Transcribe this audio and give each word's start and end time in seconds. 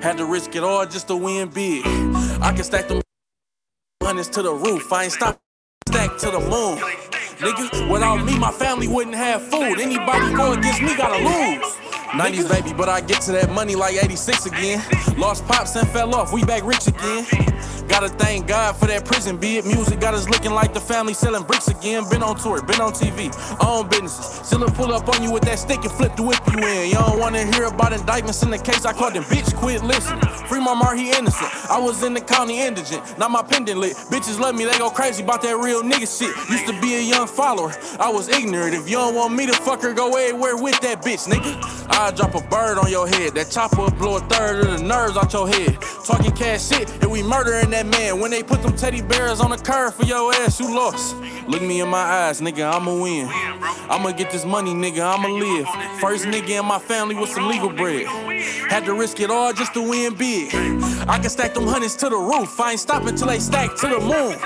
Had 0.00 0.16
to 0.16 0.24
risk 0.24 0.56
it 0.56 0.64
all 0.64 0.86
just 0.86 1.08
to 1.08 1.16
win 1.16 1.48
big. 1.48 1.84
I 2.40 2.52
can 2.54 2.64
stack 2.64 2.88
them 2.88 3.02
hundreds 4.02 4.30
to 4.30 4.42
the 4.42 4.52
roof. 4.52 4.90
I 4.90 5.04
ain't 5.04 5.12
stop 5.12 5.38
stack 5.88 6.16
to 6.18 6.30
the 6.30 6.40
moon. 6.40 6.78
Nigga, 7.38 7.92
without 7.92 8.24
me, 8.24 8.38
my 8.38 8.50
family 8.50 8.88
wouldn't 8.88 9.16
have 9.16 9.42
food. 9.42 9.78
Anybody 9.78 10.34
go 10.34 10.52
against 10.52 10.80
me 10.80 10.96
gotta 10.96 11.22
lose. 11.22 11.76
90s 12.12 12.48
baby, 12.48 12.74
but 12.74 12.88
I 12.88 13.02
get 13.02 13.20
to 13.22 13.32
that 13.32 13.50
money 13.50 13.76
like 13.76 14.02
86 14.02 14.46
again. 14.46 14.82
Lost 15.18 15.46
pops 15.46 15.76
and 15.76 15.86
fell 15.90 16.14
off, 16.14 16.32
we 16.32 16.44
back 16.44 16.64
rich 16.64 16.86
again. 16.88 17.26
Gotta 17.90 18.08
thank 18.08 18.46
God 18.46 18.76
for 18.76 18.86
that 18.86 19.04
prison 19.04 19.36
Be 19.36 19.58
it 19.58 19.66
Music 19.66 19.98
got 19.98 20.14
us 20.14 20.28
looking 20.28 20.52
like 20.52 20.72
the 20.72 20.80
family 20.80 21.12
selling 21.12 21.42
bricks 21.42 21.66
again. 21.66 22.08
Been 22.08 22.22
on 22.22 22.36
tour, 22.38 22.62
been 22.62 22.80
on 22.80 22.92
TV, 22.92 23.34
own 23.60 23.88
businesses. 23.88 24.46
Still 24.46 24.62
a 24.62 24.70
pull 24.70 24.92
up 24.92 25.08
on 25.08 25.24
you 25.24 25.32
with 25.32 25.42
that 25.42 25.58
stick 25.58 25.82
and 25.82 25.90
flip 25.90 26.14
the 26.14 26.22
whip 26.22 26.38
you 26.52 26.58
in. 26.58 26.88
You 26.88 26.94
don't 26.94 27.18
wanna 27.18 27.44
hear 27.52 27.64
about 27.64 27.92
indictments 27.92 28.44
in 28.44 28.50
the 28.50 28.58
case. 28.58 28.84
I 28.86 28.92
called 28.92 29.14
them 29.14 29.24
bitch, 29.24 29.54
quit 29.56 29.82
listening. 29.82 30.20
Free 30.46 30.60
my 30.60 30.72
Mar, 30.72 30.94
he 30.94 31.10
innocent. 31.10 31.50
I 31.68 31.80
was 31.80 32.04
in 32.04 32.14
the 32.14 32.20
county 32.20 32.60
indigent, 32.60 33.02
not 33.18 33.32
my 33.32 33.42
pendant 33.42 33.80
lit. 33.80 33.96
Bitches 34.08 34.38
love 34.38 34.54
me, 34.54 34.66
they 34.66 34.78
go 34.78 34.88
crazy 34.88 35.24
about 35.24 35.42
that 35.42 35.56
real 35.56 35.82
nigga 35.82 36.06
shit. 36.06 36.34
Used 36.48 36.66
to 36.68 36.80
be 36.80 36.94
a 36.94 37.00
young 37.00 37.26
follower, 37.26 37.72
I 37.98 38.08
was 38.08 38.28
ignorant. 38.28 38.72
If 38.74 38.88
you 38.88 38.96
don't 38.98 39.16
want 39.16 39.34
me 39.34 39.46
to 39.46 39.52
fuck 39.52 39.82
her, 39.82 39.92
go 39.92 40.16
everywhere 40.16 40.56
with 40.56 40.80
that 40.82 41.02
bitch, 41.02 41.26
nigga. 41.28 41.58
I 41.90 42.12
drop 42.12 42.34
a 42.34 42.40
bird 42.40 42.78
on 42.78 42.90
your 42.90 43.08
head. 43.08 43.34
That 43.34 43.50
chopper 43.50 43.90
blow 43.90 44.16
a 44.16 44.20
third 44.20 44.64
of 44.64 44.78
the 44.78 44.82
nerves 44.84 45.16
out 45.16 45.32
your 45.32 45.48
head. 45.48 45.76
Talking 46.04 46.30
cash 46.32 46.68
shit, 46.68 46.90
and 47.02 47.10
we 47.10 47.22
murdering 47.22 47.70
that 47.70 47.79
man. 47.86 48.20
When 48.20 48.30
they 48.30 48.42
put 48.42 48.62
them 48.62 48.76
teddy 48.76 49.02
bears 49.02 49.40
on 49.40 49.50
the 49.50 49.56
curb 49.56 49.94
for 49.94 50.04
your 50.04 50.32
ass, 50.34 50.60
you 50.60 50.74
lost. 50.74 51.16
Look 51.46 51.62
me 51.62 51.80
in 51.80 51.88
my 51.88 52.02
eyes, 52.02 52.40
nigga, 52.40 52.72
I'ma 52.72 52.94
win. 52.94 53.28
I'ma 53.90 54.12
get 54.12 54.30
this 54.30 54.44
money, 54.44 54.72
nigga, 54.72 55.00
I'ma 55.00 55.28
live. 55.28 55.66
First 56.00 56.24
nigga 56.26 56.60
in 56.60 56.66
my 56.66 56.78
family 56.78 57.14
with 57.14 57.30
some 57.30 57.48
legal 57.48 57.70
bread. 57.70 58.06
Had 58.68 58.84
to 58.84 58.94
risk 58.94 59.20
it 59.20 59.30
all 59.30 59.52
just 59.52 59.74
to 59.74 59.82
win 59.82 60.14
big. 60.14 60.54
I 61.08 61.18
can 61.18 61.30
stack 61.30 61.54
them 61.54 61.66
hundreds 61.66 61.96
to 61.96 62.08
the 62.08 62.16
roof. 62.16 62.58
I 62.60 62.72
ain't 62.72 62.80
stopping 62.80 63.16
till 63.16 63.26
they 63.26 63.38
stack 63.38 63.76
to 63.78 63.88
the 63.88 64.00
moon. 64.00 64.36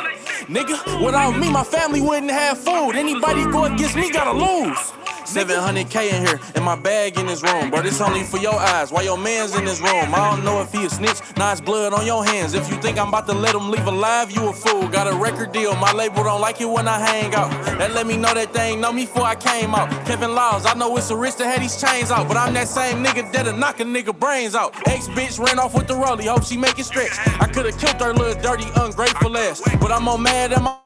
Nigga, 0.46 1.04
without 1.04 1.38
me, 1.38 1.50
my 1.50 1.64
family 1.64 2.00
wouldn't 2.00 2.30
have 2.30 2.58
food. 2.58 2.92
Anybody 2.92 3.44
go 3.44 3.64
against 3.64 3.96
me 3.96 4.10
gotta 4.10 4.32
lose. 4.32 5.03
700k 5.24 6.12
in 6.12 6.26
here, 6.26 6.40
and 6.54 6.64
my 6.64 6.76
bag 6.76 7.18
in 7.18 7.26
this 7.26 7.42
room. 7.42 7.70
But 7.70 7.86
it's 7.86 8.00
only 8.00 8.22
for 8.22 8.38
your 8.38 8.54
eyes. 8.54 8.92
Why 8.92 9.02
your 9.02 9.18
man's 9.18 9.56
in 9.56 9.64
this 9.64 9.80
room? 9.80 10.14
I 10.14 10.30
don't 10.30 10.44
know 10.44 10.60
if 10.60 10.72
he 10.72 10.84
a 10.84 10.90
snitch. 10.90 11.20
It's 11.54 11.60
blood 11.60 11.92
on 11.92 12.04
your 12.04 12.24
hands. 12.24 12.54
If 12.54 12.68
you 12.68 12.76
think 12.82 12.98
I'm 12.98 13.08
about 13.08 13.28
to 13.28 13.32
let 13.32 13.54
him 13.54 13.70
leave 13.70 13.86
alive, 13.86 14.32
you 14.32 14.48
a 14.48 14.52
fool. 14.52 14.88
Got 14.88 15.06
a 15.06 15.14
record 15.14 15.52
deal. 15.52 15.76
My 15.76 15.92
label 15.92 16.24
don't 16.24 16.40
like 16.40 16.60
it 16.60 16.64
when 16.64 16.88
I 16.88 16.98
hang 16.98 17.32
out. 17.32 17.50
That 17.78 17.92
let 17.94 18.08
me 18.08 18.16
know 18.16 18.34
that 18.34 18.52
they 18.52 18.70
ain't 18.70 18.80
know 18.80 18.92
me 18.92 19.06
before 19.06 19.22
I 19.22 19.36
came 19.36 19.72
out. 19.72 19.88
Kevin 20.04 20.34
Laws, 20.34 20.66
I 20.66 20.74
know 20.74 20.96
it's 20.96 21.10
a 21.10 21.16
risk 21.16 21.38
to 21.38 21.44
have 21.44 21.60
these 21.60 21.80
chains 21.80 22.10
out. 22.10 22.26
But 22.26 22.36
I'm 22.36 22.52
that 22.54 22.66
same 22.66 23.04
nigga 23.04 23.30
that'll 23.32 23.56
knock 23.56 23.78
a 23.78 23.84
nigga 23.84 24.18
brains 24.18 24.56
out. 24.56 24.74
Ex 24.88 25.06
bitch 25.06 25.38
ran 25.38 25.60
off 25.60 25.74
with 25.74 25.86
the 25.86 25.94
rollie. 25.94 26.26
Hope 26.26 26.44
she 26.44 26.56
make 26.56 26.76
it 26.78 26.84
stretch. 26.86 27.12
I 27.40 27.46
could've 27.46 27.78
killed 27.78 28.00
her 28.00 28.12
little 28.12 28.40
dirty, 28.42 28.66
ungrateful 28.74 29.36
ass. 29.36 29.62
But 29.80 29.92
I'm 29.92 30.02
more 30.02 30.18
mad 30.18 30.52
at 30.52 30.60
my 30.60 30.83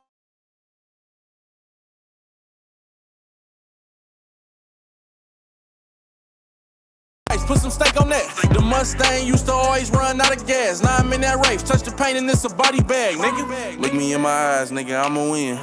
The 7.78 8.60
Mustang 8.64 9.26
used 9.26 9.46
to 9.46 9.52
always 9.52 9.90
run 9.90 10.20
out 10.20 10.34
of 10.34 10.46
gas. 10.46 10.82
Now 10.82 10.96
I'm 10.96 11.12
in 11.12 11.20
that 11.20 11.46
race. 11.46 11.62
Touch 11.62 11.82
the 11.82 11.92
paint 11.92 12.18
and 12.18 12.28
it's 12.28 12.44
a 12.44 12.48
body 12.48 12.82
bag, 12.82 13.16
nigga. 13.16 13.78
Look 13.80 13.92
me 13.94 14.12
in 14.12 14.20
my 14.20 14.30
eyes, 14.30 14.70
nigga. 14.72 15.04
I'ma 15.04 15.30
win. 15.30 15.56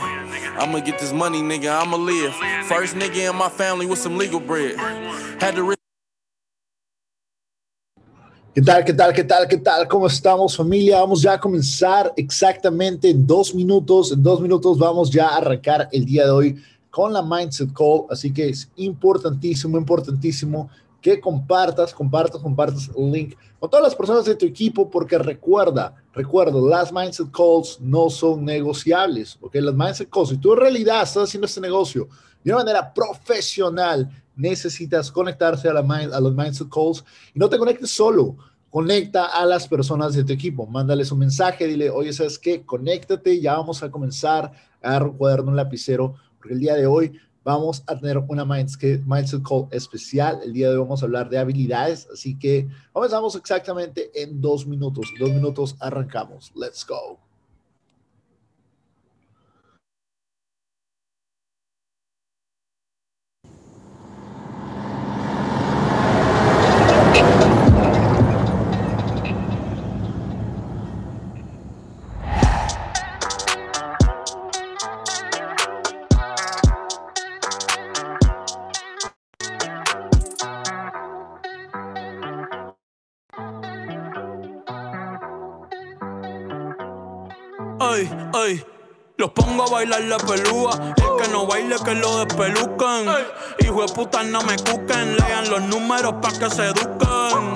I'ma 0.57 0.79
get 0.79 0.97
this 0.97 1.11
money, 1.11 1.41
nigga. 1.41 1.81
I'ma 1.81 1.97
live. 1.97 2.33
First 2.67 2.95
nigga 2.95 3.29
in 3.29 3.35
my 3.35 3.49
family 3.49 3.85
with 3.85 3.99
some 3.99 4.17
legal 4.17 4.39
bread. 4.39 4.77
Had 5.41 5.55
to 5.55 5.75
¿Qué 8.53 8.61
tal, 8.61 8.85
qué 8.85 8.93
tal, 8.93 9.13
qué 9.13 9.23
tal, 9.25 9.47
qué 9.49 9.57
tal? 9.57 9.85
¿Cómo 9.85 10.07
estamos 10.07 10.55
familia? 10.55 11.01
Vamos 11.01 11.21
ya 11.21 11.33
a 11.33 11.39
comenzar 11.39 12.13
exactamente 12.15 13.09
en 13.09 13.27
dos 13.27 13.53
minutos. 13.53 14.13
En 14.13 14.23
dos 14.23 14.39
minutos 14.39 14.79
vamos 14.79 15.11
ya 15.11 15.27
a 15.27 15.37
arrancar 15.37 15.89
el 15.91 16.05
día 16.05 16.23
de 16.23 16.31
hoy 16.31 16.63
con 16.89 17.11
la 17.11 17.21
Mindset 17.21 17.73
Call. 17.73 18.05
Así 18.09 18.31
que 18.31 18.47
es 18.47 18.69
importantísimo, 18.77 19.77
importantísimo 19.77 20.69
que 21.05 21.21
compartas, 21.21 21.93
compartas, 21.93 22.41
compartas 22.41 22.89
el 22.97 23.11
link 23.11 23.35
con 23.59 23.69
todas 23.69 23.83
las 23.83 23.93
personas 23.93 24.25
de 24.25 24.33
tu 24.33 24.47
equipo, 24.47 24.89
porque 24.89 25.19
recuerda, 25.19 25.93
recuerda, 26.11 26.59
las 26.59 26.91
Mindset 26.91 27.29
Calls 27.29 27.79
no 27.79 28.09
son 28.09 28.43
negociables, 28.43 29.37
¿ok? 29.39 29.53
Las 29.57 29.75
Mindset 29.75 30.09
Calls, 30.09 30.29
si 30.29 30.37
tú 30.37 30.53
en 30.53 30.61
realidad 30.61 31.03
estás 31.03 31.25
haciendo 31.25 31.45
este 31.45 31.61
negocio 31.61 32.07
de 32.43 32.51
una 32.51 32.63
manera 32.63 32.91
profesional, 32.91 34.09
necesitas 34.35 35.11
conectarse 35.11 35.69
a, 35.69 35.73
la, 35.73 35.81
a 35.81 36.19
los 36.19 36.33
Mindset 36.33 36.69
Calls 36.69 37.05
y 37.35 37.37
no 37.37 37.49
te 37.49 37.59
conectes 37.59 37.91
solo. 37.91 38.37
Conecta 38.71 39.25
a 39.25 39.45
las 39.45 39.67
personas 39.67 40.15
de 40.15 40.23
tu 40.23 40.33
equipo, 40.33 40.65
mándales 40.65 41.11
un 41.11 41.19
mensaje, 41.19 41.67
dile, 41.67 41.91
oye, 41.91 42.13
¿sabes 42.13 42.39
qué? 42.39 42.65
Conéctate, 42.65 43.39
ya 43.39 43.57
vamos 43.57 43.83
a 43.83 43.91
comenzar, 43.91 44.51
agarra 44.81 45.05
un 45.05 45.17
cuaderno, 45.17 45.51
un 45.51 45.55
lapicero, 45.55 46.15
porque 46.39 46.55
el 46.55 46.59
día 46.59 46.73
de 46.73 46.87
hoy 46.87 47.15
vamos 47.45 47.83
a 47.85 47.97
tener 47.97 48.17
una 48.27 48.43
Mindset 48.43 49.43
Call 49.47 49.67
especial. 49.71 50.41
El 50.43 50.51
día 50.51 50.67
de 50.67 50.73
hoy 50.73 50.79
vamos 50.81 51.01
a 51.01 51.05
hablar 51.05 51.29
de 51.29 51.37
habilidades, 51.37 52.07
así 52.11 52.37
que 52.37 52.67
comenzamos 52.91 53.35
exactamente 53.35 54.11
en 54.21 54.41
dos 54.41 54.65
minutos. 54.65 55.07
Dos 55.19 55.29
minutos 55.29 55.75
arrancamos. 55.79 56.51
Let's 56.55 56.85
go. 56.85 57.24
Los 89.17 89.31
pongo 89.31 89.63
a 89.63 89.69
bailar 89.69 90.01
la 90.01 90.17
pelúa. 90.17 90.93
El 90.97 91.23
que 91.23 91.31
no 91.31 91.47
baile, 91.47 91.75
que 91.83 91.95
lo 91.95 92.25
despelucan. 92.25 93.05
Hijo 93.59 93.85
de 93.85 93.93
puta, 93.93 94.23
no 94.23 94.41
me 94.41 94.57
cuquen. 94.57 95.15
Lean 95.15 95.49
los 95.49 95.61
números 95.61 96.15
pa' 96.21 96.31
que 96.37 96.49
se 96.49 96.65
eduquen. 96.65 97.53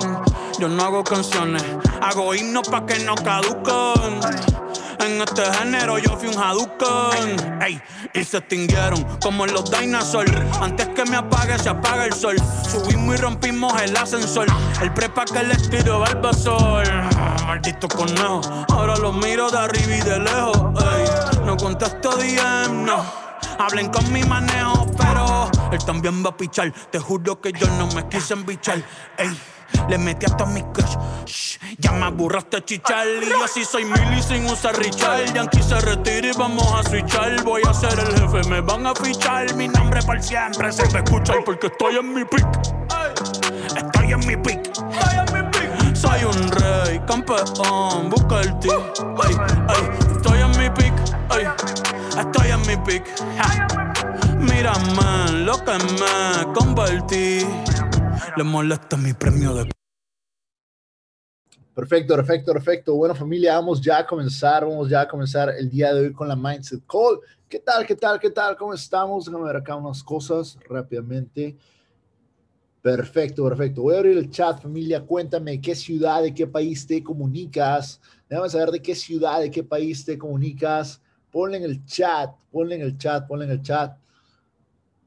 Yo 0.58 0.68
no 0.68 0.82
hago 0.84 1.04
canciones, 1.04 1.62
hago 2.02 2.34
himnos 2.34 2.68
pa' 2.68 2.84
que 2.84 2.98
no 3.00 3.14
caduquen. 3.14 4.20
En 5.00 5.22
este 5.22 5.42
género 5.54 5.98
yo 5.98 6.16
fui 6.18 6.28
un 6.28 6.38
Hadouken. 6.38 7.62
Ey, 7.62 7.80
y 8.12 8.22
se 8.22 8.36
extinguieron 8.38 9.02
como 9.22 9.46
los 9.46 9.70
dinosaurs. 9.70 10.32
Antes 10.60 10.88
que 10.88 11.04
me 11.06 11.16
apague, 11.16 11.58
se 11.58 11.70
apaga 11.70 12.04
el 12.04 12.12
sol. 12.12 12.36
Subimos 12.70 13.14
y 13.14 13.18
rompimos 13.18 13.80
el 13.80 13.96
ascensor. 13.96 14.46
El 14.82 14.92
prepa 14.92 15.24
que 15.24 15.42
les 15.42 15.70
tiro 15.70 16.04
sol. 16.34 16.84
Maldito 17.50 17.88
conejo. 17.88 18.40
Ahora 18.68 18.96
los 18.96 19.12
miro 19.16 19.50
de 19.50 19.58
arriba 19.58 19.96
y 19.96 20.00
de 20.02 20.20
lejos. 20.20 20.56
No 21.44 21.56
contesto 21.56 22.16
DM, 22.16 22.84
no. 22.84 23.04
Hablen 23.58 23.88
con 23.88 24.10
mi 24.12 24.22
manejo, 24.22 24.86
pero 24.96 25.50
él 25.72 25.84
también 25.84 26.24
va 26.24 26.30
a 26.30 26.36
pichar. 26.36 26.72
Te 26.92 27.00
juro 27.00 27.40
que 27.40 27.52
yo 27.52 27.66
no 27.76 27.88
me 27.88 28.08
quise 28.08 28.34
embichar. 28.34 28.80
Ey. 29.18 29.36
Le 29.88 29.98
metí 29.98 30.26
hasta 30.26 30.46
mi 30.46 30.62
crush. 30.62 30.96
Shh, 31.26 31.58
ya 31.78 31.92
me 31.92 32.06
aburraste 32.06 32.64
chichar. 32.64 33.06
Y 33.06 33.28
yo 33.28 33.44
así 33.44 33.64
soy 33.64 33.84
mili 33.84 34.22
sin 34.22 34.44
usar 34.46 34.76
Richard. 34.78 35.32
Yankee 35.32 35.62
se 35.62 35.80
retira 35.80 36.28
y 36.28 36.32
vamos 36.36 36.72
a 36.72 36.88
switchar. 36.88 37.42
Voy 37.42 37.62
a 37.68 37.74
ser 37.74 37.98
el 37.98 38.12
jefe, 38.20 38.48
me 38.48 38.60
van 38.60 38.86
a 38.86 38.94
fichar. 38.94 39.52
Mi 39.54 39.66
nombre 39.66 40.02
por 40.02 40.22
siempre 40.22 40.70
se 40.72 40.88
me 40.92 41.00
escucha. 41.00 41.34
porque 41.44 41.66
estoy 41.66 41.96
en 41.96 42.14
mi 42.14 42.24
pick. 42.24 42.46
Estoy 43.76 44.12
en 44.12 44.20
mi 44.26 44.36
pick. 44.36 44.69
Soy 46.20 46.28
un 46.28 46.50
rey, 46.50 47.00
campeón, 47.06 48.10
busca 48.10 48.42
el 48.42 48.58
ti. 48.58 48.68
Estoy 50.16 50.40
en 50.40 50.50
mi 50.50 50.68
pick. 50.70 50.92
Estoy 52.18 52.50
en 52.50 52.60
mi 52.66 52.76
pick. 52.84 53.06
Mírame 54.38 55.44
lo 55.44 55.56
que 55.64 55.72
me 55.72 56.52
convertí 56.52 57.46
le 58.36 58.44
molesta 58.44 58.98
mi 58.98 59.14
premio 59.14 59.54
de... 59.54 59.70
Perfecto, 61.74 62.16
perfecto, 62.16 62.52
perfecto. 62.52 62.94
Bueno, 62.96 63.14
familia, 63.14 63.54
vamos 63.54 63.80
ya 63.80 63.98
a 63.98 64.06
comenzar, 64.06 64.66
vamos 64.66 64.90
ya 64.90 65.00
a 65.02 65.08
comenzar 65.08 65.48
el 65.56 65.70
día 65.70 65.94
de 65.94 66.00
hoy 66.00 66.12
con 66.12 66.28
la 66.28 66.36
Mindset 66.36 66.82
Call. 66.86 67.20
¿Qué 67.48 67.60
tal, 67.60 67.86
qué 67.86 67.94
tal, 67.94 68.20
qué 68.20 68.30
tal? 68.30 68.56
¿Cómo 68.58 68.74
estamos? 68.74 69.24
Déjame 69.24 69.46
ver 69.46 69.56
acá 69.56 69.74
unas 69.74 70.02
cosas 70.02 70.58
rápidamente. 70.68 71.56
Perfecto, 72.82 73.44
perfecto. 73.44 73.82
Voy 73.82 73.94
a 73.94 73.98
abrir 73.98 74.16
el 74.16 74.30
chat, 74.30 74.62
familia. 74.62 75.04
Cuéntame 75.04 75.60
qué 75.60 75.74
ciudad, 75.74 76.22
de 76.22 76.32
qué 76.32 76.46
país 76.46 76.86
te 76.86 77.02
comunicas. 77.02 78.00
Déjame 78.28 78.48
saber 78.48 78.70
de 78.70 78.80
qué 78.80 78.94
ciudad, 78.94 79.40
de 79.40 79.50
qué 79.50 79.62
país 79.62 80.04
te 80.04 80.16
comunicas. 80.16 81.02
Ponle 81.30 81.58
en 81.58 81.64
el 81.64 81.84
chat, 81.84 82.30
ponle 82.50 82.76
en 82.76 82.82
el 82.82 82.96
chat, 82.96 83.26
ponle 83.26 83.44
en 83.44 83.50
el 83.50 83.62
chat. 83.62 83.98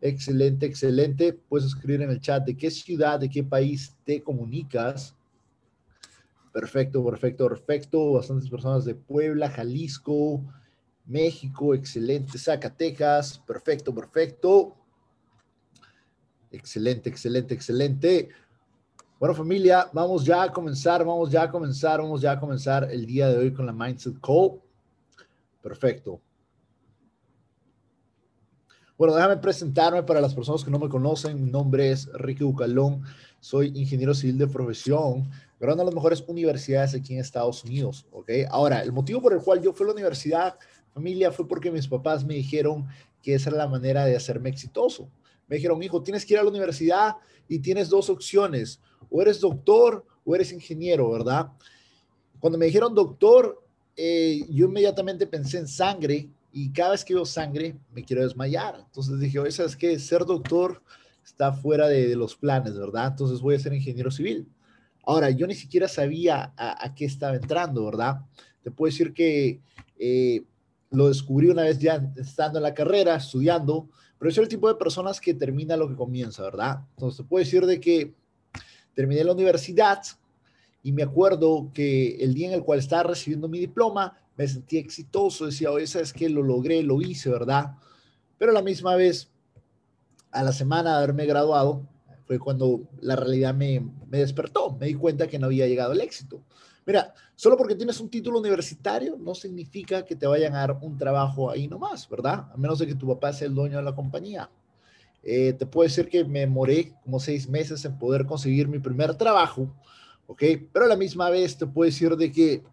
Excelente, 0.02 0.68
excelente. 0.68 1.34
Puedes 1.34 1.68
escribir 1.68 2.04
en 2.04 2.12
el 2.12 2.22
chat 2.22 2.46
de 2.46 2.56
qué 2.56 2.70
ciudad, 2.70 3.20
de 3.20 3.30
qué 3.30 3.44
país 3.44 3.96
te 4.04 4.22
comunicas. 4.22 5.16
Perfecto, 6.52 7.04
perfecto, 7.04 7.50
perfecto. 7.50 8.12
Bastantes 8.12 8.50
personas 8.50 8.86
de 8.86 8.94
Puebla, 8.94 9.50
Jalisco, 9.50 10.44
México, 11.06 11.74
excelente. 11.74 12.38
Zacatecas, 12.38 13.40
perfecto, 13.40 13.96
perfecto. 13.96 14.76
Excelente, 16.54 17.10
excelente, 17.10 17.56
excelente. 17.56 18.30
Bueno, 19.20 19.34
familia, 19.34 19.90
vamos 19.92 20.24
ya 20.24 20.44
a 20.44 20.52
comenzar, 20.52 21.04
vamos 21.04 21.32
ya 21.32 21.42
a 21.44 21.52
comenzar, 21.52 22.00
vamos 22.00 22.22
ya 22.22 22.34
a 22.34 22.40
comenzar 22.40 22.90
el 22.92 23.08
día 23.08 23.28
de 23.28 23.38
hoy 23.38 23.52
con 23.52 23.66
la 23.66 23.74
Mindset 23.74 24.20
Call. 24.22 24.62
Perfecto. 25.64 26.22
Bueno, 28.96 29.16
déjame 29.16 29.38
presentarme 29.38 30.04
para 30.04 30.22
las 30.22 30.36
personas 30.36 30.64
que 30.64 30.70
no 30.70 30.78
me 30.78 30.90
conocen. 30.90 31.44
Mi 31.44 31.50
nombre 31.50 31.90
es 31.90 32.08
Ricky 32.14 32.44
Bucalón. 32.44 33.02
Soy 33.40 33.72
ingeniero 33.76 34.14
civil 34.14 34.38
de 34.38 34.46
profesión, 34.46 35.28
graduado 35.60 35.82
en 35.82 35.86
las 35.88 35.96
mejores 35.96 36.24
universidades 36.28 36.94
aquí 36.94 37.16
en 37.16 37.22
Estados 37.22 37.64
Unidos. 37.64 38.06
¿ok? 38.12 38.30
Ahora, 38.52 38.84
el 38.84 38.92
motivo 38.92 39.24
por 39.24 39.34
el 39.34 39.40
cual 39.40 39.60
yo 39.60 39.74
fui 39.74 39.86
a 39.86 39.88
la 39.88 39.94
universidad, 39.94 40.60
familia, 40.94 41.32
fue 41.32 41.48
porque 41.48 41.72
mis 41.72 41.88
papás 41.88 42.24
me 42.24 42.36
dijeron 42.36 42.86
que 43.24 43.34
esa 43.34 43.50
era 43.50 43.58
la 43.58 43.68
manera 43.68 44.06
de 44.06 44.16
hacerme 44.16 44.50
exitoso. 44.50 45.10
Me 45.54 45.58
dijeron, 45.58 45.84
hijo, 45.84 46.02
tienes 46.02 46.26
que 46.26 46.34
ir 46.34 46.40
a 46.40 46.44
la 46.44 46.50
universidad 46.50 47.16
y 47.48 47.60
tienes 47.60 47.88
dos 47.88 48.10
opciones. 48.10 48.80
O 49.12 49.22
eres 49.22 49.40
doctor 49.40 50.04
o 50.26 50.34
eres 50.34 50.52
ingeniero, 50.52 51.12
¿verdad? 51.12 51.52
Cuando 52.40 52.58
me 52.58 52.66
dijeron 52.66 52.96
doctor, 52.96 53.64
eh, 53.96 54.44
yo 54.50 54.66
inmediatamente 54.66 55.28
pensé 55.28 55.60
en 55.60 55.68
sangre 55.68 56.28
y 56.52 56.74
cada 56.74 56.90
vez 56.94 57.06
que 57.06 57.14
veo 57.14 57.24
sangre 57.24 57.78
me 57.94 58.04
quiero 58.04 58.24
desmayar. 58.24 58.80
Entonces 58.84 59.20
dije, 59.20 59.38
oye, 59.38 59.52
¿sabes 59.52 59.76
qué? 59.76 60.00
Ser 60.00 60.26
doctor 60.26 60.82
está 61.24 61.54
fuera 61.54 61.88
de, 61.88 62.16
los 62.16 62.36
planes, 62.36 62.76
¿verdad? 62.76 63.10
Entonces 63.12 63.40
voy 63.40 63.54
a 63.54 63.60
ser 63.60 63.76
ingeniero 63.76 64.10
civil. 64.10 64.48
Ahora, 65.06 65.30
yo 65.30 65.46
ni 65.46 65.54
siquiera 65.54 65.88
sabía 65.88 66.52
a, 66.58 66.96
qué 66.96 67.06
estaba 67.06 67.36
entrando, 67.36 67.86
¿verdad? 67.86 68.22
Te 68.64 68.72
puedo 68.72 68.90
decir 68.90 69.14
que 69.14 69.62
eh, 70.00 70.46
lo 70.90 71.10
descubrí 71.10 71.50
una 71.50 71.62
vez 71.62 71.78
ya 71.78 72.12
estando 72.16 72.58
en 72.58 72.64
la 72.64 72.74
carrera, 72.74 73.18
estudiando, 73.18 73.88
pero 74.24 74.34
soy 74.34 74.44
el 74.44 74.50
tipo 74.50 74.70
de 74.70 74.76
personas 74.76 75.20
que 75.20 75.34
termina 75.34 75.76
lo 75.76 75.90
que 75.90 75.98
comienza, 75.98 76.44
¿verdad? 76.44 76.80
Entonces 76.92 77.18
te 77.18 77.24
puedo 77.26 77.44
decir 77.44 77.66
de 77.66 77.82
que 77.82 78.16
terminé 78.94 79.22
la 79.22 79.34
universidad 79.34 80.02
y 80.82 80.94
me 80.94 81.04
acuerdo 81.04 81.70
que 81.74 82.16
el 82.24 82.34
día 82.34 82.48
en 82.48 82.54
el 82.54 82.64
cual 82.64 82.80
estaba 82.80 83.04
recibiendo 83.04 83.50
mi 83.50 83.60
diploma, 83.60 84.18
me 84.38 84.48
sentí 84.48 84.78
exitoso, 84.78 85.48
decía, 85.48 85.72
oye, 85.72 85.88
¿sabes 85.88 86.14
qué? 86.14 86.30
Lo 86.30 86.42
logré, 86.42 86.82
lo 86.84 87.02
hice, 87.02 87.30
¿verdad? 87.30 87.76
Pero 88.38 88.52
a 88.52 88.54
la 88.54 88.62
misma 88.62 88.96
vez, 88.96 89.30
a 90.32 90.42
la 90.42 90.54
semana 90.54 90.92
de 90.92 90.98
haberme 91.00 91.26
graduado, 91.26 91.86
fue 92.26 92.40
cuando 92.40 92.88
la 93.02 93.18
realidad 93.18 93.54
me, 93.54 93.86
me 94.08 94.20
despertó, 94.20 94.78
me 94.80 94.86
di 94.86 94.94
cuenta 94.94 95.28
que 95.28 95.38
no 95.38 95.48
había 95.48 95.68
llegado 95.68 95.92
el 95.92 96.00
éxito. 96.00 96.42
Mira, 96.86 97.14
solo 97.36 97.58
porque 97.58 97.76
tienes 97.76 98.00
un 98.00 98.10
título 98.10 98.40
universitario 98.40 99.16
no 99.18 99.34
significa 99.34 100.04
que 100.04 100.16
te 100.16 100.28
vayan 100.28 100.54
a 100.56 100.60
dar 100.60 100.78
un 100.82 100.98
trabajo 100.98 101.50
ahí 101.50 101.68
nomás, 101.68 102.10
¿verdad? 102.10 102.52
A 102.54 102.58
menos 102.58 102.80
de 102.80 102.88
que 102.88 102.96
tu 102.96 103.08
papá 103.08 103.32
sea 103.32 103.48
el 103.48 103.56
dueño 103.56 103.78
de 103.78 103.84
la 103.84 103.96
compañía. 103.96 104.50
Eh, 105.24 105.54
te 105.54 105.66
puedo 105.66 105.88
decir 105.88 106.10
que 106.10 106.26
me 106.26 106.46
moré 106.46 106.94
como 107.04 107.20
seis 107.20 107.48
meses 107.48 107.86
en 107.86 107.98
poder 107.98 108.26
conseguir 108.26 108.68
mi 108.68 108.80
primer 108.80 109.16
trabajo, 109.16 109.74
¿ok? 110.28 110.44
Pero 110.74 110.86
a 110.86 110.90
la 110.90 110.98
misma 110.98 111.30
vez 111.30 111.58
te 111.58 111.66
puedo 111.66 111.90
decir 111.90 112.18
de 112.18 112.30
que 112.30 112.64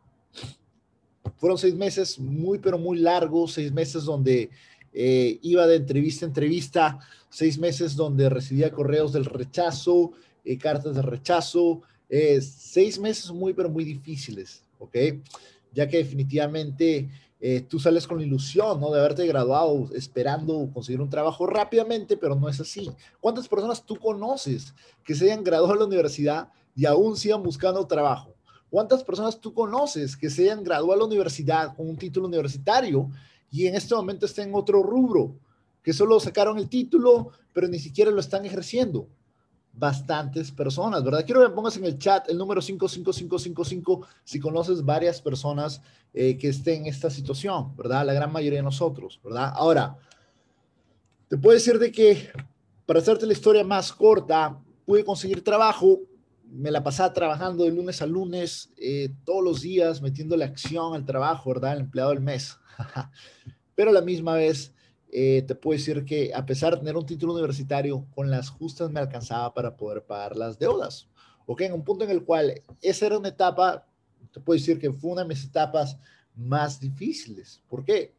fueron 1.37 1.57
seis 1.57 1.75
meses 1.75 2.19
muy, 2.19 2.59
pero 2.59 2.79
muy 2.79 2.99
largos, 2.99 3.53
seis 3.53 3.73
meses 3.73 4.05
donde 4.05 4.51
eh, 4.93 5.39
iba 5.43 5.67
de 5.69 5.77
entrevista 5.77 6.27
a 6.27 6.29
entrevista, 6.29 6.99
seis 7.29 7.59
meses 7.59 7.95
donde 7.95 8.29
recibía 8.29 8.73
correos 8.73 9.13
del 9.13 9.25
rechazo, 9.25 10.13
eh, 10.45 10.59
cartas 10.59 10.97
de 10.97 11.03
rechazo, 11.03 11.83
eh, 12.11 12.41
seis 12.43 12.99
meses 12.99 13.31
muy, 13.31 13.55
pero 13.55 13.71
muy 13.71 13.85
difíciles, 13.85 14.63
¿ok? 14.79 14.97
Ya 15.73 15.89
que 15.89 15.97
definitivamente 15.97 17.09
tú 17.71 17.79
sales 17.79 18.07
con 18.07 18.19
la 18.19 18.25
ilusión, 18.27 18.79
¿no? 18.79 18.91
De 18.91 19.01
haberte 19.01 19.27
graduado 19.27 19.89
esperando 19.95 20.69
conseguir 20.75 21.01
un 21.01 21.09
trabajo 21.09 21.47
rápidamente, 21.47 22.19
pero 22.19 22.35
no 22.35 22.51
es 22.51 22.61
así. 22.61 22.91
¿Cuántas 23.19 23.49
personas 23.49 23.83
tú 23.83 23.97
conoces 23.97 24.75
que 25.03 25.15
se 25.15 25.25
hayan 25.25 25.43
graduado 25.43 25.73
de 25.73 25.79
la 25.79 25.87
universidad 25.87 26.51
y 26.77 26.85
aún 26.85 27.17
sigan 27.17 27.43
buscando 27.43 27.87
trabajo? 27.87 28.35
¿Cuántas 28.71 29.03
personas 29.03 29.41
tú 29.41 29.53
conoces 29.53 30.17
que 30.17 30.31
se 30.31 30.43
hayan 30.43 30.63
graduado 30.63 30.93
a 30.93 30.97
la 30.99 31.05
universidad 31.05 31.75
con 31.75 31.89
un 31.89 31.97
título 31.97 32.29
universitario 32.29 33.11
y 33.51 33.67
en 33.67 33.75
este 33.75 33.95
momento 33.97 34.27
estén 34.27 34.51
en 34.51 34.55
otro 34.55 34.83
rubro, 34.83 35.35
que 35.83 35.93
solo 35.93 36.21
sacaron 36.21 36.57
el 36.57 36.69
título, 36.69 37.31
pero 37.53 37.67
ni 37.67 37.81
siquiera 37.81 38.13
lo 38.13 38.21
están 38.21 38.45
ejerciendo? 38.45 39.09
Bastantes 39.73 40.51
personas, 40.51 41.03
¿verdad? 41.03 41.25
Quiero 41.25 41.41
que 41.41 41.49
me 41.49 41.55
pongas 41.55 41.77
en 41.77 41.85
el 41.85 41.99
chat 41.99 42.29
el 42.29 42.37
número 42.37 42.61
55555 42.61 44.07
si 44.25 44.41
conoces 44.41 44.85
varias 44.85 45.23
personas 45.23 45.81
eh, 46.13 46.37
que 46.37 46.49
estén 46.49 46.83
en 46.83 46.87
esta 46.89 47.09
situación, 47.09 47.77
¿verdad? 47.77 48.05
La 48.05 48.13
gran 48.13 48.33
mayoría 48.33 48.59
de 48.59 48.65
nosotros, 48.65 49.21
¿verdad? 49.23 49.53
Ahora, 49.55 49.97
te 51.29 51.39
puedo 51.39 51.55
decir 51.55 51.79
de 51.79 51.93
que, 51.93 52.31
para 52.85 52.99
hacerte 52.99 53.27
la 53.27 53.33
historia 53.33 53.65
más 53.65 53.93
corta, 53.93 54.59
pude 54.85 55.05
conseguir 55.05 55.45
trabajo 55.45 56.01
me 56.51 56.71
la 56.71 56.83
pasaba 56.83 57.13
trabajando 57.13 57.65
de 57.65 57.71
lunes 57.71 58.03
a 58.03 58.07
lunes, 58.07 58.73
eh, 58.77 59.11
todos 59.25 59.43
los 59.43 59.61
días, 59.63 60.03
metiéndole 60.03 60.45
acción 60.45 60.95
al 60.95 61.05
trabajo, 61.05 61.51
¿verdad? 61.51 61.75
El 61.75 61.81
empleado 61.81 62.11
del 62.11 62.21
mes. 62.21 62.59
Pero 63.75 63.91
a 63.91 63.95
la 63.95 64.01
misma 64.01 64.35
vez, 64.35 64.73
eh, 65.13 65.43
te 65.47 65.55
puedo 65.55 65.79
decir 65.79 66.05
que 66.05 66.33
a 66.35 66.45
pesar 66.45 66.75
de 66.75 66.81
tener 66.81 66.97
un 66.97 67.07
título 67.07 67.33
universitario, 67.33 68.07
con 68.15 68.31
las 68.31 68.51
justas 68.51 68.91
me 68.91 69.01
alcanzaba 69.01 69.53
para 69.53 69.77
poder 69.77 70.03
pagar 70.03 70.37
las 70.37 70.59
deudas. 70.59 71.09
¿Ok? 71.47 71.63
En 71.63 71.73
un 71.73 71.85
punto 71.85 72.05
en 72.05 72.11
el 72.11 72.25
cual 72.25 72.63
esa 72.81 73.07
era 73.07 73.19
una 73.19 73.29
etapa, 73.29 73.87
te 74.33 74.41
puedo 74.41 74.59
decir 74.59 74.79
que 74.79 74.93
fue 74.93 75.13
una 75.13 75.23
de 75.23 75.29
mis 75.29 75.45
etapas 75.45 75.97
más 76.37 76.79
difíciles. 76.79 77.61
¿Por 77.69 77.85
qué? 77.85 78.15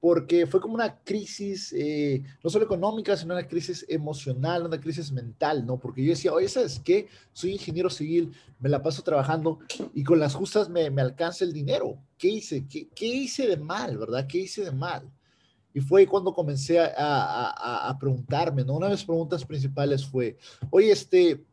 porque 0.00 0.46
fue 0.46 0.60
como 0.60 0.74
una 0.74 0.96
crisis, 1.02 1.72
eh, 1.76 2.22
no 2.42 2.50
solo 2.50 2.64
económica, 2.64 3.16
sino 3.16 3.34
una 3.34 3.48
crisis 3.48 3.84
emocional, 3.88 4.66
una 4.66 4.80
crisis 4.80 5.10
mental, 5.10 5.66
¿no? 5.66 5.78
Porque 5.78 6.04
yo 6.04 6.10
decía, 6.10 6.32
oye, 6.32 6.48
¿sabes 6.48 6.80
qué? 6.84 7.08
Soy 7.32 7.52
ingeniero 7.52 7.90
civil, 7.90 8.32
me 8.60 8.68
la 8.68 8.80
paso 8.80 9.02
trabajando 9.02 9.58
y 9.94 10.04
con 10.04 10.20
las 10.20 10.34
justas 10.34 10.68
me, 10.68 10.88
me 10.90 11.02
alcanza 11.02 11.44
el 11.44 11.52
dinero. 11.52 11.98
¿Qué 12.16 12.28
hice? 12.28 12.66
¿Qué, 12.68 12.88
¿Qué, 12.94 13.06
hice 13.06 13.48
de 13.48 13.56
mal, 13.56 13.98
verdad? 13.98 14.26
¿Qué 14.28 14.38
hice 14.38 14.64
de 14.64 14.72
mal? 14.72 15.10
Y 15.74 15.80
fue 15.80 16.06
cuando 16.06 16.32
comencé 16.32 16.80
a, 16.80 16.92
a, 16.96 17.88
a, 17.88 17.98
preguntarme, 17.98 18.64
¿no? 18.64 18.74
Una 18.74 18.86
de 18.86 18.92
mis 18.92 19.04
preguntas 19.04 19.44
principales 19.44 20.04
fue, 20.06 20.36
oye, 20.70 20.90
este, 20.90 21.44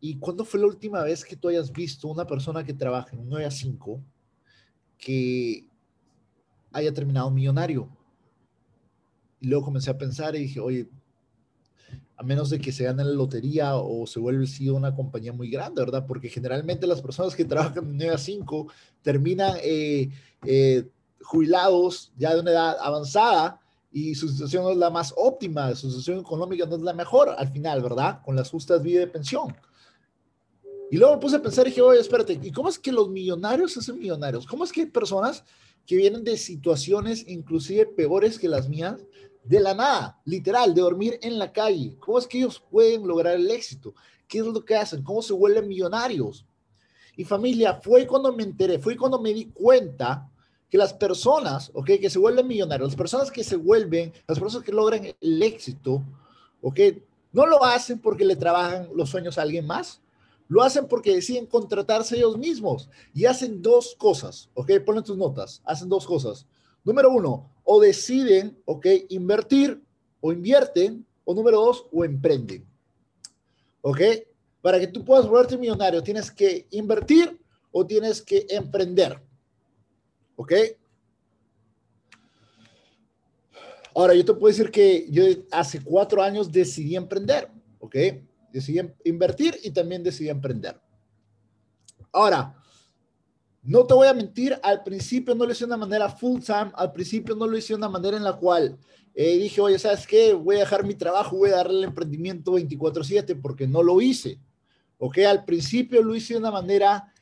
¿y 0.00 0.18
cuándo 0.18 0.44
fue 0.44 0.60
la 0.60 0.66
última 0.66 1.02
vez 1.02 1.24
que 1.24 1.36
tú 1.36 1.48
hayas 1.48 1.72
visto 1.72 2.08
una 2.08 2.26
persona 2.26 2.64
que 2.64 2.74
trabaja 2.74 3.10
en 3.12 3.20
un 3.20 3.28
9 3.28 3.46
a 3.46 3.50
5 3.50 4.00
que 4.98 5.64
haya 6.72 6.92
terminado 6.92 7.30
millonario. 7.30 7.88
Y 9.40 9.48
luego 9.48 9.64
comencé 9.64 9.90
a 9.90 9.98
pensar 9.98 10.36
y 10.36 10.40
dije, 10.40 10.60
oye, 10.60 10.88
a 12.16 12.22
menos 12.22 12.50
de 12.50 12.58
que 12.58 12.72
se 12.72 12.84
gane 12.84 13.02
la 13.02 13.12
lotería 13.12 13.76
o 13.76 14.06
se 14.06 14.20
vuelve 14.20 14.46
sí 14.46 14.68
una 14.68 14.94
compañía 14.94 15.32
muy 15.32 15.50
grande, 15.50 15.80
¿verdad? 15.80 16.06
Porque 16.06 16.28
generalmente 16.28 16.86
las 16.86 17.00
personas 17.00 17.34
que 17.34 17.44
trabajan 17.46 17.84
en 17.84 17.96
9 17.96 18.14
a 18.14 18.18
5 18.18 18.66
terminan 19.02 19.56
eh, 19.62 20.10
eh, 20.44 20.86
jubilados 21.22 22.12
ya 22.16 22.34
de 22.34 22.40
una 22.40 22.50
edad 22.50 22.76
avanzada 22.80 23.60
y 23.92 24.14
su 24.14 24.28
situación 24.28 24.64
no 24.64 24.70
es 24.70 24.76
la 24.76 24.90
más 24.90 25.12
óptima, 25.16 25.74
su 25.74 25.88
situación 25.88 26.20
económica 26.20 26.66
no 26.66 26.76
es 26.76 26.82
la 26.82 26.92
mejor 26.92 27.34
al 27.36 27.48
final, 27.48 27.82
¿verdad? 27.82 28.20
Con 28.24 28.36
las 28.36 28.50
justas 28.50 28.82
vidas 28.82 29.06
de 29.06 29.12
pensión. 29.12 29.56
Y 30.90 30.96
luego 30.96 31.14
me 31.14 31.20
puse 31.20 31.36
a 31.36 31.42
pensar 31.42 31.66
y 31.66 31.70
dije, 31.70 31.82
oye, 31.82 32.00
espérate, 32.00 32.38
¿y 32.42 32.50
cómo 32.50 32.68
es 32.68 32.78
que 32.78 32.90
los 32.90 33.08
millonarios 33.08 33.76
hacen 33.76 33.98
millonarios? 33.98 34.46
¿Cómo 34.46 34.64
es 34.64 34.72
que 34.72 34.80
hay 34.80 34.86
personas 34.86 35.44
que 35.86 35.96
vienen 35.96 36.24
de 36.24 36.36
situaciones 36.36 37.26
inclusive 37.26 37.86
peores 37.86 38.38
que 38.38 38.48
las 38.48 38.68
mías, 38.68 39.00
de 39.42 39.60
la 39.60 39.74
nada, 39.74 40.20
literal, 40.24 40.74
de 40.74 40.82
dormir 40.82 41.18
en 41.22 41.38
la 41.38 41.52
calle. 41.52 41.96
¿Cómo 41.98 42.18
es 42.18 42.26
que 42.26 42.38
ellos 42.38 42.62
pueden 42.70 43.06
lograr 43.06 43.34
el 43.34 43.50
éxito? 43.50 43.94
¿Qué 44.28 44.38
es 44.38 44.46
lo 44.46 44.64
que 44.64 44.76
hacen? 44.76 45.02
¿Cómo 45.02 45.22
se 45.22 45.32
vuelven 45.32 45.66
millonarios? 45.66 46.46
Y 47.16 47.24
familia, 47.24 47.80
fue 47.82 48.06
cuando 48.06 48.32
me 48.32 48.44
enteré, 48.44 48.78
fue 48.78 48.96
cuando 48.96 49.20
me 49.20 49.34
di 49.34 49.46
cuenta 49.46 50.29
que 50.70 50.78
las 50.78 50.94
personas, 50.94 51.70
ok, 51.74 51.90
que 52.00 52.10
se 52.10 52.18
vuelven 52.18 52.46
millonarios, 52.46 52.90
las 52.90 52.96
personas 52.96 53.30
que 53.30 53.42
se 53.42 53.56
vuelven, 53.56 54.12
las 54.28 54.38
personas 54.38 54.64
que 54.64 54.72
logran 54.72 55.04
el 55.20 55.42
éxito, 55.42 56.04
ok, 56.62 56.80
no 57.32 57.46
lo 57.46 57.64
hacen 57.64 57.98
porque 57.98 58.24
le 58.24 58.36
trabajan 58.36 58.88
los 58.94 59.10
sueños 59.10 59.36
a 59.36 59.42
alguien 59.42 59.66
más, 59.66 60.00
lo 60.48 60.62
hacen 60.62 60.86
porque 60.86 61.14
deciden 61.14 61.46
contratarse 61.46 62.16
ellos 62.16 62.38
mismos 62.38 62.88
y 63.14 63.24
hacen 63.24 63.62
dos 63.62 63.94
cosas, 63.96 64.48
¿ok? 64.54 64.72
Ponen 64.84 65.04
tus 65.04 65.16
notas, 65.16 65.60
hacen 65.64 65.88
dos 65.88 66.06
cosas. 66.06 66.46
Número 66.84 67.10
uno, 67.10 67.50
o 67.64 67.80
deciden, 67.80 68.58
¿ok? 68.64 68.86
Invertir 69.10 69.80
o 70.20 70.32
invierten, 70.32 71.06
o 71.24 71.34
número 71.34 71.60
dos, 71.60 71.86
o 71.92 72.04
emprenden, 72.04 72.66
¿ok? 73.80 74.00
Para 74.60 74.78
que 74.78 74.88
tú 74.88 75.04
puedas 75.04 75.26
volverte 75.26 75.56
millonario, 75.56 76.02
tienes 76.02 76.30
que 76.30 76.66
invertir 76.70 77.40
o 77.72 77.86
tienes 77.86 78.20
que 78.20 78.46
emprender, 78.50 79.22
¿ok? 80.40 80.52
Ahora, 83.94 84.14
yo 84.14 84.24
te 84.24 84.32
puedo 84.32 84.46
decir 84.46 84.70
que 84.70 85.06
yo 85.10 85.22
hace 85.50 85.84
cuatro 85.84 86.22
años 86.22 86.50
decidí 86.50 86.96
emprender, 86.96 87.50
¿ok? 87.78 87.96
decidí 88.50 88.80
invertir 89.04 89.58
y 89.62 89.70
también 89.70 90.02
decidí 90.02 90.30
emprender. 90.30 90.80
Ahora, 92.10 92.56
no 93.62 93.84
te 93.84 93.92
voy 93.92 94.08
a 94.08 94.14
mentir, 94.14 94.58
al 94.62 94.82
principio 94.82 95.34
no 95.34 95.44
lo 95.44 95.52
hice 95.52 95.66
de 95.66 95.74
una 95.74 95.76
manera 95.76 96.08
full 96.08 96.40
time, 96.40 96.72
al 96.74 96.90
principio 96.90 97.36
no 97.36 97.46
lo 97.46 97.58
hice 97.58 97.74
de 97.74 97.76
una 97.76 97.90
manera 97.90 98.16
en 98.16 98.24
la 98.24 98.32
cual 98.32 98.78
eh, 99.14 99.36
dije, 99.36 99.60
oye, 99.60 99.78
¿sabes 99.78 100.06
qué? 100.06 100.32
Voy 100.32 100.56
a 100.56 100.60
dejar 100.60 100.86
mi 100.86 100.94
trabajo, 100.94 101.36
voy 101.36 101.50
a 101.50 101.56
darle 101.56 101.80
el 101.80 101.84
emprendimiento 101.84 102.52
24/7 102.52 103.38
porque 103.42 103.66
no 103.66 103.82
lo 103.82 104.00
hice. 104.00 104.40
¿Ok? 104.96 105.18
Al 105.18 105.44
principio 105.44 106.02
lo 106.02 106.14
hice 106.14 106.32
de 106.32 106.40
una 106.40 106.50
manera 106.50 107.12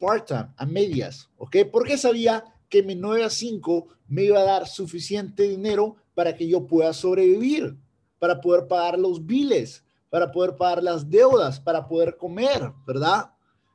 part-time, 0.00 0.48
a 0.56 0.66
medias. 0.66 1.30
¿Ok? 1.36 1.58
Porque 1.70 1.96
sabía 1.96 2.44
que 2.68 2.82
mi 2.82 2.94
9 2.94 3.24
a 3.24 3.30
5 3.30 3.88
me 4.08 4.24
iba 4.24 4.40
a 4.40 4.44
dar 4.44 4.66
suficiente 4.66 5.44
dinero 5.44 5.96
para 6.14 6.34
que 6.34 6.48
yo 6.48 6.66
pueda 6.66 6.92
sobrevivir, 6.92 7.76
para 8.18 8.40
poder 8.40 8.66
pagar 8.66 8.98
los 8.98 9.24
biles, 9.24 9.84
para 10.10 10.30
poder 10.30 10.56
pagar 10.56 10.82
las 10.82 11.08
deudas, 11.10 11.60
para 11.60 11.86
poder 11.86 12.16
comer, 12.16 12.72
¿verdad? 12.86 13.30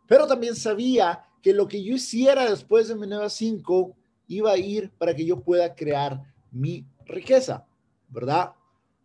Pero 0.07 0.27
también 0.27 0.55
sabía 0.55 1.23
que 1.41 1.53
lo 1.53 1.67
que 1.67 1.83
yo 1.83 1.95
hiciera 1.95 2.49
después 2.49 2.87
de 2.87 2.95
mi 2.95 3.07
9 3.07 3.25
a 3.25 3.29
5 3.29 3.95
iba 4.27 4.51
a 4.51 4.57
ir 4.57 4.91
para 4.97 5.15
que 5.15 5.25
yo 5.25 5.41
pueda 5.41 5.75
crear 5.75 6.21
mi 6.51 6.85
riqueza, 7.05 7.65
¿verdad? 8.09 8.53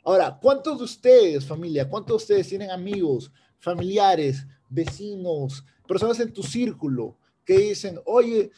Ahora, 0.04 0.38
¿cuántos 0.40 0.78
de 0.78 0.84
ustedes, 0.84 1.44
familia, 1.44 1.88
cuántos 1.88 2.12
de 2.12 2.16
ustedes 2.16 2.48
tienen 2.48 2.70
amigos, 2.70 3.32
familiares, 3.58 4.46
vecinos, 4.68 5.64
personas 5.86 6.20
en 6.20 6.32
tu 6.32 6.42
círculo 6.42 7.16
que 7.46 7.56
dicen, 7.56 7.98
oye, 8.04 8.50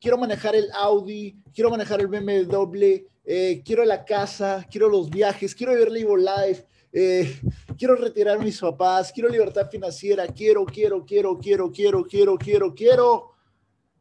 quiero 0.00 0.16
manejar 0.16 0.56
el 0.56 0.70
Audi, 0.72 1.36
quiero 1.54 1.70
manejar 1.70 2.00
el 2.00 2.08
BMW, 2.08 3.06
eh, 3.24 3.62
quiero 3.64 3.84
la 3.84 4.04
casa, 4.04 4.66
quiero 4.68 4.88
los 4.88 5.10
viajes, 5.10 5.54
quiero 5.54 5.74
vivir 5.74 5.92
Live 5.92 6.16
Life, 6.16 6.66
eh, 6.92 7.40
quiero 7.78 7.94
retirar 7.94 8.38
a 8.38 8.42
mis 8.42 8.58
papás, 8.58 9.12
quiero 9.12 9.28
libertad 9.28 9.68
financiera, 9.70 10.26
quiero, 10.26 10.64
quiero, 10.64 11.04
quiero, 11.04 11.38
quiero, 11.38 11.70
quiero, 11.70 12.04
quiero, 12.04 12.38
quiero, 12.38 12.74
quiero. 12.74 13.30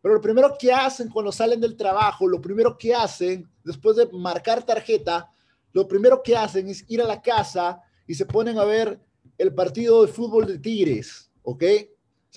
Pero 0.01 0.13
lo 0.15 0.21
primero 0.21 0.55
que 0.57 0.71
hacen 0.71 1.09
cuando 1.09 1.33
salen 1.33 1.59
del 1.59 1.75
trabajo, 1.75 2.25
lo 2.25 2.39
primero 2.39 2.77
que 2.77 2.95
hacen 2.95 3.47
después 3.63 3.97
de 3.97 4.07
marcar 4.13 4.65
tarjeta, 4.65 5.29
lo 5.73 5.85
primero 5.85 6.23
que 6.23 6.37
hacen 6.37 6.69
es 6.69 6.85
ir 6.87 7.01
a 7.01 7.07
la 7.07 7.21
casa 7.21 7.81
y 8.07 8.15
se 8.15 8.25
ponen 8.25 8.57
a 8.57 8.63
ver 8.63 8.99
el 9.37 9.53
partido 9.53 10.05
de 10.05 10.11
fútbol 10.11 10.47
de 10.47 10.57
Tigres, 10.57 11.29
¿ok? 11.43 11.63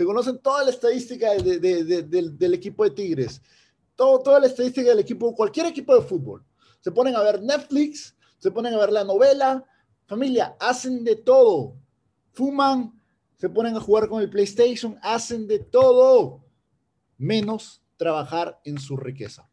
Se 0.03 0.07
conocen 0.07 0.39
toda 0.39 0.65
la 0.65 0.71
estadística 0.71 1.33
del, 1.33 2.55
equipo 2.55 2.83
de 2.83 2.91
Tigres, 2.91 3.41
todo, 3.95 4.19
toda 4.19 4.41
la 4.41 4.49
estadística 4.49 4.89
del 4.89 4.99
equipo, 4.99 5.33
cualquier 5.33 5.67
equipo 5.67 5.95
de 5.95 6.03
fútbol. 6.03 6.45
Se 6.81 6.91
ponen 6.91 7.15
a 7.15 7.23
ver 7.23 7.41
Netflix, 7.41 8.17
se 8.39 8.51
ponen 8.51 8.75
a 8.75 8.79
ver 8.79 8.91
la 8.91 9.05
novela, 9.05 9.65
familia, 10.07 10.57
hacen 10.59 11.05
de 11.05 11.15
todo. 11.15 11.77
Fuman, 12.33 13.01
se 13.37 13.49
ponen 13.49 13.77
a 13.77 13.81
jugar 13.81 14.09
con 14.09 14.21
el 14.21 14.29
PlayStation, 14.29 14.99
hacen 15.03 15.47
de 15.47 15.61
todo, 15.61 16.43
menos 17.17 17.81
trabajar 17.97 18.61
en 18.65 18.81
su 18.81 18.97
riqueza. 18.97 19.49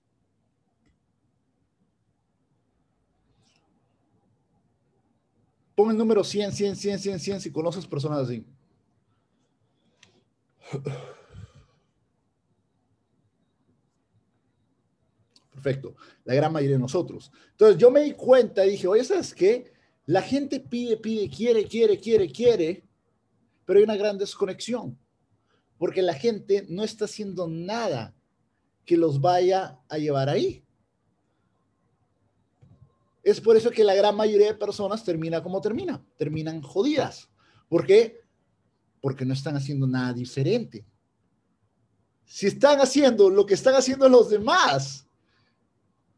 Pon 5.76 5.92
el 5.92 5.98
número 5.98 6.24
100, 6.24 6.54
100, 6.54 6.76
100, 6.76 6.98
100, 6.98 7.20
100 7.20 7.42
si 7.42 7.52
conoces 7.52 7.86
personas 7.86 8.22
así. 8.22 8.44
Perfecto. 15.52 15.96
La 16.24 16.34
gran 16.36 16.54
mayoría 16.54 16.78
de 16.78 16.82
nosotros. 16.82 17.32
Entonces 17.52 17.78
yo 17.78 17.92
me 17.92 18.02
di 18.02 18.14
cuenta 18.14 18.66
y 18.66 18.72
dije, 18.72 18.88
oye, 18.88 19.04
¿sabes 19.04 19.34
qué? 19.34 19.74
La 20.06 20.22
gente 20.22 20.60
pide, 20.60 20.98
pide, 20.98 21.30
quiere, 21.30 21.66
quiere, 21.66 22.00
quiere, 22.00 22.32
quiere, 22.32 22.84
pero 23.66 23.80
hay 23.80 23.84
una 23.84 23.98
gran 23.98 24.18
desconexión. 24.18 24.98
Porque 25.78 26.02
la 26.02 26.14
gente 26.14 26.66
no 26.70 26.84
está 26.84 27.06
haciendo 27.06 27.48
nada 27.48 28.16
que 28.86 28.98
los 28.98 29.22
vaya 29.22 29.80
a 29.88 29.98
llevar 29.98 30.30
ahí. 30.30 30.64
Es 33.22 33.40
por 33.42 33.56
eso 33.56 33.70
que 33.70 33.84
la 33.84 33.94
gran 33.94 34.16
mayoría 34.16 34.48
de 34.48 34.56
personas 34.56 35.04
termina 35.04 35.44
como 35.44 35.62
termina, 35.62 36.04
terminan 36.18 36.62
jodidas. 36.62 37.30
¿Por 37.68 37.86
qué? 37.86 38.22
Porque 39.02 39.26
no 39.26 39.34
están 39.34 39.56
haciendo 39.56 39.88
nada 39.88 40.14
diferente. 40.14 40.86
Si 42.26 42.48
están 42.48 42.80
haciendo 42.80 43.30
lo 43.30 43.46
que 43.46 43.56
están 43.56 43.76
haciendo 43.76 44.08
los 44.08 44.30
demás, 44.30 45.06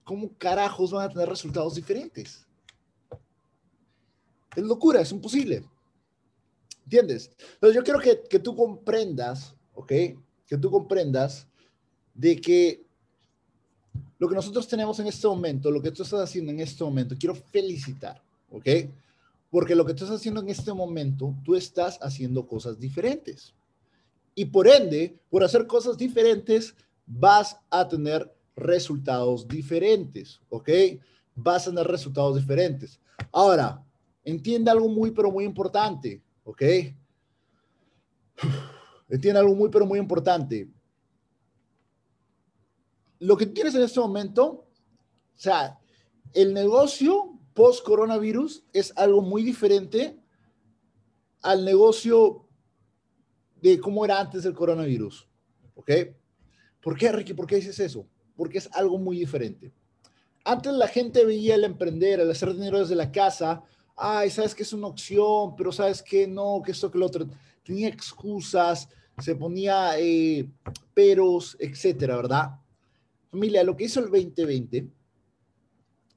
¿cómo 0.04 0.32
carajos 0.38 0.92
van 0.92 1.10
a 1.10 1.10
tener 1.10 1.30
resultados 1.30 1.76
diferentes? 1.76 2.46
Es 4.56 4.64
locura, 4.64 5.02
es 5.02 5.12
imposible. 5.12 5.64
¿Entiendes? 6.84 7.32
Entonces 7.54 7.76
yo 7.76 7.84
quiero 7.84 8.00
que, 8.00 8.22
que 8.30 8.40
tú 8.40 8.56
comprendas, 8.56 9.56
¿ok? 9.74 9.92
Que 10.46 10.58
tú 10.60 10.70
comprendas 10.70 11.48
de 12.14 12.36
que 12.42 12.84
lo 14.20 14.28
que 14.28 14.36
nosotros 14.36 14.68
tenemos 14.68 15.00
en 15.00 15.08
este 15.08 15.28
momento, 15.28 15.72
lo 15.72 15.82
que 15.82 15.92
tú 15.92 16.04
estás 16.04 16.20
haciendo 16.20 16.52
en 16.52 16.60
este 16.60 16.84
momento, 16.84 17.16
quiero 17.18 17.34
felicitar, 17.34 18.22
¿ok? 18.52 18.68
Porque 19.52 19.76
lo 19.76 19.86
que 19.86 19.94
tú 19.94 20.04
estás 20.06 20.20
haciendo 20.20 20.42
en 20.42 20.50
este 20.50 20.74
momento, 20.74 21.36
tú 21.44 21.56
estás 21.56 22.00
haciendo 22.02 22.48
cosas 22.48 22.80
diferentes. 22.80 23.54
Y 24.34 24.46
por 24.46 24.68
ende, 24.68 25.20
por 25.30 25.44
hacer 25.44 25.68
cosas 25.68 25.96
diferentes, 25.98 26.74
vas 27.06 27.60
a 27.70 27.88
tener 27.88 28.34
resultados 28.56 29.48
diferentes, 29.48 30.42
¿ok? 30.50 30.70
Vas 31.36 31.68
a 31.68 31.72
tener 31.72 31.86
resultados 31.86 32.38
diferentes. 32.38 33.00
Ahora, 33.32 33.86
entiende 34.24 34.72
algo 34.72 34.90
muy, 34.90 35.12
pero 35.12 35.30
muy 35.30 35.46
importante, 35.46 36.24
¿ok? 36.44 36.62
Entiende 39.10 39.40
algo 39.40 39.54
muy, 39.54 39.70
pero 39.70 39.86
muy 39.86 40.00
importante 40.00 40.68
lo 43.22 43.38
que 43.38 43.46
tienes 43.46 43.76
en 43.76 43.84
este 43.84 44.00
momento, 44.00 44.48
o 44.48 44.66
sea, 45.36 45.80
el 46.34 46.54
negocio 46.54 47.31
post 47.54 47.86
coronavirus 47.86 48.66
es 48.74 48.94
algo 48.98 49.22
muy 49.22 49.44
diferente 49.44 50.18
al 51.42 51.66
negocio 51.66 52.48
de 53.62 53.80
cómo 53.80 54.06
era 54.06 54.20
antes 54.20 54.44
del 54.44 54.54
coronavirus. 54.54 55.28
¿Ok? 55.76 55.92
¿Por 56.82 56.98
qué, 56.98 57.12
Ricky? 57.12 57.34
¿Por 57.34 57.48
qué 57.48 57.56
dices 57.58 57.80
eso? 57.80 58.08
Porque 58.36 58.58
es 58.58 58.70
algo 58.74 58.98
muy 58.98 59.18
diferente. 59.18 59.72
Antes 60.44 60.74
la 60.74 60.88
gente 60.88 61.26
veía 61.26 61.56
el 61.56 61.64
emprender, 61.64 62.20
el 62.20 62.32
hacer 62.32 62.54
dinero 62.54 62.80
desde 62.80 62.96
la 62.96 63.12
casa. 63.12 63.64
Ay, 63.96 64.32
sabes 64.32 64.56
que 64.56 64.64
es 64.64 64.74
una 64.74 64.88
opción, 64.88 65.56
pero 65.56 65.72
sabes 65.72 66.02
que 66.02 66.28
no, 66.28 66.62
que 66.66 66.72
esto, 66.72 66.90
que 66.90 66.98
lo 66.98 67.06
otro. 67.06 67.28
Tenía 67.64 67.88
excusas, 67.88 68.90
se 69.20 69.36
ponía 69.36 70.00
eh, 70.00 70.50
peros, 70.94 71.56
etcétera, 71.60 72.16
¿verdad? 72.16 72.60
Familia, 73.30 73.64
lo 73.64 73.76
que 73.78 73.86
hizo 73.86 74.00
el 74.00 74.10
2020, 74.10 74.88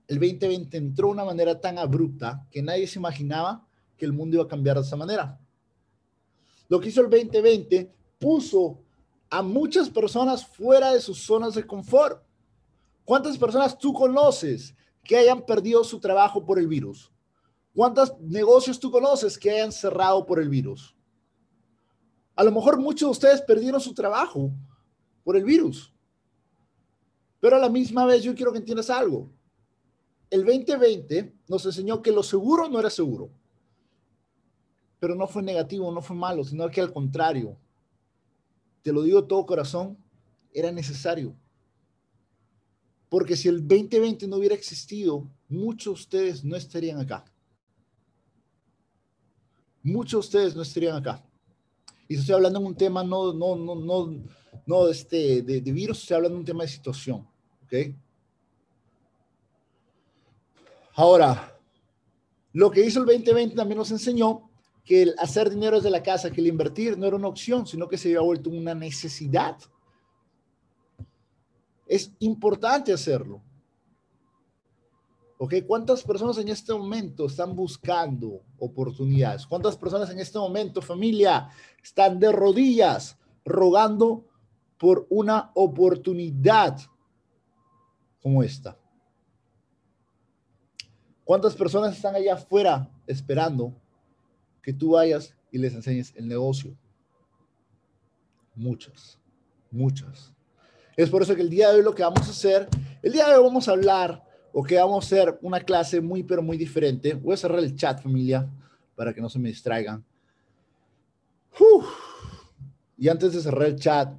el 0.07 0.19
2020 0.19 0.77
entró 0.77 1.09
de 1.09 1.13
una 1.13 1.25
manera 1.25 1.61
tan 1.61 1.79
abrupta 1.79 2.47
que 2.51 2.63
nadie 2.63 2.87
se 2.87 2.99
imaginaba 2.99 3.67
que 3.97 4.05
el 4.05 4.13
mundo 4.13 4.37
iba 4.37 4.45
a 4.45 4.49
cambiar 4.49 4.77
de 4.77 4.83
esa 4.83 4.97
manera. 4.97 5.41
Lo 6.69 6.81
que 6.81 6.89
hizo 6.89 7.01
el 7.01 7.11
2020 7.11 7.91
puso 8.19 8.81
a 9.31 9.43
muchas 9.43 9.89
personas 9.91 10.47
fuera 10.47 10.93
de 10.93 11.01
sus 11.01 11.19
zonas 11.25 11.55
de 11.55 11.67
confort. 11.67 12.23
¿Cuántas 13.05 13.37
personas 13.39 13.79
tú 13.79 13.93
conoces 13.93 14.75
que 15.03 15.17
hayan 15.17 15.45
perdido 15.45 15.85
su 15.85 16.01
trabajo 16.01 16.45
por 16.45 16.59
el 16.59 16.67
virus? 16.67 17.11
¿Cuántos 17.75 18.19
negocios 18.21 18.79
tú 18.79 18.91
conoces 18.91 19.39
que 19.39 19.51
hayan 19.51 19.73
cerrado 19.73 20.25
por 20.25 20.41
el 20.41 20.49
virus? 20.49 20.95
A 22.37 22.45
lo 22.45 22.53
mejor 22.53 22.79
muchos 22.79 23.09
de 23.09 23.11
ustedes 23.11 23.43
perdieron 23.43 23.81
su 23.81 23.95
trabajo 23.95 24.53
por 25.23 25.37
el 25.37 25.45
virus. 25.45 25.93
Pero 27.41 27.57
a 27.57 27.59
la 27.59 27.69
misma 27.69 28.07
vez 28.07 28.23
yo 28.23 28.35
quiero 28.35 28.53
que 28.53 28.59
entiendas 28.59 28.91
algo. 28.91 29.31
El 30.31 30.45
2020 30.45 31.33
nos 31.49 31.65
enseñó 31.67 32.03
que 32.03 32.13
lo 32.13 32.23
seguro 32.23 32.69
no 32.69 32.81
era 32.81 32.91
seguro. 32.91 33.31
Pero 34.99 35.15
no 35.15 35.27
fue 35.27 35.43
negativo, 35.43 35.93
no 35.93 36.01
fue 36.01 36.17
malo, 36.17 36.45
sino 36.45 36.69
que 36.71 36.81
al 36.81 36.93
contrario, 36.93 37.57
te 38.83 38.93
lo 38.93 39.03
digo 39.03 39.25
todo 39.25 39.47
corazón, 39.47 39.97
era 40.53 40.73
necesario. 40.73 41.35
Porque 43.09 43.37
si 43.37 43.49
el 43.49 43.67
2020 43.67 44.27
no 44.27 44.37
hubiera 44.37 44.55
existido, 44.55 45.29
muchos 45.49 45.95
de 45.95 46.01
ustedes 46.01 46.45
no 46.45 46.57
estarían 46.57 46.99
acá. 46.99 47.25
Muchos 49.83 50.13
de 50.13 50.19
ustedes 50.39 50.57
no 50.57 50.63
estarían 50.63 50.97
acá. 50.97 51.23
Y 52.09 52.17
estoy 52.17 52.35
hablando 52.35 52.61
de 52.61 52.67
un 52.67 52.75
tema 52.75 53.05
no, 53.05 53.33
no, 53.33 53.57
no, 53.57 53.75
no, 53.75 54.25
no 54.67 54.89
este, 54.89 55.43
de, 55.43 55.61
de 55.61 55.73
virus, 55.73 56.01
estoy 56.01 56.17
hablando 56.17 56.37
de 56.37 56.41
un 56.41 56.47
tema 56.47 56.65
de 56.65 56.69
situación. 56.69 57.27
Ahora, 60.95 61.59
lo 62.53 62.71
que 62.71 62.87
hizo 62.87 63.01
el 63.01 63.07
2020 63.07 63.57
también 63.57 63.79
nos 63.79 63.91
enseñó 63.91 64.49
que 64.85 65.03
el 65.03 65.15
hacer 65.19 65.51
dinero 65.51 65.77
desde 65.77 65.91
la 65.91 66.03
casa, 66.03 66.31
que 66.31 66.41
el 66.41 66.47
invertir 66.47 66.97
no 66.97 67.07
era 67.07 67.17
una 67.17 67.29
opción, 67.29 67.67
sino 67.67 67.89
que 67.89 67.99
se 67.99 68.09
había 68.09 68.21
vuelto 68.21 68.51
una 68.51 68.75
necesidad. 68.75 69.57
Es 71.87 72.13
importante 72.21 72.93
hacerlo. 72.93 73.43
¿Ok? 75.39 75.55
¿Cuántas 75.67 76.05
personas 76.05 76.39
en 76.39 76.49
este 76.49 76.73
momento 76.73 77.27
están 77.27 77.57
buscando 77.57 78.43
oportunidades? 78.59 79.47
¿Cuántas 79.47 79.77
personas 79.77 80.11
en 80.11 80.21
este 80.21 80.39
momento, 80.39 80.81
familia, 80.81 81.49
están 81.83 82.21
de 82.21 82.31
rodillas 82.31 83.19
rogando 83.45 84.27
por 84.79 85.07
una 85.11 85.51
oportunidad 85.55 86.79
como 88.21 88.45
esta? 88.45 88.79
¿Cuántas 91.25 91.55
personas 91.55 91.97
están 91.97 92.15
allá 92.15 92.35
afuera 92.35 92.91
esperando 93.07 93.75
que 94.63 94.73
tú 94.73 94.91
vayas 94.93 95.35
y 95.51 95.59
les 95.59 95.75
enseñes 95.75 96.13
el 96.17 96.29
negocio? 96.29 96.77
Muchas, 98.55 99.19
muchas. 99.71 100.33
Es 100.97 101.11
por 101.11 101.23
eso 101.23 101.35
que 101.35 101.43
el 101.43 101.51
día 101.51 101.71
de 101.71 101.79
hoy 101.79 101.83
lo 101.83 101.95
que 101.95 102.03
vamos 102.03 102.27
a 102.29 102.31
hacer, 102.31 102.69
el 103.03 103.13
día 103.13 103.27
de 103.29 103.37
hoy 103.37 103.45
vamos 103.45 103.69
a 103.69 103.73
hablar 103.73 104.23
o 104.53 104.63
que 104.63 104.77
vamos 104.77 105.03
a 105.03 105.07
hacer 105.07 105.39
una 105.43 105.61
clase 105.61 106.01
muy, 106.01 106.23
pero 106.23 106.43
muy 106.43 106.57
diferente. 106.57 107.15
Voy 107.15 107.35
a 107.35 107.39
cerrar 107.39 107.59
el 107.59 107.75
chat, 107.75 108.01
familia, 108.01 108.49
para 108.95 109.13
que 109.13 109.21
no 109.21 109.29
se 109.29 109.39
me 109.39 109.49
distraigan. 109.49 110.05
Y 112.97 113.09
antes 113.09 113.33
de 113.33 113.41
cerrar 113.41 113.69
el 113.69 113.77
chat, 113.77 114.15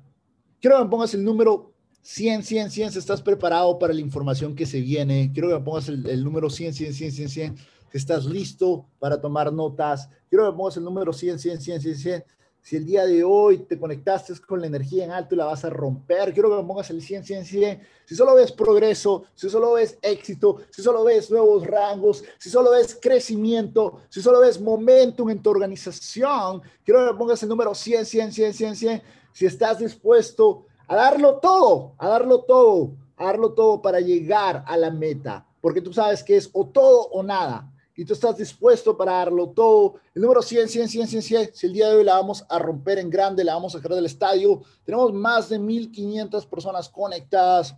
quiero 0.60 0.78
que 0.78 0.84
me 0.84 0.90
pongas 0.90 1.14
el 1.14 1.24
número 1.24 1.75
100, 2.06 2.44
100, 2.44 2.70
100, 2.70 2.92
si 2.92 3.00
estás 3.00 3.22
preparado 3.22 3.80
para 3.80 3.92
la 3.92 4.00
información 4.00 4.56
que 4.56 4.68
se 4.68 4.80
viene. 4.80 5.32
Quiero 5.34 5.50
que 5.50 5.56
me 5.56 5.62
pongas 5.62 5.90
el, 5.90 6.08
el 6.08 6.24
número 6.24 6.52
100, 6.52 6.74
100, 6.74 6.94
100, 6.94 7.12
100, 7.12 7.30
100, 7.30 7.56
que 7.90 7.98
estás 7.98 8.26
listo 8.26 8.86
para 9.00 9.20
tomar 9.20 9.52
notas. 9.52 10.08
Quiero 10.30 10.46
que 10.46 10.52
me 10.52 10.58
pongas 10.58 10.78
el 10.78 10.84
número 10.84 11.12
100, 11.12 11.40
100, 11.40 11.62
100, 11.62 11.82
100, 11.82 11.96
100 11.96 12.24
si 12.66 12.78
el 12.78 12.86
día 12.88 13.06
de 13.06 13.24
hoy 13.24 13.60
te 13.60 13.78
conectaste 13.78 14.34
con 14.40 14.60
la 14.60 14.66
energía 14.66 15.04
en 15.04 15.12
alto 15.12 15.36
y 15.36 15.38
la 15.38 15.46
vas 15.46 15.64
a 15.64 15.70
romper, 15.70 16.34
quiero 16.34 16.50
que 16.50 16.56
me 16.56 16.64
pongas 16.64 16.90
el 16.90 17.00
100, 17.00 17.24
100, 17.24 17.46
100. 17.46 17.82
Si 18.08 18.16
solo 18.16 18.34
ves 18.34 18.52
progreso, 18.52 19.26
si 19.36 19.52
solo 19.52 19.74
ves 19.74 20.00
éxito, 20.02 20.62
si 20.72 20.82
solo 20.82 21.04
ves 21.04 21.30
nuevos 21.30 21.64
rangos, 21.68 22.24
si 22.40 22.50
solo 22.50 22.72
ves 22.72 22.98
crecimiento, 23.00 24.00
si 24.10 24.20
solo 24.20 24.40
ves 24.40 24.60
momentum 24.60 25.30
en 25.30 25.44
tu 25.44 25.52
organización, 25.52 26.64
quiero 26.84 27.06
que 27.06 27.14
me 27.14 27.20
pongas 27.20 27.44
el 27.44 27.50
número 27.50 27.76
100, 27.76 28.04
100, 28.04 28.32
100, 28.32 28.54
100, 28.56 28.76
100. 28.76 29.02
Si 29.32 29.46
estás 29.46 29.78
dispuesto 29.78 30.66
a 30.88 30.96
darlo 30.96 31.40
todo, 31.40 31.94
a 31.98 32.08
darlo 32.10 32.42
todo, 32.44 32.92
a 33.18 33.26
darlo 33.26 33.54
todo 33.54 33.82
para 33.82 34.00
llegar 34.00 34.64
a 34.68 34.78
la 34.78 34.92
meta, 34.92 35.46
porque 35.62 35.82
tú 35.82 35.94
sabes 35.94 36.24
que 36.24 36.38
es 36.38 36.50
o 36.54 36.68
todo 36.68 37.08
o 37.10 37.24
nada 37.24 37.72
y 37.96 38.04
tú 38.04 38.14
estás 38.14 38.38
dispuesto 38.38 38.98
para 38.98 39.14
darlo 39.14 39.50
todo. 39.50 39.96
El 40.14 40.22
número 40.22 40.42
100, 40.42 40.68
100, 40.68 40.90
100, 40.90 41.08
100, 41.08 41.22
100, 41.22 41.50
si 41.54 41.68
el 41.68 41.74
día 41.74 41.90
de 41.90 41.96
hoy 41.96 42.04
la 42.04 42.16
vamos 42.16 42.46
a 42.50 42.60
romper 42.60 43.00
en 43.00 43.10
grande, 43.10 43.44
la 43.44 43.54
vamos 43.54 43.74
a 43.74 43.78
sacar 43.78 43.96
del 43.96 44.06
estadio, 44.06 44.62
tenemos 44.84 45.14
más 45.14 45.50
de 45.50 45.60
1500 45.60 46.46
personas 46.46 46.90
conectadas, 46.90 47.76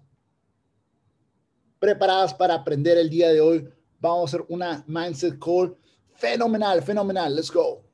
preparadas 1.80 2.34
para 2.34 2.56
aprender 2.56 2.98
el 2.98 3.10
día 3.10 3.32
de 3.32 3.42
hoy. 3.42 3.70
Vamos 4.00 4.22
a 4.34 4.38
hacer 4.38 4.46
una 4.50 4.84
mindset 4.88 5.38
call 5.40 5.78
fenomenal, 6.16 6.82
fenomenal. 6.82 7.36
Let's 7.36 7.52
go. 7.52 7.87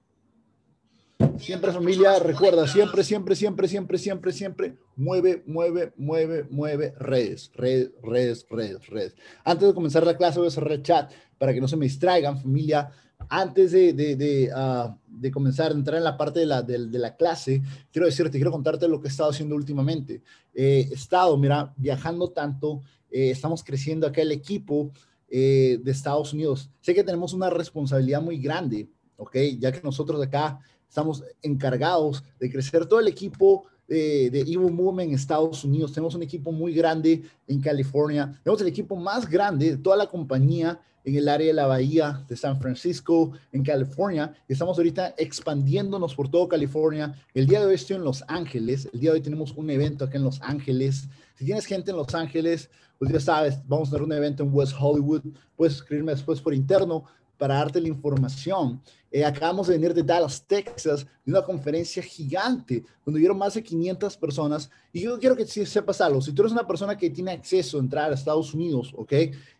Siempre 1.39 1.71
familia, 1.71 2.19
recuerda, 2.19 2.67
siempre, 2.67 3.03
siempre, 3.03 3.35
siempre, 3.35 3.67
siempre, 3.67 3.97
siempre, 3.97 4.31
siempre, 4.31 4.77
mueve, 4.95 5.43
mueve, 5.45 5.93
mueve, 5.97 6.45
mueve 6.49 6.93
redes, 6.99 7.51
redes, 7.53 7.91
redes, 8.01 8.45
redes, 8.49 8.87
redes. 8.87 9.15
Antes 9.43 9.67
de 9.67 9.73
comenzar 9.73 10.05
la 10.05 10.17
clase 10.17 10.39
voy 10.39 10.47
a 10.47 10.51
cerrar 10.51 10.71
el 10.71 10.83
chat 10.83 11.11
para 11.37 11.53
que 11.53 11.61
no 11.61 11.67
se 11.67 11.77
me 11.77 11.85
distraigan, 11.85 12.41
familia. 12.41 12.89
Antes 13.29 13.71
de, 13.71 13.93
de, 13.93 14.15
de, 14.15 14.49
uh, 14.53 14.95
de 15.07 15.31
comenzar 15.31 15.71
a 15.71 15.75
entrar 15.75 15.97
en 15.97 16.03
la 16.03 16.17
parte 16.17 16.41
de 16.41 16.45
la, 16.45 16.61
de, 16.61 16.77
la, 16.77 17.15
clase, 17.15 17.61
quiero 17.91 18.05
decirte, 18.05 18.37
quiero 18.37 18.51
contarte 18.51 18.87
lo 18.87 19.01
que 19.01 19.07
he 19.07 19.11
estado 19.11 19.29
haciendo 19.29 19.55
últimamente. 19.55 20.21
Eh, 20.53 20.87
he 20.89 20.93
estado, 20.93 21.37
mira, 21.37 21.73
viajando 21.77 22.31
tanto, 22.31 22.81
eh, 23.09 23.31
estamos 23.31 23.63
creciendo 23.63 24.07
acá 24.07 24.21
el 24.21 24.31
equipo 24.31 24.91
eh, 25.29 25.79
de 25.81 25.91
Estados 25.91 26.33
Unidos. 26.33 26.69
Sé 26.81 26.93
que 26.93 27.03
tenemos 27.03 27.33
una 27.33 27.49
responsabilidad 27.49 28.21
muy 28.21 28.37
grande, 28.37 28.89
¿ok? 29.17 29.35
Ya 29.59 29.71
que 29.71 29.81
nosotros 29.81 30.21
acá 30.21 30.59
estamos 30.93 31.23
encargados 31.41 32.23
de 32.39 32.51
crecer 32.51 32.85
todo 32.85 32.99
el 32.99 33.07
equipo 33.07 33.65
de, 33.87 34.29
de 34.29 34.41
Evo 34.41 34.69
Movement 34.69 35.09
en 35.09 35.15
Estados 35.15 35.63
Unidos. 35.63 35.91
Tenemos 35.91 36.13
un 36.13 36.21
equipo 36.21 36.51
muy 36.51 36.71
grande 36.71 37.23
en 37.47 37.59
California. 37.61 38.39
Tenemos 38.43 38.61
el 38.61 38.67
equipo 38.67 38.95
más 38.95 39.27
grande 39.27 39.71
de 39.71 39.77
toda 39.77 39.97
la 39.97 40.05
compañía 40.05 40.79
en 41.03 41.15
el 41.15 41.27
área 41.27 41.47
de 41.47 41.53
la 41.53 41.65
bahía 41.65 42.23
de 42.29 42.37
San 42.37 42.61
Francisco, 42.61 43.31
en 43.51 43.63
California. 43.63 44.35
Estamos 44.47 44.77
ahorita 44.77 45.15
expandiéndonos 45.17 46.13
por 46.13 46.29
todo 46.29 46.47
California. 46.47 47.15
El 47.33 47.47
día 47.47 47.61
de 47.61 47.65
hoy 47.65 47.73
estoy 47.73 47.95
en 47.95 48.03
Los 48.03 48.23
Ángeles. 48.27 48.87
El 48.93 48.99
día 48.99 49.09
de 49.09 49.15
hoy 49.15 49.23
tenemos 49.23 49.51
un 49.53 49.71
evento 49.71 50.05
acá 50.05 50.19
en 50.19 50.23
Los 50.23 50.43
Ángeles. 50.43 51.09
Si 51.33 51.43
tienes 51.43 51.65
gente 51.65 51.89
en 51.89 51.97
Los 51.97 52.13
Ángeles, 52.13 52.69
pues 52.99 53.11
ya 53.11 53.19
sabes, 53.19 53.57
vamos 53.67 53.87
a 53.87 53.93
tener 53.93 54.03
un 54.03 54.13
evento 54.13 54.43
en 54.43 54.53
West 54.53 54.75
Hollywood. 54.79 55.23
Puedes 55.55 55.77
escribirme 55.77 56.11
después 56.11 56.39
por 56.39 56.53
interno 56.53 57.05
para 57.37 57.55
darte 57.55 57.81
la 57.81 57.87
información. 57.87 58.81
Eh, 59.11 59.23
acabamos 59.23 59.67
de 59.67 59.73
venir 59.73 59.93
de 59.93 60.03
Dallas, 60.03 60.43
Texas, 60.45 61.05
de 61.25 61.31
una 61.31 61.43
conferencia 61.43 62.01
gigante 62.01 62.83
donde 63.05 63.19
hubieron 63.19 63.37
más 63.37 63.53
de 63.53 63.63
500 63.63 64.17
personas. 64.17 64.69
Y 64.91 65.01
yo 65.01 65.19
quiero 65.19 65.35
que 65.35 65.45
sepas 65.45 66.01
algo. 66.01 66.21
Si 66.21 66.33
tú 66.33 66.41
eres 66.41 66.51
una 66.51 66.65
persona 66.65 66.97
que 66.97 67.09
tiene 67.09 67.31
acceso 67.31 67.77
a 67.77 67.81
entrar 67.81 68.11
a 68.11 68.15
Estados 68.15 68.53
Unidos, 68.53 68.91
¿ok? 68.95 69.13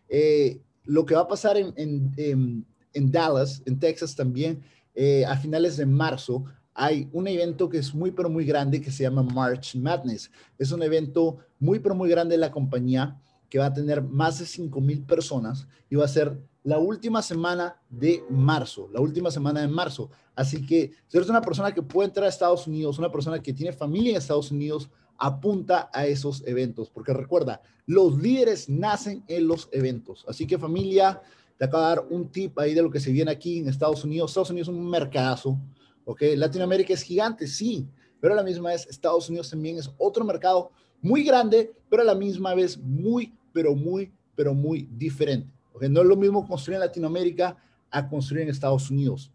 Eh, 0.08 0.60
lo 0.84 1.06
que 1.06 1.14
va 1.14 1.22
a 1.22 1.28
pasar 1.28 1.56
en, 1.56 1.72
en, 1.76 2.66
en, 2.92 3.10
Dallas, 3.10 3.62
en 3.64 3.78
Texas 3.78 4.14
también, 4.14 4.62
eh, 4.94 5.24
a 5.24 5.36
finales 5.36 5.76
de 5.76 5.86
marzo, 5.86 6.44
hay 6.74 7.08
un 7.12 7.28
evento 7.28 7.68
que 7.68 7.78
es 7.78 7.94
muy, 7.94 8.10
pero 8.10 8.28
muy 8.28 8.44
grande 8.44 8.80
que 8.80 8.90
se 8.90 9.04
llama 9.04 9.22
March 9.22 9.76
Madness. 9.76 10.30
Es 10.58 10.72
un 10.72 10.82
evento 10.82 11.38
muy, 11.60 11.78
pero 11.78 11.94
muy 11.94 12.10
grande 12.10 12.34
de 12.34 12.40
la 12.40 12.50
compañía 12.50 13.20
que 13.48 13.58
va 13.58 13.66
a 13.66 13.72
tener 13.72 14.02
más 14.02 14.40
de 14.40 14.46
5 14.46 14.80
mil 14.80 15.02
personas 15.02 15.68
y 15.88 15.94
va 15.94 16.04
a 16.04 16.08
ser 16.08 16.36
la 16.64 16.78
última 16.78 17.22
semana 17.22 17.76
de 17.90 18.24
marzo, 18.30 18.88
la 18.92 19.00
última 19.00 19.30
semana 19.30 19.60
de 19.60 19.68
marzo. 19.68 20.10
Así 20.34 20.64
que 20.66 20.92
si 21.06 21.16
eres 21.16 21.28
una 21.28 21.42
persona 21.42 21.72
que 21.72 21.82
puede 21.82 22.08
entrar 22.08 22.26
a 22.26 22.30
Estados 22.30 22.66
Unidos, 22.66 22.98
una 22.98 23.12
persona 23.12 23.40
que 23.40 23.52
tiene 23.52 23.72
familia 23.72 24.12
en 24.12 24.16
Estados 24.16 24.50
Unidos, 24.50 24.88
apunta 25.18 25.90
a 25.92 26.06
esos 26.06 26.42
eventos, 26.46 26.90
porque 26.90 27.12
recuerda, 27.12 27.60
los 27.86 28.18
líderes 28.18 28.68
nacen 28.68 29.22
en 29.28 29.46
los 29.46 29.68
eventos. 29.72 30.24
Así 30.26 30.46
que 30.46 30.58
familia, 30.58 31.20
te 31.58 31.66
acabo 31.66 31.82
de 31.82 31.88
dar 31.88 32.06
un 32.10 32.32
tip 32.32 32.58
ahí 32.58 32.74
de 32.74 32.82
lo 32.82 32.90
que 32.90 32.98
se 32.98 33.12
viene 33.12 33.30
aquí 33.30 33.58
en 33.58 33.68
Estados 33.68 34.02
Unidos. 34.02 34.30
Estados 34.30 34.50
Unidos 34.50 34.68
es 34.68 34.74
un 34.74 34.88
mercadazo, 34.88 35.58
¿ok? 36.06 36.22
Latinoamérica 36.34 36.94
es 36.94 37.02
gigante, 37.02 37.46
sí, 37.46 37.86
pero 38.20 38.32
a 38.32 38.36
la 38.38 38.42
misma 38.42 38.70
vez 38.70 38.86
Estados 38.86 39.28
Unidos 39.28 39.50
también 39.50 39.78
es 39.78 39.90
otro 39.98 40.24
mercado 40.24 40.70
muy 41.02 41.22
grande, 41.24 41.74
pero 41.90 42.02
a 42.02 42.06
la 42.06 42.14
misma 42.14 42.54
vez 42.54 42.78
muy, 42.78 43.34
pero 43.52 43.74
muy, 43.74 44.10
pero 44.34 44.54
muy 44.54 44.88
diferente. 44.90 45.52
Porque 45.74 45.88
no 45.88 46.02
es 46.02 46.06
lo 46.06 46.14
mismo 46.14 46.46
construir 46.46 46.76
en 46.76 46.82
Latinoamérica 46.82 47.56
a 47.90 48.08
construir 48.08 48.44
en 48.44 48.50
Estados 48.50 48.92
Unidos. 48.92 49.32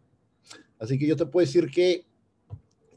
Así 0.80 0.98
que 0.98 1.06
yo 1.06 1.18
te 1.18 1.26
puedo 1.26 1.46
decir 1.46 1.70
que 1.70 2.06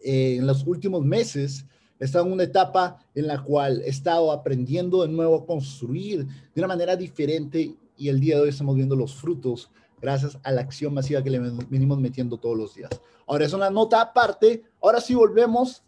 eh, 0.00 0.36
en 0.36 0.46
los 0.46 0.64
últimos 0.64 1.04
meses 1.04 1.66
he 1.98 2.04
estado 2.04 2.24
en 2.26 2.32
una 2.32 2.44
etapa 2.44 3.04
en 3.16 3.26
la 3.26 3.42
cual 3.42 3.82
he 3.84 3.88
estado 3.88 4.30
aprendiendo 4.30 5.02
de 5.02 5.08
nuevo 5.08 5.34
a 5.34 5.44
construir 5.44 6.24
de 6.24 6.60
una 6.60 6.68
manera 6.68 6.94
diferente 6.94 7.74
y 7.96 8.08
el 8.08 8.20
día 8.20 8.36
de 8.36 8.42
hoy 8.42 8.48
estamos 8.50 8.76
viendo 8.76 8.94
los 8.94 9.12
frutos 9.16 9.72
gracias 10.00 10.38
a 10.44 10.52
la 10.52 10.60
acción 10.60 10.94
masiva 10.94 11.20
que 11.20 11.30
le 11.30 11.40
venimos 11.68 11.98
metiendo 11.98 12.38
todos 12.38 12.56
los 12.56 12.76
días. 12.76 12.90
Ahora 13.26 13.44
es 13.44 13.52
una 13.52 13.70
nota 13.70 14.00
aparte, 14.00 14.62
ahora 14.80 15.00
sí 15.00 15.16
volvemos 15.16 15.82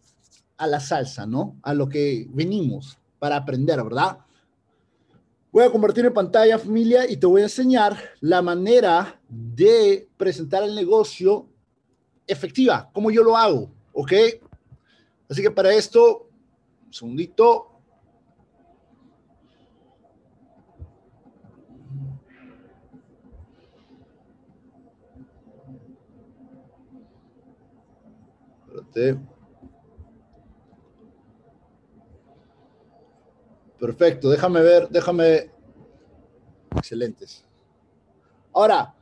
a 0.56 0.66
la 0.66 0.80
salsa, 0.80 1.24
¿no? 1.24 1.56
A 1.62 1.72
lo 1.72 1.88
que 1.88 2.26
venimos 2.30 2.98
para 3.20 3.36
aprender, 3.36 3.80
¿verdad? 3.82 4.18
Voy 5.54 5.62
a 5.62 5.70
convertir 5.70 6.04
en 6.04 6.12
pantalla 6.12 6.58
familia 6.58 7.08
y 7.08 7.16
te 7.16 7.28
voy 7.28 7.42
a 7.42 7.44
enseñar 7.44 7.96
la 8.18 8.42
manera 8.42 9.20
de 9.28 10.08
presentar 10.16 10.64
el 10.64 10.74
negocio 10.74 11.46
efectiva, 12.26 12.90
como 12.92 13.08
yo 13.12 13.22
lo 13.22 13.36
hago, 13.36 13.70
¿ok? 13.92 14.12
Así 15.30 15.42
que 15.42 15.52
para 15.52 15.72
esto, 15.72 16.28
un 16.86 16.92
segundito. 16.92 17.70
Espérate. 28.66 29.33
Perfecto, 33.78 34.30
déjame 34.30 34.60
ver, 34.60 34.88
déjame. 34.88 35.50
Excelentes. 36.76 37.44
Ahora, 38.52 38.94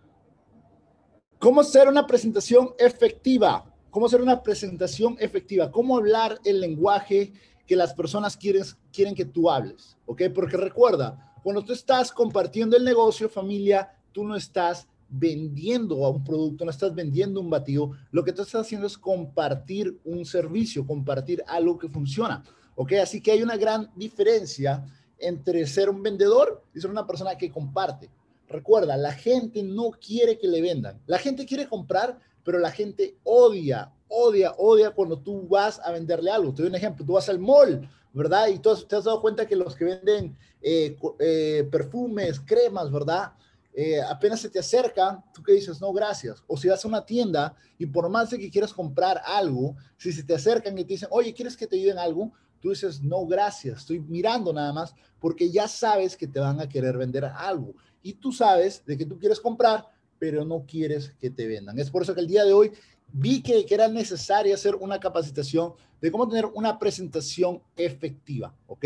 ¿cómo 1.38 1.60
hacer 1.60 1.88
una 1.88 2.06
presentación 2.06 2.74
efectiva? 2.78 3.72
¿Cómo 3.90 4.06
hacer 4.06 4.22
una 4.22 4.42
presentación 4.42 5.16
efectiva? 5.20 5.70
¿Cómo 5.70 5.96
hablar 5.96 6.38
el 6.44 6.60
lenguaje 6.60 7.32
que 7.66 7.76
las 7.76 7.92
personas 7.92 8.36
quieren, 8.36 8.64
quieren 8.92 9.14
que 9.14 9.26
tú 9.26 9.50
hables? 9.50 9.98
¿Ok? 10.06 10.22
Porque 10.34 10.56
recuerda, 10.56 11.34
cuando 11.42 11.62
tú 11.62 11.72
estás 11.72 12.10
compartiendo 12.10 12.76
el 12.76 12.84
negocio, 12.84 13.28
familia, 13.28 13.94
tú 14.12 14.24
no 14.24 14.36
estás 14.36 14.88
vendiendo 15.10 16.06
a 16.06 16.08
un 16.08 16.24
producto, 16.24 16.64
no 16.64 16.70
estás 16.70 16.94
vendiendo 16.94 17.40
un 17.40 17.50
batido, 17.50 17.90
lo 18.10 18.24
que 18.24 18.32
tú 18.32 18.42
estás 18.42 18.62
haciendo 18.62 18.86
es 18.86 18.96
compartir 18.96 19.98
un 20.04 20.24
servicio, 20.24 20.86
compartir 20.86 21.44
algo 21.46 21.78
que 21.78 21.88
funciona. 21.88 22.42
¿Ok? 22.74 22.92
Así 22.94 23.20
que 23.20 23.32
hay 23.32 23.42
una 23.42 23.56
gran 23.56 23.90
diferencia 23.96 24.84
entre 25.18 25.66
ser 25.66 25.88
un 25.88 26.02
vendedor 26.02 26.62
y 26.74 26.80
ser 26.80 26.90
una 26.90 27.06
persona 27.06 27.36
que 27.36 27.50
comparte. 27.50 28.10
Recuerda, 28.48 28.96
la 28.96 29.12
gente 29.12 29.62
no 29.62 29.90
quiere 29.92 30.38
que 30.38 30.48
le 30.48 30.60
vendan. 30.60 31.00
La 31.06 31.18
gente 31.18 31.46
quiere 31.46 31.68
comprar, 31.68 32.18
pero 32.44 32.58
la 32.58 32.70
gente 32.70 33.16
odia, 33.22 33.92
odia, 34.08 34.52
odia 34.58 34.90
cuando 34.90 35.18
tú 35.18 35.46
vas 35.48 35.80
a 35.82 35.92
venderle 35.92 36.30
algo. 36.30 36.52
Te 36.52 36.62
doy 36.62 36.68
un 36.68 36.76
ejemplo, 36.76 37.06
tú 37.06 37.12
vas 37.14 37.28
al 37.28 37.38
mall, 37.38 37.88
¿verdad? 38.12 38.48
Y 38.48 38.58
tú 38.58 38.74
te 38.86 38.96
has 38.96 39.04
dado 39.04 39.20
cuenta 39.20 39.46
que 39.46 39.56
los 39.56 39.74
que 39.74 39.84
venden 39.84 40.36
eh, 40.60 40.96
eh, 41.18 41.68
perfumes, 41.70 42.40
cremas, 42.40 42.90
¿verdad? 42.90 43.32
Eh, 43.74 44.02
apenas 44.02 44.40
se 44.40 44.50
te 44.50 44.58
acercan, 44.58 45.24
tú 45.32 45.42
que 45.42 45.52
dices, 45.52 45.80
no, 45.80 45.92
gracias. 45.92 46.42
O 46.46 46.56
si 46.56 46.68
vas 46.68 46.84
a 46.84 46.88
una 46.88 47.06
tienda 47.06 47.54
y 47.78 47.86
por 47.86 48.08
más 48.10 48.30
de 48.30 48.38
que 48.38 48.50
quieras 48.50 48.72
comprar 48.72 49.22
algo, 49.24 49.76
si 49.96 50.12
se 50.12 50.22
te 50.22 50.34
acercan 50.34 50.76
y 50.76 50.84
te 50.84 50.92
dicen, 50.94 51.08
oye, 51.10 51.32
¿quieres 51.32 51.56
que 51.56 51.66
te 51.66 51.76
ayuden 51.76 51.98
algo? 51.98 52.32
Tú 52.62 52.70
dices, 52.70 53.02
no, 53.02 53.26
gracias, 53.26 53.80
estoy 53.80 53.98
mirando 53.98 54.52
nada 54.52 54.72
más 54.72 54.94
porque 55.18 55.50
ya 55.50 55.66
sabes 55.66 56.16
que 56.16 56.28
te 56.28 56.38
van 56.38 56.60
a 56.60 56.68
querer 56.68 56.96
vender 56.96 57.24
algo. 57.24 57.74
Y 58.02 58.14
tú 58.14 58.30
sabes 58.30 58.84
de 58.86 58.96
que 58.96 59.04
tú 59.04 59.18
quieres 59.18 59.40
comprar, 59.40 59.84
pero 60.20 60.44
no 60.44 60.64
quieres 60.64 61.12
que 61.18 61.28
te 61.28 61.48
vendan. 61.48 61.76
Es 61.80 61.90
por 61.90 62.02
eso 62.02 62.14
que 62.14 62.20
el 62.20 62.28
día 62.28 62.44
de 62.44 62.52
hoy 62.52 62.72
vi 63.12 63.42
que, 63.42 63.66
era 63.68 63.88
necesario 63.88 64.54
hacer 64.54 64.76
una 64.76 65.00
capacitación 65.00 65.74
de 66.00 66.12
cómo 66.12 66.28
tener 66.28 66.46
una 66.46 66.78
presentación 66.78 67.60
efectiva, 67.76 68.54
¿ok? 68.68 68.84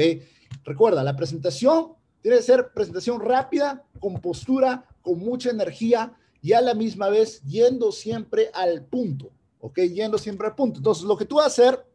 Recuerda, 0.65 1.05
la 1.05 1.15
presentación 1.15 1.93
tiene 2.23 2.39
que 2.39 2.43
ser 2.43 2.73
presentación 2.73 3.21
rápida, 3.21 3.85
con 4.01 4.21
postura, 4.21 4.87
con 5.03 5.19
mucha 5.19 5.51
energía 5.51 6.13
y 6.41 6.55
a 6.55 6.63
la 6.63 6.75
misma 6.75 7.11
vez 7.11 7.43
yendo 7.43 7.93
siempre 7.93 8.51
al 8.55 8.83
punto, 8.85 9.31
¿ok? 9.61 9.81
Yendo 9.81 10.19
siempre 10.19 10.47
al 10.47 10.55
punto. 10.55 10.79
Entonces, 10.79 11.05
lo 11.05 11.17
que 11.17 11.25
tú 11.25 11.37
vas 11.37 11.45
a 11.45 11.49
hacer, 11.49 11.87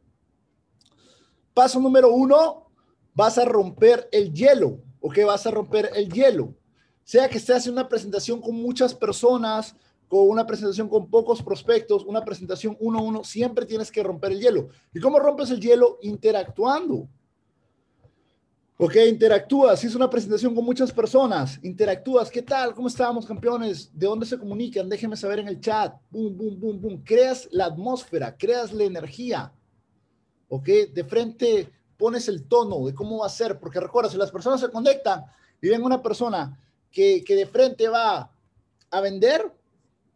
paso 1.54 1.80
número 1.80 2.14
uno, 2.14 2.68
vas 3.14 3.38
a 3.38 3.46
romper 3.46 4.08
el 4.12 4.34
hielo, 4.34 4.82
¿ok? 5.00 5.20
Vas 5.26 5.46
a 5.48 5.52
romper 5.52 5.92
el 5.96 6.12
hielo. 6.12 6.54
Sea 7.04 7.28
que 7.30 7.38
estés 7.38 7.58
haciendo 7.58 7.82
una 7.82 7.90
presentación 7.90 8.42
con 8.42 8.56
muchas 8.56 8.94
personas, 8.94 9.76
con 10.08 10.30
una 10.30 10.46
presentación 10.46 10.90
con 10.90 11.10
pocos 11.10 11.42
prospectos, 11.42 12.04
una 12.06 12.24
presentación 12.24 12.76
uno 12.80 13.00
a 13.00 13.02
uno, 13.02 13.24
siempre 13.24 13.66
tienes 13.66 13.92
que 13.92 14.04
romper 14.04 14.34
el 14.34 14.42
hielo. 14.42 14.70
¿Y 14.94 15.00
cómo 15.00 15.20
rompes 15.20 15.50
el 15.52 15.60
hielo? 15.60 16.00
Interactuando. 16.02 17.08
Ok, 18.84 18.96
interactúas, 19.08 19.80
si 19.80 19.86
es 19.86 19.94
una 19.94 20.10
presentación 20.10 20.56
con 20.56 20.66
muchas 20.66 20.92
personas, 20.92 21.60
interactúas, 21.62 22.32
¿qué 22.32 22.42
tal? 22.42 22.74
¿Cómo 22.74 22.88
estamos, 22.88 23.28
campeones? 23.28 23.92
¿De 23.94 24.08
dónde 24.08 24.26
se 24.26 24.40
comunican? 24.40 24.90
Déjenme 24.90 25.16
saber 25.16 25.38
en 25.38 25.50
el 25.50 25.60
chat. 25.62 25.94
Boom, 26.10 26.36
boom, 26.36 26.60
boom, 26.60 26.82
boom. 26.82 27.04
Creas 27.06 27.48
la 27.52 27.66
atmósfera, 27.66 28.36
creas 28.36 28.74
la 28.74 28.86
energía. 28.86 29.54
Ok, 30.54 30.68
de 30.94 31.06
frente 31.06 31.72
pones 31.98 32.28
el 32.28 32.46
tono 32.46 32.86
de 32.86 32.94
cómo 32.94 33.20
va 33.20 33.28
a 33.28 33.30
ser, 33.30 33.58
porque 33.58 33.80
recuerda, 33.80 34.10
si 34.10 34.18
las 34.18 34.32
personas 34.32 34.60
se 34.60 34.70
conectan 34.70 35.24
y 35.62 35.70
ven 35.70 35.82
una 35.82 36.02
persona 36.02 36.60
que, 36.92 37.24
que 37.24 37.38
de 37.38 37.46
frente 37.46 37.88
va 37.88 38.30
a 38.90 39.00
vender, 39.00 39.50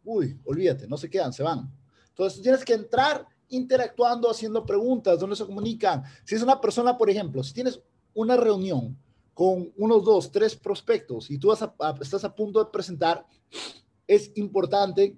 uy, 0.04 0.38
olvídate, 0.44 0.86
no 0.86 0.98
se 0.98 1.08
quedan, 1.08 1.32
se 1.32 1.42
van. 1.42 1.72
Entonces 2.08 2.42
tienes 2.42 2.66
que 2.66 2.74
entrar 2.74 3.26
interactuando, 3.48 4.30
haciendo 4.30 4.66
preguntas, 4.66 5.18
dónde 5.18 5.36
se 5.36 5.46
comunican. 5.46 6.02
Si 6.26 6.34
es 6.34 6.42
una 6.42 6.60
persona, 6.60 6.98
por 6.98 7.08
ejemplo, 7.08 7.42
si 7.42 7.54
tienes 7.54 7.80
una 8.12 8.36
reunión 8.36 8.94
con 9.32 9.72
unos 9.78 10.04
dos, 10.04 10.30
tres 10.30 10.54
prospectos 10.54 11.30
y 11.30 11.38
tú 11.38 11.50
estás 11.50 12.24
a 12.24 12.34
punto 12.34 12.62
de 12.62 12.70
presentar, 12.70 13.24
es 14.06 14.32
importante 14.34 15.16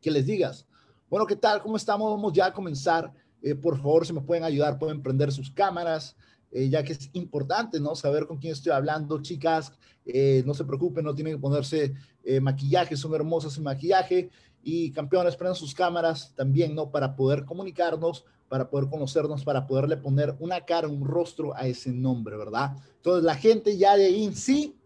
que 0.00 0.10
les 0.10 0.24
digas, 0.24 0.66
bueno, 1.10 1.26
¿qué 1.26 1.36
tal? 1.36 1.60
¿Cómo 1.60 1.76
estamos? 1.76 2.10
Vamos 2.10 2.32
ya 2.32 2.46
a 2.46 2.52
comenzar. 2.52 3.12
Eh, 3.42 3.54
por 3.54 3.76
favor, 3.76 4.06
si 4.06 4.12
me 4.12 4.20
pueden 4.20 4.44
ayudar, 4.44 4.78
pueden 4.78 5.02
prender 5.02 5.32
sus 5.32 5.50
cámaras, 5.50 6.16
eh, 6.50 6.68
ya 6.68 6.82
que 6.82 6.92
es 6.92 7.10
importante, 7.12 7.80
¿no? 7.80 7.94
Saber 7.94 8.26
con 8.26 8.38
quién 8.38 8.52
estoy 8.52 8.72
hablando, 8.72 9.20
chicas. 9.22 9.72
Eh, 10.04 10.42
no 10.46 10.54
se 10.54 10.64
preocupen, 10.64 11.04
no 11.04 11.14
tienen 11.14 11.34
que 11.34 11.40
ponerse 11.40 11.94
maquillaje, 12.40 12.96
son 12.96 13.14
hermosas 13.14 13.52
sin 13.52 13.62
maquillaje. 13.62 14.30
Y 14.62 14.90
campeones, 14.90 15.36
prendan 15.36 15.54
sus 15.54 15.74
cámaras 15.74 16.32
también, 16.34 16.74
¿no? 16.74 16.90
Para 16.90 17.14
poder 17.14 17.44
comunicarnos 17.44 18.24
para 18.48 18.70
poder 18.70 18.88
conocernos, 18.88 19.44
para 19.44 19.66
poderle 19.66 19.96
poner 19.96 20.36
una 20.38 20.64
cara, 20.64 20.88
un 20.88 21.04
rostro 21.04 21.56
a 21.56 21.66
ese 21.66 21.92
nombre, 21.92 22.36
¿verdad? 22.36 22.76
Entonces 22.96 23.24
la 23.24 23.34
gente 23.34 23.76
ya 23.76 23.96
de 23.96 24.24
en 24.24 24.34
sí, 24.34 24.78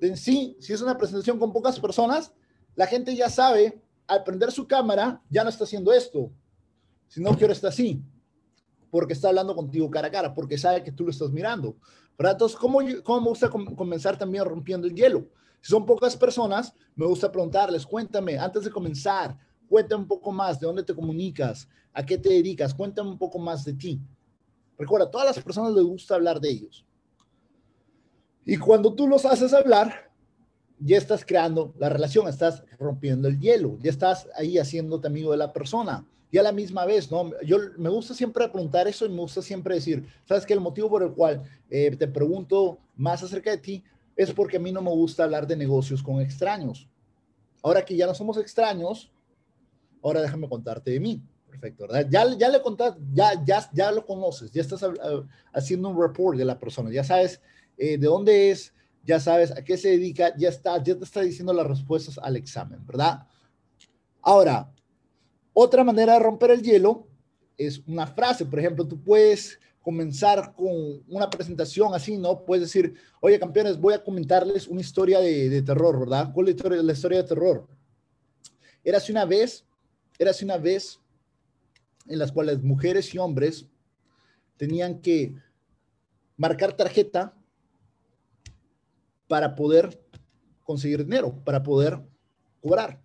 de 0.00 0.08
en 0.08 0.16
sí, 0.16 0.56
si 0.60 0.72
es 0.72 0.80
una 0.80 0.96
presentación 0.96 1.38
con 1.38 1.52
pocas 1.52 1.78
personas, 1.78 2.32
la 2.74 2.86
gente 2.86 3.14
ya 3.14 3.28
sabe, 3.28 3.82
al 4.06 4.24
prender 4.24 4.50
su 4.50 4.66
cámara, 4.66 5.22
ya 5.30 5.44
no 5.44 5.50
está 5.50 5.64
haciendo 5.64 5.92
esto, 5.92 6.30
sino 7.12 7.36
que 7.36 7.44
ahora 7.44 7.52
está 7.52 7.68
así, 7.68 8.02
porque 8.90 9.12
está 9.12 9.28
hablando 9.28 9.54
contigo 9.54 9.90
cara 9.90 10.08
a 10.08 10.10
cara, 10.10 10.34
porque 10.34 10.56
sabe 10.56 10.82
que 10.82 10.92
tú 10.92 11.04
lo 11.04 11.10
estás 11.10 11.30
mirando, 11.30 11.76
¿verdad? 12.16 12.32
Entonces, 12.32 12.56
¿cómo, 12.58 12.78
cómo 13.02 13.20
me 13.20 13.28
gusta 13.28 13.50
comenzar 13.50 14.16
también 14.16 14.44
rompiendo 14.44 14.86
el 14.86 14.94
hielo? 14.94 15.28
Si 15.60 15.70
son 15.70 15.84
pocas 15.84 16.16
personas, 16.16 16.74
me 16.96 17.06
gusta 17.06 17.30
preguntarles, 17.30 17.84
cuéntame, 17.86 18.38
antes 18.38 18.64
de 18.64 18.70
comenzar, 18.70 19.38
Cuéntame 19.72 20.02
un 20.02 20.08
poco 20.08 20.30
más 20.30 20.60
de 20.60 20.66
dónde 20.66 20.82
te 20.82 20.94
comunicas, 20.94 21.66
a 21.94 22.04
qué 22.04 22.18
te 22.18 22.28
dedicas, 22.28 22.74
cuéntame 22.74 23.08
un 23.08 23.16
poco 23.16 23.38
más 23.38 23.64
de 23.64 23.72
ti. 23.72 23.98
Recuerda, 24.76 25.06
a 25.06 25.10
todas 25.10 25.34
las 25.34 25.42
personas 25.42 25.72
les 25.72 25.82
gusta 25.82 26.14
hablar 26.14 26.38
de 26.38 26.50
ellos. 26.50 26.84
Y 28.44 28.58
cuando 28.58 28.94
tú 28.94 29.08
los 29.08 29.24
haces 29.24 29.54
hablar, 29.54 30.12
ya 30.78 30.98
estás 30.98 31.24
creando 31.24 31.72
la 31.78 31.88
relación, 31.88 32.28
estás 32.28 32.62
rompiendo 32.78 33.28
el 33.28 33.40
hielo, 33.40 33.78
ya 33.80 33.88
estás 33.88 34.28
ahí 34.36 34.58
haciéndote 34.58 35.06
amigo 35.06 35.30
de 35.30 35.38
la 35.38 35.54
persona. 35.54 36.06
Y 36.32 36.38
a 36.38 36.42
la 36.42 36.50
misma 36.50 36.86
vez, 36.86 37.10
¿no? 37.10 37.30
Yo 37.42 37.58
me 37.76 37.90
gusta 37.90 38.14
siempre 38.14 38.48
preguntar 38.48 38.88
eso 38.88 39.04
y 39.04 39.10
me 39.10 39.20
gusta 39.20 39.42
siempre 39.42 39.74
decir, 39.74 40.06
¿sabes 40.24 40.46
qué? 40.46 40.54
El 40.54 40.60
motivo 40.60 40.88
por 40.88 41.02
el 41.02 41.12
cual 41.12 41.42
eh, 41.68 41.94
te 41.94 42.08
pregunto 42.08 42.78
más 42.96 43.22
acerca 43.22 43.50
de 43.50 43.58
ti 43.58 43.84
es 44.16 44.32
porque 44.32 44.56
a 44.56 44.60
mí 44.60 44.72
no 44.72 44.80
me 44.80 44.90
gusta 44.90 45.24
hablar 45.24 45.46
de 45.46 45.56
negocios 45.56 46.02
con 46.02 46.22
extraños. 46.22 46.88
Ahora 47.62 47.84
que 47.84 47.94
ya 47.94 48.06
no 48.06 48.14
somos 48.14 48.38
extraños, 48.38 49.12
ahora 50.02 50.22
déjame 50.22 50.48
contarte 50.48 50.90
de 50.92 51.00
mí. 51.00 51.22
Perfecto, 51.50 51.86
¿verdad? 51.86 52.06
Ya, 52.08 52.34
ya 52.34 52.48
le 52.48 52.62
contaste, 52.62 52.98
ya, 53.12 53.44
ya, 53.44 53.70
ya 53.70 53.92
lo 53.92 54.06
conoces, 54.06 54.50
ya 54.50 54.62
estás 54.62 54.86
haciendo 55.52 55.90
un 55.90 56.00
report 56.00 56.38
de 56.38 56.46
la 56.46 56.58
persona, 56.58 56.90
ya 56.90 57.04
sabes 57.04 57.42
eh, 57.76 57.98
de 57.98 58.06
dónde 58.06 58.50
es, 58.50 58.72
ya 59.04 59.20
sabes 59.20 59.50
a 59.50 59.62
qué 59.62 59.76
se 59.76 59.90
dedica, 59.90 60.34
ya 60.34 60.48
está, 60.48 60.82
ya 60.82 60.96
te 60.96 61.04
está 61.04 61.20
diciendo 61.20 61.52
las 61.52 61.66
respuestas 61.66 62.16
al 62.16 62.36
examen, 62.36 62.86
¿verdad? 62.86 63.26
Ahora, 64.22 64.72
otra 65.52 65.84
manera 65.84 66.14
de 66.14 66.20
romper 66.20 66.50
el 66.50 66.62
hielo 66.62 67.06
es 67.56 67.82
una 67.86 68.06
frase, 68.06 68.46
por 68.46 68.58
ejemplo, 68.58 68.86
tú 68.86 69.02
puedes 69.02 69.58
comenzar 69.82 70.54
con 70.54 71.02
una 71.08 71.28
presentación 71.28 71.94
así, 71.94 72.16
¿no? 72.16 72.44
Puedes 72.44 72.62
decir, 72.62 72.94
oye, 73.20 73.38
campeones, 73.38 73.78
voy 73.78 73.94
a 73.94 74.02
comentarles 74.02 74.68
una 74.68 74.80
historia 74.80 75.20
de, 75.20 75.48
de 75.48 75.62
terror, 75.62 75.98
¿verdad? 75.98 76.32
¿Cuál 76.32 76.48
es 76.48 76.54
la 76.54 76.56
historia, 76.56 76.82
la 76.82 76.92
historia 76.92 77.22
de 77.22 77.28
terror? 77.28 77.66
Era 78.84 78.98
así 78.98 79.12
una 79.12 79.24
vez 79.24 79.64
Érase 80.22 80.44
una 80.44 80.56
vez 80.56 81.00
en 82.06 82.18
las 82.18 82.30
cuales 82.30 82.62
mujeres 82.62 83.12
y 83.12 83.18
hombres 83.18 83.66
tenían 84.56 85.00
que 85.00 85.34
marcar 86.36 86.76
tarjeta 86.76 87.34
para 89.26 89.56
poder 89.56 90.00
conseguir 90.62 91.04
dinero, 91.04 91.34
para 91.44 91.62
poder 91.62 92.00
cobrar. 92.60 93.00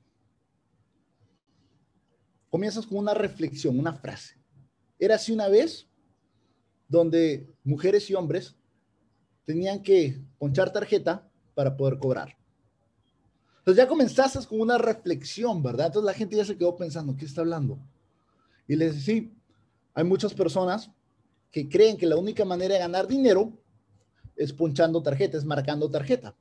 Comienzas 2.49 2.86
con 2.86 2.97
una 2.97 3.13
reflexión, 3.13 3.79
una 3.79 3.93
frase. 3.93 4.36
Era 4.99 5.15
así 5.15 5.31
una 5.31 5.47
vez 5.47 5.88
donde 6.88 7.53
mujeres 7.63 8.10
y 8.10 8.13
hombres 8.13 8.55
tenían 9.45 9.81
que 9.81 10.21
ponchar 10.38 10.71
tarjeta 10.71 11.29
para 11.53 11.75
poder 11.75 11.97
cobrar. 11.99 12.38
Entonces 13.60 13.83
ya 13.83 13.88
comenzaste 13.88 14.39
con 14.47 14.62
una 14.62 14.77
reflexión, 14.77 15.62
¿verdad? 15.62 15.88
Entonces 15.88 16.05
la 16.05 16.13
gente 16.13 16.38
ya 16.38 16.45
se 16.45 16.57
quedó 16.57 16.75
pensando, 16.75 17.15
¿qué 17.17 17.25
está 17.25 17.41
hablando? 17.41 17.77
Y 18.67 18.75
les 18.75 18.95
decía, 18.95 19.29
hay 19.93 20.03
muchas 20.03 20.33
personas 20.33 20.89
que 21.51 21.67
creen 21.67 21.97
que 21.97 22.05
la 22.05 22.15
única 22.15 22.45
manera 22.45 22.75
de 22.75 22.79
ganar 22.79 23.07
dinero 23.07 23.51
es 24.36 24.53
ponchando 24.53 25.01
tarjetas, 25.01 25.43
marcando 25.43 25.89
tarjeta. 25.89 26.36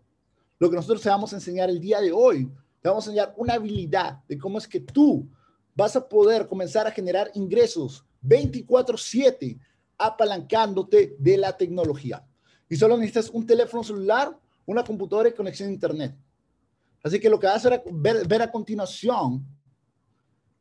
Lo 0.58 0.70
que 0.70 0.76
nosotros 0.76 1.02
te 1.02 1.08
vamos 1.08 1.32
a 1.32 1.36
enseñar 1.36 1.68
el 1.68 1.80
día 1.80 2.00
de 2.00 2.12
hoy, 2.12 2.50
te 2.80 2.88
vamos 2.88 3.06
a 3.06 3.10
enseñar 3.10 3.34
una 3.36 3.54
habilidad 3.54 4.22
de 4.28 4.38
cómo 4.38 4.58
es 4.58 4.68
que 4.68 4.80
tú 4.80 5.28
vas 5.76 5.94
a 5.94 6.08
poder 6.08 6.48
comenzar 6.48 6.86
a 6.86 6.90
generar 6.90 7.30
ingresos 7.34 8.04
24/7 8.22 9.60
apalancándote 9.98 11.14
de 11.18 11.36
la 11.36 11.56
tecnología. 11.56 12.26
Y 12.68 12.76
solo 12.76 12.96
necesitas 12.96 13.30
un 13.30 13.46
teléfono 13.46 13.84
celular, 13.84 14.36
una 14.64 14.82
computadora 14.82 15.28
y 15.28 15.32
conexión 15.32 15.68
a 15.68 15.72
internet. 15.72 16.16
Así 17.02 17.20
que 17.20 17.30
lo 17.30 17.38
que 17.38 17.46
vas 17.46 17.64
a 17.66 17.82
ver, 17.92 18.26
ver 18.26 18.42
a 18.42 18.50
continuación, 18.50 19.46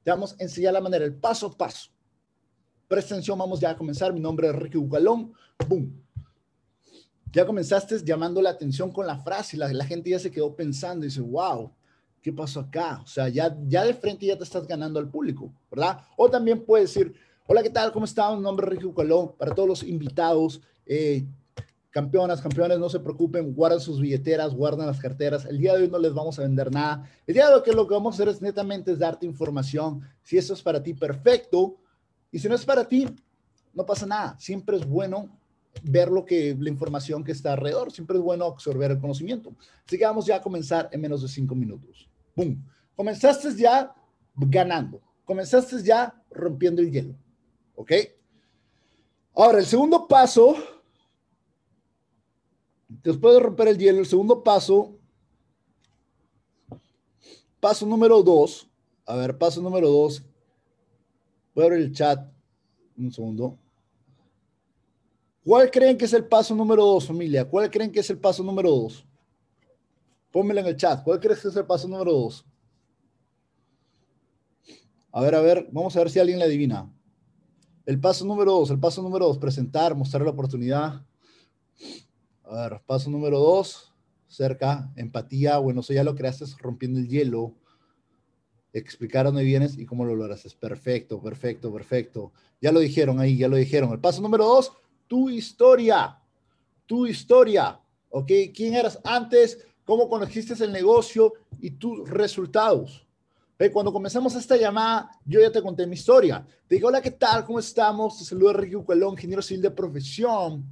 te 0.04 0.12
vamos 0.12 0.36
a 0.40 0.44
enseñar 0.44 0.74
la 0.74 0.82
manera, 0.82 1.04
el 1.04 1.16
paso 1.16 1.48
a 1.48 1.58
paso. 1.58 1.90
Presta 2.88 3.16
atención, 3.16 3.40
vamos 3.40 3.60
ya 3.60 3.72
a 3.72 3.78
comenzar. 3.78 4.14
Mi 4.14 4.20
nombre 4.20 4.48
es 4.48 4.56
Ricky 4.56 4.78
Bucalón. 4.78 5.34
Boom. 5.68 6.04
Ya 7.32 7.46
comenzaste 7.46 7.98
llamando 8.04 8.42
la 8.42 8.52
atención 8.52 8.92
con 8.92 9.08
la 9.08 9.18
frase 9.18 9.58
la, 9.58 9.74
la, 9.74 9.86
gente 9.86 10.12
ya 10.12 10.20
se 10.20 10.32
quedó 10.32 10.56
pensando 10.56 11.04
y 11.04 11.10
dice, 11.10 11.22
wow, 11.22 11.74
¿qué 12.26 12.34
pasó 12.34 12.62
acá? 12.62 13.02
O 13.04 13.06
sea, 13.06 13.30
ya, 13.30 13.56
ya 13.68 13.84
de 13.84 13.94
frente 13.94 14.26
ya 14.26 14.36
te 14.36 14.44
estás 14.44 14.66
ganando 14.66 14.98
al 14.98 15.08
público, 15.08 15.54
¿verdad? 15.70 16.00
O 16.18 16.28
también 16.28 16.66
puedes 16.66 16.92
decir, 16.92 17.14
hola, 17.46 17.62
¿qué 17.62 17.70
tal? 17.70 17.92
¿Cómo 17.92 18.06
están? 18.06 18.38
Mi 18.38 18.42
nombre 18.42 18.66
es 18.66 18.72
Ricky 18.72 18.86
Bucalón. 18.86 19.34
Para 19.38 19.54
todos 19.54 19.70
los 19.70 19.84
invitados, 19.84 20.60
eh, 20.88 21.24
Campeonas, 21.92 22.42
campeones, 22.42 22.80
no 22.80 22.90
se 22.90 23.00
preocupen, 23.00 23.54
guarden 23.54 23.80
sus 23.80 24.02
billeteras, 24.02 24.56
guarden 24.56 24.88
las 24.88 25.00
carteras. 25.00 25.46
El 25.46 25.60
día 25.60 25.76
de 25.76 25.84
hoy 25.84 25.88
no 25.88 26.00
les 26.00 26.16
vamos 26.16 26.40
a 26.40 26.42
vender 26.42 26.72
nada. 26.72 27.08
El 27.28 27.36
día 27.36 27.48
de 27.48 27.54
hoy 27.54 27.62
lo 27.74 27.88
que 27.88 27.94
vamos 27.94 28.14
a 28.14 28.16
hacer 28.16 28.28
es 28.28 28.42
netamente 28.42 28.92
es 28.92 28.98
darte 28.98 29.28
información. 29.28 30.02
Si 30.24 30.36
eso 30.36 30.56
es 30.56 30.64
para 30.64 30.82
ti, 30.82 30.96
perfecto. 30.96 31.78
Y 32.32 32.40
si 32.40 32.50
no 32.50 32.56
es 32.56 32.66
para 32.66 32.86
ti, 32.86 33.08
no 33.74 33.86
pasa 33.86 34.08
nada. 34.08 34.36
Siempre 34.40 34.78
es 34.78 34.86
bueno 34.86 35.30
ver 35.84 36.10
lo 36.10 36.26
que, 36.26 36.58
la 36.60 36.70
información 36.70 37.24
que 37.24 37.32
está 37.32 37.54
alrededor. 37.54 37.92
Siempre 37.92 38.18
es 38.18 38.24
bueno 38.24 38.46
absorber 38.46 38.90
el 38.90 39.00
conocimiento. 39.00 39.54
Así 39.86 39.98
que 39.98 40.06
vamos 40.06 40.26
ya 40.26 40.38
a 40.38 40.42
comenzar 40.42 40.90
en 40.92 41.00
menos 41.00 41.22
de 41.22 41.30
cinco 41.30 41.56
minutos. 41.56 42.10
¡Bum! 42.36 42.62
Comenzaste 42.96 43.56
ya 43.56 43.96
ganando. 44.36 45.02
Comenzaste 45.26 45.82
ya 45.82 46.14
rompiendo 46.30 46.82
el 46.82 46.92
hielo. 46.92 47.16
¿Ok? 47.76 47.92
Ahora, 49.34 49.60
el 49.60 49.66
segundo 49.66 50.08
paso, 50.08 50.56
después 52.88 53.34
de 53.34 53.40
romper 53.40 53.70
el 53.70 53.78
hielo, 53.78 54.00
el 54.00 54.06
segundo 54.06 54.44
paso, 54.44 54.98
paso 57.60 57.86
número 57.86 58.22
dos, 58.22 58.70
a 59.06 59.16
ver, 59.16 59.38
paso 59.38 59.62
número 59.62 59.90
dos, 59.90 60.24
voy 61.54 61.64
a 61.64 61.68
abrir 61.68 61.82
el 61.82 61.92
chat 61.92 62.32
un 62.98 63.12
segundo. 63.12 63.58
¿Cuál 65.44 65.70
creen 65.70 65.98
que 65.98 66.06
es 66.06 66.14
el 66.14 66.26
paso 66.26 66.56
número 66.56 66.84
dos, 66.86 67.06
familia? 67.06 67.46
¿Cuál 67.48 67.70
creen 67.70 67.92
que 67.92 68.00
es 68.00 68.10
el 68.10 68.18
paso 68.18 68.44
número 68.44 68.70
dos? 68.70 69.06
Pónmelo 70.36 70.60
en 70.60 70.68
el 70.68 70.76
chat. 70.76 71.02
¿Cuál 71.02 71.22
crees 71.22 71.40
que 71.40 71.48
es 71.48 71.56
el 71.56 71.66
paso 71.66 71.88
número 71.88 72.12
dos? 72.12 72.46
A 75.14 75.22
ver, 75.22 75.34
a 75.34 75.40
ver, 75.40 75.70
vamos 75.72 75.96
a 75.96 76.00
ver 76.00 76.10
si 76.10 76.20
alguien 76.20 76.40
le 76.40 76.44
adivina. 76.44 76.94
El 77.86 78.02
paso 78.02 78.26
número 78.26 78.52
dos, 78.52 78.70
el 78.70 78.78
paso 78.78 79.02
número 79.02 79.28
dos, 79.28 79.38
presentar, 79.38 79.96
mostrar 79.96 80.24
la 80.24 80.32
oportunidad. 80.32 81.06
A 82.44 82.54
ver, 82.54 82.82
paso 82.86 83.10
número 83.10 83.40
dos, 83.40 83.94
cerca, 84.28 84.92
empatía. 84.98 85.58
Bueno, 85.58 85.80
eso 85.80 85.94
ya 85.94 86.04
lo 86.04 86.16
creaste 86.16 86.44
rompiendo 86.58 87.00
el 87.00 87.08
hielo. 87.08 87.56
Explicar 88.74 89.28
dónde 89.28 89.44
vienes 89.46 89.78
y 89.78 89.86
cómo 89.86 90.04
lo 90.04 90.18
lograste. 90.18 90.50
Perfecto, 90.60 91.22
perfecto, 91.22 91.72
perfecto. 91.72 92.34
Ya 92.60 92.74
lo 92.74 92.82
dijeron 92.82 93.22
ahí, 93.22 93.38
ya 93.38 93.48
lo 93.48 93.56
dijeron. 93.56 93.94
El 93.94 94.02
paso 94.02 94.22
número 94.22 94.44
dos, 94.44 94.74
tu 95.08 95.30
historia, 95.30 96.20
tu 96.86 97.08
historia, 97.08 97.80
¿ok? 98.10 98.30
¿Quién 98.54 98.74
eras 98.74 99.00
antes? 99.06 99.66
¿Cómo 99.86 100.10
conociste 100.10 100.62
el 100.64 100.72
negocio 100.72 101.34
y 101.62 101.72
tus 101.72 102.10
resultados? 102.10 103.06
Cuando 103.72 103.94
comenzamos 103.94 104.36
esta 104.36 104.58
llamada, 104.58 105.12
yo 105.24 105.40
ya 105.40 105.52
te 105.52 105.62
conté 105.62 105.88
mi 105.88 105.94
historia. 105.94 106.46
Te 106.68 106.76
digo, 106.76 106.90
hola, 106.90 107.02
¿qué 107.02 107.12
tal? 107.12 107.46
¿Cómo 107.46 107.60
estamos? 107.60 108.18
Te 108.18 108.26
saluda 108.26 108.54
Ricky 108.54 108.76
Ucalón, 108.76 109.14
ingeniero 109.14 109.42
civil 109.42 109.62
de 109.62 109.72
profesión. 109.72 110.66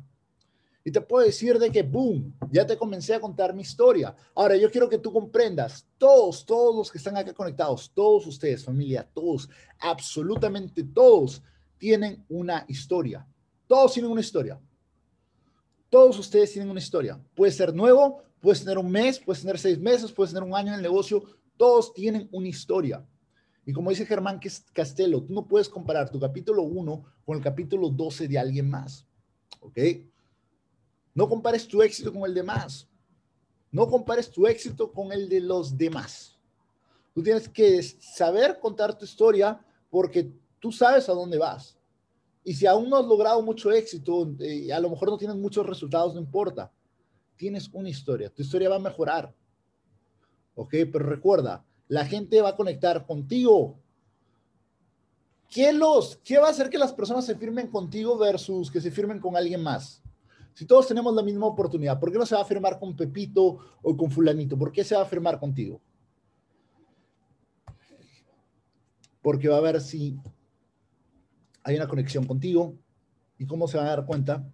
Y 0.84 0.91
te 0.91 0.99
puedo 0.99 1.26
decir 1.26 1.58
de 1.60 1.71
que, 1.71 1.84
boom, 1.84 2.34
ya 2.52 2.65
te 2.65 2.76
comencé 2.76 3.13
a 3.13 3.21
contar 3.21 3.54
mi 3.54 3.62
historia. 3.62 4.13
Ahora, 4.36 4.58
yo 4.58 4.69
quiero 4.69 4.89
que 4.89 4.97
tú 4.97 5.13
comprendas, 5.13 5.88
todos, 5.97 6.45
todos 6.45 6.76
los 6.76 6.91
que 6.91 6.97
están 6.97 7.15
acá 7.15 7.34
conectados, 7.34 7.89
todos 7.93 8.28
ustedes, 8.28 8.65
familia, 8.65 9.08
todos, 9.13 9.47
absolutamente 9.80 10.84
todos, 10.84 11.41
tienen 11.78 12.26
una 12.28 12.65
historia. 12.67 13.26
Todos 13.65 13.93
tienen 13.93 14.12
una 14.12 14.21
historia. 14.21 14.60
Todos 15.89 16.19
ustedes 16.19 16.52
tienen 16.52 16.69
una 16.69 16.80
historia. 16.80 17.17
Puede 17.34 17.54
ser 17.54 17.73
nuevo, 17.73 18.23
puedes 18.43 18.60
tener 18.60 18.77
un 18.77 18.91
mes, 18.91 19.21
puedes 19.21 19.41
tener 19.41 19.58
seis 19.58 19.79
meses, 19.79 20.12
puedes 20.12 20.34
tener 20.34 20.43
un 20.47 20.53
año 20.53 20.67
en 20.67 20.75
el 20.75 20.82
negocio. 20.82 21.23
Todos 21.56 21.93
tienen 21.93 22.27
una 22.34 22.49
historia. 22.49 23.08
Y 23.65 23.71
como 23.71 23.89
dice 23.89 24.06
Germán 24.06 24.41
Castelo, 24.73 25.23
tú 25.23 25.32
no 25.34 25.47
puedes 25.47 25.69
comparar 25.69 26.10
tu 26.10 26.19
capítulo 26.19 26.63
1 26.63 27.06
con 27.25 27.38
el 27.38 27.41
capítulo 27.41 27.88
12 27.88 28.27
de 28.27 28.38
alguien 28.38 28.69
más. 28.69 29.08
¿Ok? 29.62 29.79
No 31.13 31.29
compares 31.29 31.65
tu 31.65 31.82
éxito 31.82 32.12
con 32.12 32.23
el 32.23 32.34
de 32.34 32.43
más. 32.43 32.89
No 33.71 33.88
compares 33.88 34.29
tu 34.29 34.45
éxito 34.45 34.91
con 34.91 35.13
el 35.13 35.29
de 35.29 35.39
los 35.39 35.77
demás. 35.77 36.38
Tú 37.15 37.23
tienes 37.23 37.47
que 37.47 37.82
saber 37.82 38.60
contar 38.60 38.97
tu 38.97 39.06
historia 39.06 39.65
porque 39.89 40.29
tú 40.60 40.69
sabes 40.69 41.08
a 41.08 41.13
dónde 41.13 41.38
vas. 41.38 41.77
Y 42.43 42.53
si 42.53 42.65
aún 42.65 42.89
no 42.89 42.97
has 42.97 43.06
logrado 43.06 43.41
mucho 43.41 43.71
éxito, 43.71 44.29
eh, 44.39 44.73
a 44.73 44.82
lo 44.82 44.89
mejor 44.89 45.12
no 45.12 45.17
tienes 45.17 45.38
muchos 45.38 45.65
resultados, 45.65 46.13
no 46.13 46.19
importa. 46.19 46.69
Tienes 47.36 47.69
una 47.74 47.89
historia, 47.89 48.30
tu 48.30 48.41
historia 48.41 48.69
va 48.69 48.76
a 48.76 48.80
mejorar. 48.80 49.34
¿Ok? 50.56 50.69
Pero 50.91 51.00
recuerda, 51.00 51.65
la 51.88 52.06
gente 52.06 52.41
va 52.41 52.50
a 52.50 52.56
conectar 52.56 53.06
contigo. 53.06 53.80
¿Qué, 55.50 55.72
los, 55.74 56.17
¿Qué 56.17 56.38
va 56.38 56.48
a 56.48 56.52
hacer 56.52 56.69
que 56.69 56.78
las 56.78 56.93
personas 56.93 57.26
se 57.26 57.36
firmen 57.36 57.67
contigo 57.67 58.17
versus 58.17 58.72
que 58.72 58.82
se 58.82 58.91
firmen 58.91 59.19
con 59.19 59.36
alguien 59.36 59.62
más? 59.62 60.02
Si 60.54 60.65
todos 60.65 60.88
tenemos 60.88 61.13
la 61.15 61.24
misma 61.24 61.48
oportunidad, 61.48 62.00
¿por 62.00 62.12
qué 62.12 62.17
no 62.17 62.26
se 62.26 62.36
va 62.36 62.41
a 62.41 62.46
firmar 62.46 62.80
con 62.80 62.96
Pepito 62.96 63.60
o 63.82 63.98
con 63.98 64.12
Fulanito? 64.12 64.58
¿Por 64.58 64.72
qué 64.72 64.84
se 64.84 64.96
va 64.96 65.02
a 65.02 65.06
firmar 65.06 65.39
contigo? 65.39 65.82
Porque 69.22 69.48
va 69.48 69.58
a 69.58 69.62
ver 69.62 69.82
si 69.82 70.19
hay 71.63 71.76
una 71.76 71.88
conexión 71.88 72.26
contigo 72.26 72.76
y 73.38 73.46
cómo 73.46 73.67
se 73.67 73.78
van 73.78 73.88
a 73.88 73.96
dar 73.96 74.06
cuenta 74.06 74.46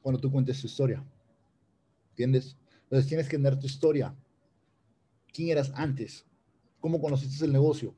cuando 0.00 0.20
tú 0.20 0.30
cuentes 0.30 0.60
tu 0.60 0.66
historia. 0.66 1.04
¿Entiendes? 2.16 2.56
Entonces 2.84 3.06
tienes 3.06 3.28
que 3.28 3.36
tener 3.36 3.58
tu 3.58 3.66
historia. 3.66 4.14
¿Quién 5.34 5.50
eras 5.50 5.70
antes? 5.74 6.24
¿Cómo 6.80 6.98
conociste 6.98 7.44
el 7.44 7.52
negocio? 7.52 7.94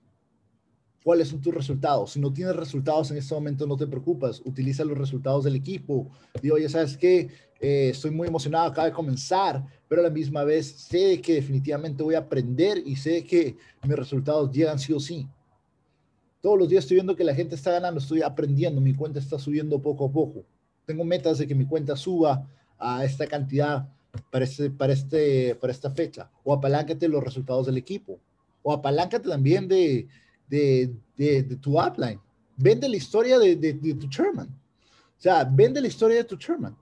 ¿Cuáles 1.05 1.29
son 1.29 1.41
tus 1.41 1.55
resultados? 1.55 2.11
Si 2.11 2.21
no 2.21 2.33
tienes 2.33 2.57
resultados 2.57 3.13
en 3.13 3.19
este 3.19 3.33
momento, 3.33 3.65
no 3.65 3.77
te 3.77 3.87
preocupas. 3.87 4.43
Utiliza 4.45 4.85
los 4.85 4.99
resultados 4.99 5.45
del 5.45 5.55
equipo. 5.55 6.11
Digo, 6.43 6.59
ya 6.59 6.69
sabes 6.69 6.97
que 6.97 7.29
eh, 7.61 7.91
estoy 7.91 8.11
muy 8.11 8.27
emocionado, 8.27 8.67
acaba 8.67 8.89
de 8.89 8.93
comenzar, 8.93 9.65
pero 9.87 10.01
a 10.01 10.05
la 10.05 10.11
misma 10.11 10.43
vez 10.43 10.67
sé 10.67 11.21
que 11.21 11.35
definitivamente 11.35 12.03
voy 12.03 12.17
a 12.17 12.19
aprender 12.19 12.83
y 12.85 12.97
sé 12.97 13.23
que 13.23 13.57
mis 13.85 13.97
resultados 13.97 14.51
llegan 14.51 14.81
sí 14.81 14.93
o 14.93 14.99
sí. 14.99 15.29
Todos 16.41 16.59
los 16.59 16.69
días 16.69 16.85
estoy 16.85 16.97
viendo 16.97 17.15
que 17.15 17.23
la 17.23 17.37
gente 17.37 17.55
está 17.55 17.71
ganando, 17.71 18.01
estoy 18.01 18.23
aprendiendo, 18.23 18.81
mi 18.81 18.95
cuenta 18.95 19.21
está 19.21 19.39
subiendo 19.39 19.81
poco 19.81 20.07
a 20.07 20.11
poco. 20.11 20.45
Tengo 20.87 21.05
metas 21.05 21.39
de 21.39 21.47
que 21.47 21.55
mi 21.55 21.67
cuenta 21.67 21.95
suba 21.95 22.49
a 22.79 23.05
esta 23.05 23.29
cantidad 23.29 23.89
para, 24.31 24.45
este, 24.45 24.71
para, 24.71 24.93
este, 24.93 25.55
para 25.57 25.73
esta 25.73 25.91
fecha. 25.91 26.31
O 26.45 26.53
apaláncate 26.53 27.09
los 27.09 27.23
resultados 27.23 27.67
del 27.67 27.77
equipo. 27.77 28.19
O 28.63 28.73
apaláncate 28.73 29.29
también 29.29 29.69
de, 29.69 30.09
de, 30.49 30.93
de, 31.17 31.43
tu 31.57 31.81
upline. 31.81 32.21
Vende 32.57 32.89
la 32.89 32.97
historia 32.97 33.39
de, 33.39 33.57
de, 33.57 33.95
tu 33.95 34.09
chairman. 34.09 34.49
O 34.49 35.21
sea, 35.21 35.45
vende 35.45 35.81
la 35.81 35.89
historia 35.89 36.19
de 36.19 36.25
tu 36.25 36.37
chairman. 36.37 36.77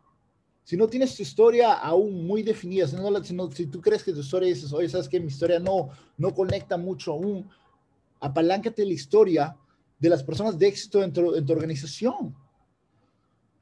Si 0.64 0.76
no 0.76 0.88
tienes 0.88 1.14
tu 1.14 1.22
historia 1.22 1.74
aún 1.74 2.26
muy 2.26 2.42
definida, 2.42 2.88
si, 2.88 2.96
no, 2.96 3.50
si, 3.52 3.66
tú 3.66 3.80
crees 3.80 4.02
que 4.02 4.12
tu 4.12 4.20
historia 4.20 4.48
dices, 4.48 4.72
oye, 4.72 4.88
sabes 4.88 5.08
que 5.08 5.20
mi 5.20 5.28
historia 5.28 5.60
no, 5.60 5.90
no 6.18 6.34
conecta 6.34 6.76
mucho 6.76 7.12
aún, 7.12 7.48
apaláncate 8.20 8.84
la 8.84 8.92
historia 8.92 9.56
de 9.98 10.08
las 10.08 10.22
personas 10.22 10.58
de 10.58 10.66
éxito 10.66 11.02
en 11.02 11.12
tu, 11.12 11.52
organización. 11.52 12.34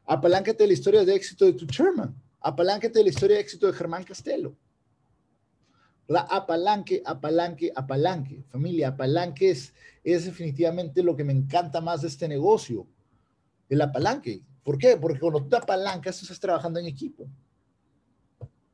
Apaláncate 0.07 0.66
la 0.66 0.72
historia 0.72 1.05
de 1.05 1.14
éxito 1.14 1.44
de 1.44 1.53
tu 1.53 1.66
chairman. 1.66 2.14
Apaláncate 2.46 3.02
la 3.02 3.09
historia 3.09 3.37
de 3.37 3.42
éxito 3.42 3.66
de 3.66 3.72
Germán 3.72 4.04
Castelo. 4.04 4.54
La 6.07 6.20
apalanque, 6.20 7.02
apalanque, 7.07 7.72
apalanque. 7.74 8.44
Familia, 8.48 8.88
apalanque 8.88 9.48
es, 9.50 9.72
es 10.04 10.26
definitivamente 10.26 11.02
lo 11.02 11.16
que 11.16 11.24
me 11.24 11.33
encanta 11.33 11.80
más 11.80 12.02
de 12.02 12.09
este 12.09 12.28
negocio. 12.28 12.87
El 13.70 13.80
apalanque. 13.80 14.42
¿Por 14.62 14.76
qué? 14.76 14.98
Porque 14.98 15.20
cuando 15.20 15.42
tú 15.46 15.57
apalancas, 15.57 16.20
estás 16.20 16.38
trabajando 16.38 16.78
en 16.78 16.85
equipo. 16.85 17.26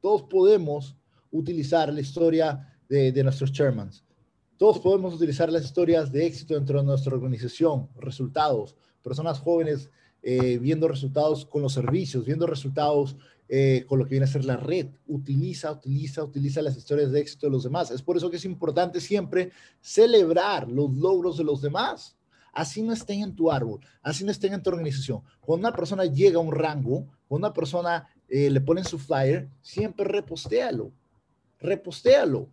Todos 0.01 0.25
podemos 0.25 0.97
utilizar 1.31 1.93
la 1.93 2.01
historia 2.01 2.77
de, 2.89 3.13
de 3.13 3.23
nuestros 3.23 3.53
chairmans. 3.53 4.03
Todos 4.57 4.81
podemos 4.81 5.15
utilizar 5.15 5.49
las 5.53 5.63
historias 5.65 6.11
de 6.11 6.27
éxito 6.27 6.55
dentro 6.55 6.81
de 6.81 6.87
nuestra 6.87 7.15
organización, 7.15 7.89
resultados, 7.95 8.75
personas 9.01 9.39
jóvenes 9.39 9.89
eh, 10.23 10.59
viendo 10.59 10.87
resultados 10.87 11.47
con 11.47 11.63
los 11.63 11.73
servicios, 11.73 12.27
viendo 12.27 12.47
resultados 12.47 13.17
eh, 13.53 13.85
con 13.89 13.99
lo 13.99 14.05
que 14.05 14.11
viene 14.11 14.27
a 14.27 14.29
ser 14.29 14.45
la 14.45 14.57
red. 14.57 14.91
Utiliza, 15.09 15.73
utiliza, 15.73 16.23
utiliza 16.23 16.63
las 16.63 16.77
historias 16.77 17.11
de 17.11 17.21
éxito 17.21 17.47
de 17.47 17.51
los 17.51 17.65
demás. 17.65 17.91
Es 17.91 18.01
por 18.01 18.17
eso 18.17 18.31
que 18.31 18.37
es 18.37 18.45
importante 18.45 19.01
siempre 19.01 19.51
celebrar 19.81 20.69
los 20.69 20.95
logros 20.95 21.37
de 21.37 21.43
los 21.43 21.61
demás. 21.61 22.17
Así 22.53 22.81
no 22.81 22.93
estén 22.93 23.23
en 23.23 23.35
tu 23.35 23.51
árbol, 23.51 23.81
así 24.03 24.25
no 24.25 24.31
estén 24.31 24.53
en 24.53 24.63
tu 24.63 24.71
organización. 24.71 25.23
Cuando 25.41 25.69
una 25.69 25.77
persona 25.77 26.05
llega 26.05 26.39
a 26.39 26.43
un 26.43 26.53
rango, 26.53 27.07
cuando 27.27 27.49
una 27.49 27.53
persona 27.53 28.09
eh, 28.29 28.51
le 28.51 28.61
ponen 28.61 28.85
su 28.85 28.99
flyer, 28.99 29.49
siempre 29.61 30.05
repostéalo, 30.05 30.93
repostéalo 31.59 32.49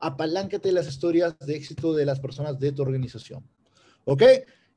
apaláncate 0.00 0.72
las 0.72 0.88
historias 0.88 1.38
de 1.38 1.54
éxito 1.54 1.94
de 1.94 2.06
las 2.06 2.20
personas 2.20 2.58
de 2.58 2.72
tu 2.72 2.82
organización. 2.82 3.46
¿Ok? 4.04 4.22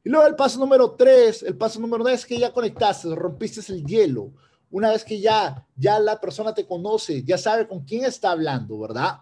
Y 0.04 0.10
luego 0.10 0.28
el 0.28 0.36
paso 0.36 0.60
número 0.60 0.92
tres, 0.92 1.44
el 1.44 1.58
paso 1.58 1.80
número 1.80 2.04
dos 2.04 2.14
es 2.14 2.26
que 2.26 2.38
ya 2.38 2.52
conectaste, 2.52 3.16
rompiste 3.16 3.62
el 3.72 3.86
hielo. 3.86 4.32
Una 4.70 4.90
vez 4.90 5.06
que 5.06 5.20
ya, 5.20 5.66
ya 5.76 6.00
la 6.00 6.20
persona 6.20 6.54
te 6.54 6.66
conoce, 6.66 7.24
ya 7.24 7.38
sabe 7.38 7.68
con 7.68 7.82
quién 7.86 8.04
está 8.06 8.32
hablando, 8.32 8.80
¿verdad? 8.80 9.22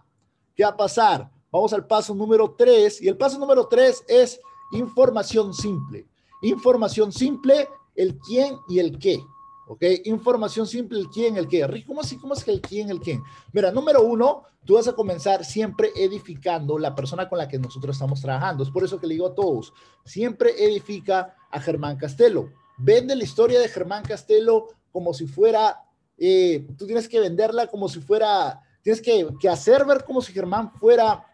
¿Qué 0.56 0.64
va 0.64 0.70
a 0.70 0.78
pasar? 0.78 1.30
Vamos 1.52 1.74
al 1.74 1.86
paso 1.86 2.16
número 2.16 2.56
tres. 2.58 3.02
Y 3.02 3.08
el 3.08 3.18
paso 3.18 3.38
número 3.38 3.68
tres 3.68 4.04
es 4.08 4.40
información 4.72 5.54
simple. 5.54 6.08
Información 6.42 7.12
simple, 7.12 7.68
el 7.96 8.18
quién 8.18 8.56
y 8.70 8.80
el 8.80 8.98
qué. 8.98 9.22
¿Ok? 9.72 9.84
Información 10.04 10.68
simple, 10.68 11.00
el 11.00 11.08
quién, 11.08 11.38
el 11.38 11.48
qué. 11.48 11.66
¿cómo 11.88 12.02
así? 12.02 12.18
¿Cómo 12.18 12.34
es 12.34 12.44
que 12.44 12.52
el 12.52 12.60
quién, 12.60 12.90
el 12.90 13.00
quién? 13.00 13.24
Mira, 13.54 13.72
número 13.72 14.04
uno, 14.04 14.44
tú 14.66 14.74
vas 14.74 14.90
a 14.90 14.94
comenzar 14.94 15.46
siempre 15.46 15.92
edificando 15.96 16.78
la 16.78 16.94
persona 16.94 17.30
con 17.30 17.38
la 17.38 17.48
que 17.48 17.58
nosotros 17.58 17.96
estamos 17.96 18.20
trabajando. 18.22 18.64
Es 18.64 18.70
por 18.70 18.84
eso 18.84 19.00
que 19.00 19.08
le 19.08 19.14
digo 19.14 19.28
a 19.28 19.34
todos, 19.34 19.72
siempre 20.04 20.52
edifica 20.58 21.38
a 21.50 21.62
Germán 21.62 21.96
Castelo. 21.96 22.52
Vende 22.78 23.16
la 23.16 23.24
historia 23.24 23.62
de 23.62 23.70
Germán 23.70 24.04
Castelo 24.04 24.68
como 24.92 25.14
si 25.14 25.26
fuera, 25.26 25.86
eh, 26.18 26.68
tú 26.78 26.86
tienes 26.86 27.08
que 27.08 27.22
venderla 27.22 27.68
como 27.68 27.88
si 27.88 28.02
fuera, 28.02 28.60
tienes 28.82 29.02
que, 29.02 29.26
que, 29.40 29.48
hacer 29.48 29.86
ver 29.86 30.04
como 30.04 30.22
si 30.22 30.34
Germán 30.34 30.74
fuera 30.74 31.26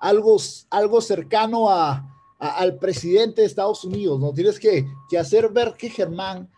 algo, 0.00 0.36
algo 0.68 1.00
cercano 1.00 1.70
a, 1.70 1.92
a, 2.38 2.48
al 2.58 2.78
presidente 2.78 3.40
de 3.40 3.46
Estados 3.46 3.84
Unidos, 3.86 4.20
¿no? 4.20 4.34
Tienes 4.34 4.60
que, 4.60 4.86
que 5.08 5.18
hacer 5.18 5.48
ver 5.48 5.72
que 5.78 5.88
Germán 5.88 6.50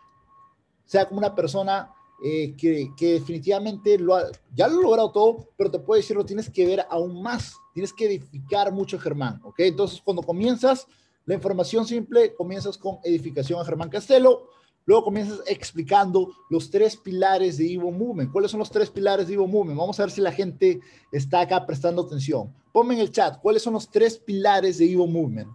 sea 0.85 1.07
como 1.07 1.19
una 1.19 1.35
persona 1.35 1.91
eh, 2.23 2.55
que, 2.57 2.91
definitivamente 2.97 3.97
lo 3.97 4.15
ha, 4.15 4.23
ya 4.53 4.67
lo 4.67 4.79
ha 4.79 4.81
logrado 4.81 5.11
todo, 5.11 5.49
pero 5.57 5.69
te 5.69 5.79
puedo 5.79 5.99
decir, 5.99 6.15
lo 6.15 6.25
tienes 6.25 6.49
que 6.49 6.65
ver 6.65 6.85
aún 6.89 7.21
más, 7.21 7.55
tienes 7.73 7.91
que 7.91 8.05
edificar 8.05 8.71
mucho 8.71 8.97
a 8.97 9.01
Germán, 9.01 9.41
¿ok? 9.43 9.59
Entonces, 9.59 10.01
cuando 10.01 10.23
comienzas 10.23 10.87
la 11.25 11.33
información 11.33 11.85
simple, 11.85 12.33
comienzas 12.33 12.77
con 12.77 12.99
edificación 13.03 13.59
a 13.59 13.65
Germán 13.65 13.89
Castelo, 13.89 14.49
luego 14.85 15.03
comienzas 15.03 15.41
explicando 15.47 16.31
los 16.49 16.69
tres 16.69 16.95
pilares 16.95 17.57
de 17.57 17.73
Evo 17.73 17.91
Movement. 17.91 18.31
¿Cuáles 18.31 18.51
son 18.51 18.59
los 18.59 18.69
tres 18.69 18.89
pilares 18.89 19.27
de 19.27 19.33
Evo 19.33 19.47
Movement? 19.47 19.77
Vamos 19.77 19.99
a 19.99 20.03
ver 20.03 20.11
si 20.11 20.21
la 20.21 20.31
gente 20.31 20.79
está 21.11 21.41
acá 21.41 21.65
prestando 21.65 22.03
atención. 22.03 22.53
Ponme 22.71 22.93
en 22.93 23.01
el 23.01 23.11
chat, 23.11 23.41
¿cuáles 23.41 23.61
son 23.61 23.73
los 23.73 23.89
tres 23.89 24.17
pilares 24.17 24.77
de 24.77 24.89
Evo 24.89 25.05
Movement? 25.05 25.49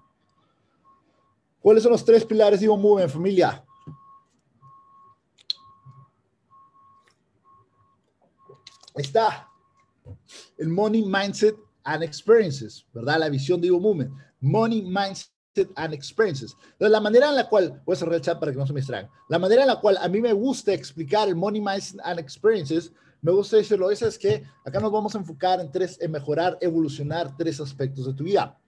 ¿Cuáles 1.62 1.83
son 1.83 1.93
los 1.93 2.05
tres 2.05 2.25
pilares 2.25 2.61
de 2.61 2.66
Evo 2.66 2.77
Movement, 2.77 3.11
familia? 3.11 3.64
Está 9.00 9.48
el 10.58 10.68
Money 10.68 11.02
Mindset 11.02 11.56
and 11.84 12.02
Experiences, 12.02 12.86
¿verdad? 12.92 13.18
La 13.18 13.28
visión 13.28 13.60
de 13.60 13.68
Evo 13.68 13.80
Movement. 13.80 14.12
Money 14.40 14.82
Mindset 14.82 15.70
and 15.74 15.92
Experiences. 15.92 16.56
Entonces, 16.72 16.90
la 16.90 17.00
manera 17.00 17.28
en 17.28 17.36
la 17.36 17.48
cual, 17.48 17.82
voy 17.84 17.94
a 17.94 17.96
cerrar 17.96 18.14
el 18.14 18.20
chat 18.20 18.38
para 18.38 18.52
que 18.52 18.58
no 18.58 18.66
se 18.66 18.72
me 18.72 18.80
distraigan, 18.80 19.10
la 19.28 19.38
manera 19.38 19.62
en 19.62 19.68
la 19.68 19.80
cual 19.80 19.98
a 19.98 20.08
mí 20.08 20.20
me 20.20 20.32
gusta 20.32 20.72
explicar 20.72 21.28
el 21.28 21.36
Money 21.36 21.60
Mindset 21.60 22.00
and 22.04 22.18
Experiences, 22.18 22.92
me 23.22 23.32
gusta 23.32 23.58
decirlo, 23.58 23.90
es, 23.90 24.00
es 24.00 24.18
que 24.18 24.44
acá 24.64 24.80
nos 24.80 24.90
vamos 24.90 25.14
a 25.14 25.18
enfocar 25.18 25.60
en 25.60 25.70
tres, 25.70 25.98
en 26.00 26.10
mejorar, 26.10 26.56
evolucionar 26.60 27.36
tres 27.36 27.60
aspectos 27.60 28.06
de 28.06 28.14
tu 28.14 28.24
vida. 28.24 28.58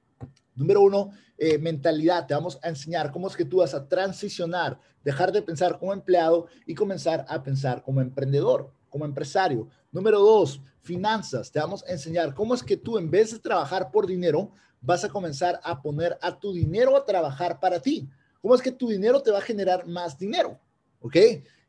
Número 0.54 0.82
uno, 0.82 1.10
eh, 1.38 1.56
mentalidad. 1.56 2.26
Te 2.26 2.34
vamos 2.34 2.58
a 2.62 2.68
enseñar 2.68 3.10
cómo 3.10 3.28
es 3.28 3.36
que 3.36 3.46
tú 3.46 3.58
vas 3.58 3.72
a 3.72 3.88
transicionar, 3.88 4.78
dejar 5.02 5.32
de 5.32 5.40
pensar 5.40 5.78
como 5.78 5.94
empleado 5.94 6.48
y 6.66 6.74
comenzar 6.74 7.24
a 7.28 7.42
pensar 7.42 7.82
como 7.82 8.02
emprendedor 8.02 8.70
como 8.92 9.04
empresario. 9.06 9.66
Número 9.90 10.20
dos, 10.20 10.60
finanzas. 10.82 11.50
Te 11.50 11.58
vamos 11.58 11.82
a 11.84 11.92
enseñar 11.92 12.34
cómo 12.34 12.54
es 12.54 12.62
que 12.62 12.76
tú 12.76 12.98
en 12.98 13.10
vez 13.10 13.32
de 13.32 13.38
trabajar 13.38 13.90
por 13.90 14.06
dinero, 14.06 14.52
vas 14.80 15.02
a 15.02 15.08
comenzar 15.08 15.58
a 15.64 15.80
poner 15.80 16.18
a 16.20 16.38
tu 16.38 16.52
dinero 16.52 16.96
a 16.96 17.04
trabajar 17.04 17.58
para 17.58 17.80
ti. 17.80 18.08
¿Cómo 18.40 18.54
es 18.54 18.60
que 18.60 18.70
tu 18.70 18.88
dinero 18.88 19.22
te 19.22 19.30
va 19.30 19.38
a 19.38 19.42
generar 19.42 19.86
más 19.86 20.18
dinero? 20.18 20.60
¿Ok? 21.00 21.16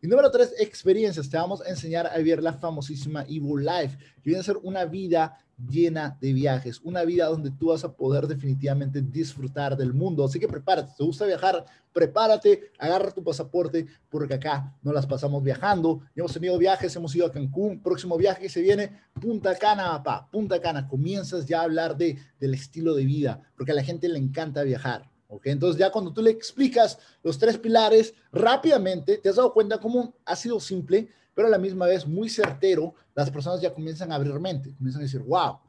Y 0.03 0.07
número 0.07 0.29
tres, 0.29 0.53
experiencias. 0.59 1.29
Te 1.29 1.37
vamos 1.37 1.61
a 1.61 1.69
enseñar 1.69 2.07
a 2.07 2.17
vivir 2.17 2.43
la 2.43 2.51
famosísima 2.51 3.23
Evo 3.29 3.57
Life, 3.57 3.97
que 4.21 4.31
viene 4.31 4.41
a 4.41 4.43
ser 4.43 4.57
una 4.61 4.83
vida 4.83 5.39
llena 5.65 6.17
de 6.19 6.33
viajes, 6.33 6.81
una 6.83 7.05
vida 7.05 7.27
donde 7.27 7.51
tú 7.51 7.67
vas 7.67 7.85
a 7.85 7.93
poder 7.95 8.27
definitivamente 8.27 9.01
disfrutar 9.01 9.77
del 9.77 9.93
mundo. 9.93 10.25
Así 10.25 10.41
que 10.41 10.47
prepárate, 10.49 10.91
¿te 10.97 11.05
gusta 11.05 11.25
viajar? 11.25 11.63
Prepárate, 11.93 12.73
agarra 12.79 13.11
tu 13.11 13.23
pasaporte, 13.23 13.87
porque 14.09 14.33
acá 14.33 14.75
no 14.81 14.91
las 14.91 15.07
pasamos 15.07 15.41
viajando. 15.41 16.01
Hemos 16.17 16.33
tenido 16.33 16.57
viajes, 16.57 16.93
hemos 16.97 17.15
ido 17.15 17.27
a 17.27 17.31
Cancún, 17.31 17.81
próximo 17.81 18.17
viaje 18.17 18.41
que 18.41 18.49
se 18.49 18.59
viene, 18.59 18.91
Punta 19.21 19.57
Cana, 19.57 20.03
papá, 20.03 20.27
Punta 20.29 20.59
Cana. 20.59 20.85
Comienzas 20.85 21.45
ya 21.45 21.61
a 21.61 21.63
hablar 21.63 21.95
de, 21.95 22.17
del 22.41 22.55
estilo 22.55 22.93
de 22.93 23.05
vida, 23.05 23.41
porque 23.55 23.71
a 23.71 23.75
la 23.75 23.83
gente 23.83 24.09
le 24.09 24.19
encanta 24.19 24.63
viajar. 24.63 25.12
¿Ok? 25.33 25.47
Entonces 25.47 25.79
ya 25.79 25.91
cuando 25.91 26.13
tú 26.13 26.21
le 26.21 26.29
explicas 26.29 26.99
los 27.23 27.37
tres 27.37 27.57
pilares 27.57 28.13
rápidamente, 28.31 29.17
te 29.17 29.29
has 29.29 29.35
dado 29.35 29.53
cuenta 29.53 29.79
cómo 29.79 30.13
ha 30.25 30.35
sido 30.35 30.59
simple, 30.59 31.09
pero 31.33 31.47
a 31.47 31.51
la 31.51 31.57
misma 31.57 31.87
vez 31.87 32.07
muy 32.07 32.29
certero, 32.29 32.93
las 33.15 33.31
personas 33.31 33.59
ya 33.59 33.73
comienzan 33.73 34.11
a 34.11 34.15
abrir 34.15 34.39
mente, 34.39 34.73
comienzan 34.75 35.01
a 35.01 35.05
decir, 35.05 35.21
wow. 35.21 35.59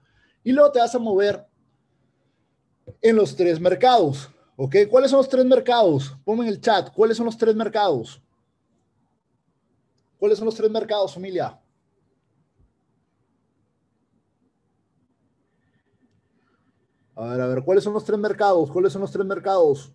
Y 0.43 0.53
luego 0.53 0.71
te 0.71 0.79
vas 0.79 0.95
a 0.95 0.99
mover 0.99 1.47
en 3.01 3.17
los 3.17 3.35
tres 3.35 3.59
mercados, 3.59 4.29
¿ok? 4.57 4.77
¿Cuáles 4.91 5.11
son 5.11 5.19
los 5.19 5.29
tres 5.29 5.45
mercados? 5.45 6.15
Ponme 6.25 6.45
en 6.45 6.51
el 6.51 6.61
chat, 6.61 6.93
¿cuáles 6.93 7.17
son 7.17 7.27
los 7.27 7.39
tres 7.39 7.55
mercados? 7.55 8.21
¿Cuáles 10.19 10.39
son 10.39 10.47
los 10.47 10.55
tres 10.55 10.71
mercados, 10.71 11.15
familia? 11.15 11.59
A 17.17 17.29
ver, 17.29 17.41
a 17.41 17.47
ver, 17.47 17.62
¿cuáles 17.62 17.85
son 17.85 17.93
los 17.93 18.05
tres 18.05 18.19
mercados? 18.19 18.71
¿Cuáles 18.71 18.93
son 18.93 19.03
los 19.03 19.12
tres 19.12 19.25
mercados? 19.25 19.95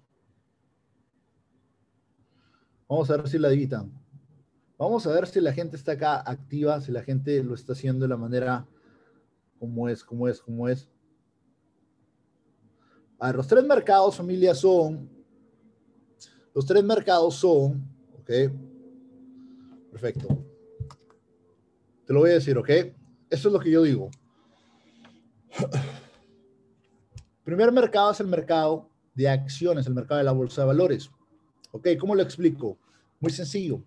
Vamos 2.88 3.10
a 3.12 3.18
ver 3.18 3.28
si 3.28 3.38
la 3.38 3.50
editan. 3.50 3.92
Vamos 4.78 5.06
a 5.06 5.12
ver 5.12 5.28
si 5.28 5.42
la 5.42 5.52
gente 5.52 5.76
está 5.76 5.92
acá 5.92 6.24
activa, 6.26 6.80
si 6.80 6.92
la 6.92 7.04
gente 7.04 7.44
lo 7.44 7.54
está 7.54 7.74
haciendo 7.74 8.06
de 8.06 8.10
la 8.10 8.18
manera 8.18 8.66
como 9.60 9.90
es, 9.90 10.04
como 10.04 10.28
es, 10.28 10.42
como 10.42 10.70
es. 10.70 10.90
A 13.20 13.28
ver, 13.28 13.36
los 13.36 13.48
tres 13.48 13.66
mercados, 13.66 14.16
familia, 14.16 14.56
son. 14.56 15.10
Los 16.56 16.66
tres 16.66 16.84
mercados 16.84 17.36
son. 17.36 17.86
Ok. 18.22 18.32
Perfecto. 19.92 20.28
Te 22.06 22.14
lo 22.14 22.22
voy 22.22 22.32
a 22.32 22.36
decir, 22.36 22.58
ok. 22.58 22.70
Eso 23.30 23.50
es 23.50 23.54
lo 23.54 23.60
que 23.60 23.72
yo 23.72 23.84
digo. 23.84 24.10
Primer 27.50 27.72
mercado 27.72 28.12
es 28.12 28.20
el 28.20 28.28
mercado 28.28 28.88
de 29.16 29.28
acciones, 29.28 29.88
el 29.88 29.96
mercado 29.96 30.20
de 30.20 30.24
la 30.24 30.34
bolsa 30.34 30.62
de 30.62 30.68
valores. 30.68 31.10
Ok, 31.72 31.88
¿cómo 32.00 32.14
lo 32.14 32.22
explico? 32.22 32.78
Muy 33.20 33.32
sencillo. 33.32 33.82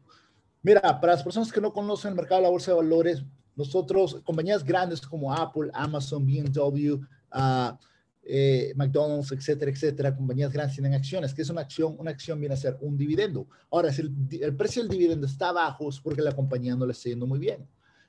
Mira, 0.65 0.81
para 1.01 1.13
las 1.13 1.23
personas 1.23 1.53
que 1.53 1.61
no 1.61 1.73
conocen 1.73 2.09
el 2.11 2.17
mercado 2.17 2.41
de 2.41 2.43
la 2.43 2.51
bolsa 2.51 2.73
de 2.73 2.79
valores, 2.79 3.23
nosotros, 3.55 4.21
compañías 4.25 4.65
grandes 4.65 5.01
como 5.03 5.33
Apple, 5.33 5.71
Amazon, 5.75 6.27
BMW, 6.27 6.95
uh, 6.95 7.79
eh, 8.25 8.73
McDonald's, 8.75 9.31
etcétera, 9.31 9.71
etcétera, 9.71 10.17
compañías 10.17 10.53
grandes 10.53 10.75
tienen 10.75 10.95
acciones. 10.95 11.33
¿Qué 11.33 11.43
es 11.43 11.51
una 11.51 11.61
acción? 11.61 11.95
Una 12.01 12.11
acción 12.11 12.41
viene 12.41 12.57
a 12.57 12.59
ser 12.59 12.77
un 12.81 12.99
dividendo. 12.99 13.47
Ahora, 13.71 13.93
si 13.93 14.03
el, 14.03 14.13
el 14.41 14.57
precio 14.57 14.83
del 14.83 14.91
dividendo 14.91 15.25
está 15.25 15.53
bajo, 15.53 15.89
es 15.89 16.01
porque 16.01 16.21
la 16.21 16.35
compañía 16.35 16.75
no 16.75 16.85
le 16.85 16.95
está 16.95 17.11
yendo 17.11 17.29
muy 17.29 17.39
bien. 17.39 17.65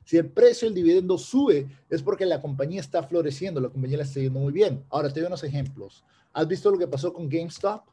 Si 0.06 0.18
el 0.18 0.30
precio 0.30 0.68
del 0.68 0.76
dividendo 0.76 1.18
sube, 1.18 1.68
es 1.90 2.02
porque 2.02 2.26
la 2.26 2.42
compañía 2.42 2.82
está 2.82 3.04
floreciendo, 3.04 3.62
la 3.62 3.70
compañía 3.70 3.98
le 3.98 4.04
está 4.04 4.20
yendo 4.20 4.40
muy 4.40 4.52
bien. 4.52 4.84
Ahora 4.90 5.12
te 5.12 5.20
doy 5.20 5.28
unos 5.28 5.44
ejemplos. 5.44 6.04
¿Has 6.34 6.48
visto 6.48 6.70
lo 6.72 6.78
que 6.78 6.88
pasó 6.88 7.14
con 7.14 7.30
GameStop? 7.30 7.86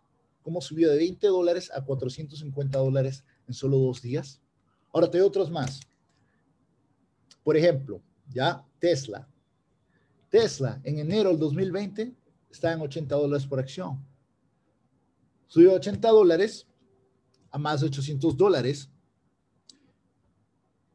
¿Cómo 0.43 0.61
subió 0.61 0.91
de 0.91 0.97
20 0.97 1.27
dólares 1.29 1.71
a 1.75 1.85
450 1.85 2.79
dólares 2.79 3.25
en 3.47 3.55
solo 3.55 3.79
dos 3.79 4.03
días? 4.03 4.41
Ahora 4.93 5.11
te 5.11 5.19
doy 5.19 5.27
otros 5.27 5.51
más. 5.51 5.81
Por 7.45 7.57
ejemplo, 7.57 8.03
ya 8.29 8.65
Tesla. 8.79 9.29
Tesla 10.29 10.81
en 10.85 10.99
enero 10.99 11.31
del 11.31 11.39
2020 11.39 12.15
está 12.51 12.73
en 12.73 12.81
80 12.81 13.15
dólares 13.15 13.47
por 13.47 13.61
acción. 13.61 14.05
Subió 15.47 15.75
80 15.75 16.09
dólares 16.09 16.67
a 17.51 17.59
más 17.59 17.81
de 17.81 17.89
800 17.89 18.37
dólares 18.37 18.89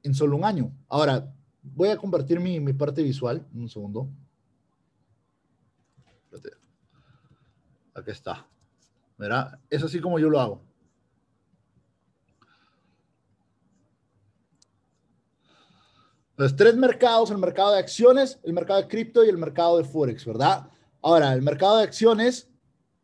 en 0.06 0.14
solo 0.14 0.38
un 0.38 0.46
año. 0.46 0.72
Ahora, 0.88 1.34
voy 1.62 1.90
a 1.90 1.98
compartir 1.98 2.40
mi, 2.40 2.60
mi 2.60 2.74
parte 2.74 3.02
visual. 3.02 3.46
Un 3.54 3.68
segundo. 3.68 4.08
Aquí 7.94 8.12
está. 8.12 8.46
Mira, 9.18 9.60
es 9.70 9.84
así 9.84 10.00
como 10.00 10.20
yo 10.20 10.30
lo 10.30 10.40
hago. 10.40 10.62
Los 16.38 16.56
tres 16.56 16.76
mercados, 16.76 17.32
el 17.32 17.38
mercado 17.38 17.72
de 17.72 17.80
acciones, 17.80 18.40
el 18.44 18.52
mercado 18.52 18.82
de 18.82 18.90
cripto 18.90 19.24
y 19.24 19.30
el 19.30 19.38
mercado 19.38 19.78
de 19.78 19.86
Forex, 19.86 20.26
¿verdad? 20.26 20.70
Ahora, 21.02 21.32
el 21.32 21.42
mercado 21.42 21.78
de 21.78 21.84
acciones, 21.84 22.50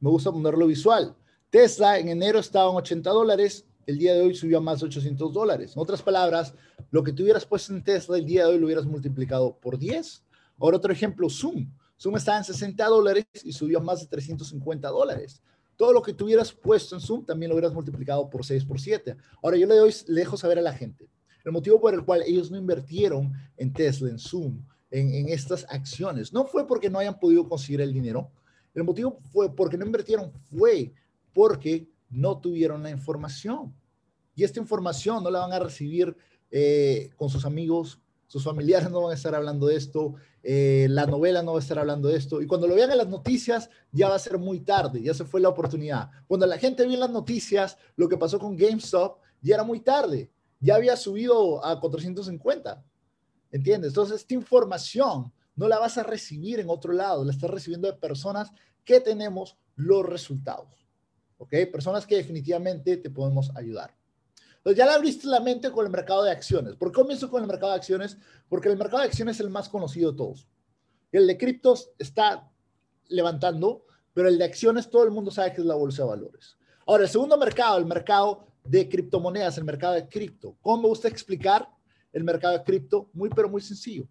me 0.02 0.10
gusta 0.10 0.32
ponerlo 0.32 0.68
visual. 0.68 1.16
Tesla 1.50 1.98
en 1.98 2.10
enero 2.10 2.40
estaba 2.40 2.70
en 2.70 2.76
80 2.76 3.10
dólares, 3.10 3.66
el 3.86 3.98
día 3.98 4.14
de 4.14 4.22
hoy 4.22 4.36
subió 4.36 4.58
a 4.58 4.62
más 4.62 4.80
de 4.80 4.88
800 4.88 5.34
dólares. 5.34 5.74
En 5.76 5.82
otras 5.82 6.02
palabras, 6.02 6.54
lo 6.92 7.04
que 7.04 7.14
tú 7.14 7.24
hubieras 7.24 7.46
puesto 7.46 7.74
en 7.74 7.84
Tesla 7.84 8.18
el 8.18 8.26
día 8.26 8.46
de 8.46 8.52
hoy 8.54 8.60
lo 8.60 8.66
hubieras 8.66 8.86
multiplicado 8.86 9.58
por 9.58 9.78
10. 9.78 10.24
Ahora 10.60 10.78
otro 10.78 10.92
ejemplo, 10.92 11.30
Zoom. 11.30 11.72
Zoom 12.00 12.18
estaba 12.18 12.38
en 12.38 12.44
60 12.44 12.86
dólares 12.86 13.26
y 13.44 13.52
subió 13.52 13.80
a 13.80 13.82
más 13.82 14.02
de 14.02 14.08
350 14.08 14.88
dólares. 14.90 15.42
Todo 15.76 15.94
lo 15.94 16.02
que 16.02 16.14
tuvieras 16.14 16.52
puesto 16.52 16.96
en 16.96 17.02
Zoom 17.02 17.26
también 17.26 17.50
lo 17.50 17.56
hubieras 17.56 17.74
multiplicado 17.74 18.30
por 18.30 18.46
6 18.46 18.66
por 18.66 18.80
7. 18.80 19.16
Ahora 19.42 19.58
yo 19.58 19.68
le 19.68 19.76
doy 19.76 19.94
lejos 20.08 20.40
saber 20.40 20.60
a 20.60 20.62
la 20.62 20.74
gente. 20.74 21.10
El 21.44 21.52
motivo 21.52 21.80
por 21.80 21.94
el 21.94 22.06
cual 22.06 22.22
ellos 22.26 22.52
no 22.52 22.58
invirtieron 22.58 23.34
en 23.58 23.74
Tesla, 23.74 24.10
en 24.10 24.20
Zoom, 24.20 24.64
en, 24.92 25.14
en 25.14 25.30
estas 25.30 25.66
acciones, 25.70 26.32
no 26.32 26.46
fue 26.46 26.68
porque 26.68 26.90
no 26.90 27.00
hayan 27.00 27.18
podido 27.18 27.48
conseguir 27.48 27.82
el 27.82 27.94
dinero. 27.94 28.30
El 28.74 28.84
motivo 28.84 29.20
fue 29.32 29.54
porque 29.54 29.78
no 29.78 29.86
invirtieron, 29.86 30.32
fue 30.52 30.94
porque 31.34 31.88
no 32.12 32.40
tuvieron 32.40 32.84
la 32.84 32.90
información. 32.90 33.74
Y 34.36 34.44
esta 34.44 34.60
información 34.60 35.24
no 35.24 35.32
la 35.32 35.40
van 35.40 35.54
a 35.54 35.60
recibir 35.60 36.16
eh, 36.52 37.10
con 37.16 37.30
sus 37.30 37.46
amigos, 37.46 38.00
sus 38.28 38.44
familiares 38.44 38.90
no 38.90 39.02
van 39.02 39.12
a 39.12 39.16
estar 39.16 39.36
hablando 39.36 39.68
de 39.68 39.76
esto, 39.76 40.16
eh, 40.44 40.88
la 40.90 41.06
novela 41.06 41.44
no 41.44 41.54
va 41.54 41.60
a 41.60 41.62
estar 41.62 41.78
hablando 41.78 42.08
de 42.08 42.18
esto. 42.18 42.42
Y 42.42 42.48
cuando 42.48 42.68
lo 42.68 42.76
vean 42.76 42.92
en 42.92 42.98
las 42.98 43.10
noticias, 43.10 43.70
ya 43.92 44.10
va 44.10 44.16
a 44.16 44.20
ser 44.20 44.38
muy 44.38 44.62
tarde, 44.62 45.02
ya 45.02 45.14
se 45.14 45.26
fue 45.26 45.42
la 45.42 45.50
oportunidad. 45.50 46.10
Cuando 46.28 46.46
la 46.46 46.58
gente 46.58 46.86
vio 46.86 46.94
en 46.94 47.02
las 47.02 47.10
noticias 47.10 47.78
lo 47.96 48.08
que 48.08 48.18
pasó 48.18 48.40
con 48.40 48.56
GameStop, 48.56 49.20
ya 49.42 49.56
era 49.56 49.64
muy 49.64 49.82
tarde, 49.82 50.32
ya 50.60 50.76
había 50.76 50.96
subido 50.96 51.64
a 51.66 51.80
450. 51.80 52.84
¿Entiendes? 53.52 53.90
Entonces, 53.90 54.22
esta 54.22 54.34
información 54.34 55.32
no 55.56 55.68
la 55.68 55.78
vas 55.78 55.98
a 55.98 56.04
recibir 56.04 56.60
en 56.60 56.70
otro 56.70 56.94
lado, 56.94 57.26
la 57.26 57.32
estás 57.32 57.50
recibiendo 57.50 57.92
de 57.92 57.98
personas 57.98 58.52
que 58.86 59.02
tenemos 59.02 59.58
los 59.76 60.06
resultados. 60.06 60.81
¿Ok? 61.42 61.56
Personas 61.72 62.06
que 62.06 62.18
definitivamente 62.18 62.98
te 62.98 63.10
podemos 63.10 63.52
ayudar. 63.56 63.96
Entonces 64.58 64.78
ya 64.78 64.86
la 64.86 64.94
abriste 64.94 65.26
la 65.26 65.40
mente 65.40 65.72
con 65.72 65.84
el 65.84 65.92
mercado 65.92 66.24
de 66.24 66.30
acciones. 66.30 66.76
¿Por 66.76 66.92
qué 66.92 67.02
comienzo 67.02 67.32
con 67.32 67.42
el 67.42 67.48
mercado 67.48 67.72
de 67.72 67.80
acciones? 67.80 68.16
Porque 68.48 68.70
el 68.70 68.78
mercado 68.78 69.02
de 69.02 69.08
acciones 69.08 69.38
es 69.38 69.42
el 69.42 69.50
más 69.50 69.68
conocido 69.68 70.12
de 70.12 70.18
todos. 70.18 70.48
El 71.12 71.26
de 71.26 71.40
criptos 71.40 71.90
está 71.98 72.48
levantando, 73.08 73.86
pero 74.14 74.28
el 74.28 74.38
de 74.38 74.46
acciones 74.46 74.88
todo 74.88 75.04
el 75.04 75.10
mundo 75.10 75.32
sabe 75.32 75.52
que 75.52 75.62
es 75.62 75.66
la 75.66 75.74
bolsa 75.74 76.04
de 76.04 76.10
valores. 76.10 76.60
Ahora, 76.86 77.04
el 77.06 77.10
segundo 77.10 77.36
mercado, 77.40 77.80
el 77.80 77.88
mercado 77.88 78.46
de 78.64 78.88
criptomonedas, 78.88 79.58
el 79.58 79.64
mercado 79.64 79.96
de 79.96 80.08
cripto. 80.08 80.56
¿Cómo 80.62 80.84
me 80.84 80.90
gusta 80.90 81.08
explicar 81.08 81.68
el 82.14 82.24
mercado 82.24 82.56
de 82.56 82.64
cripto? 82.64 83.10
Muy, 83.14 83.30
pero 83.30 83.50
muy 83.50 83.62
sencillo. 83.62 84.08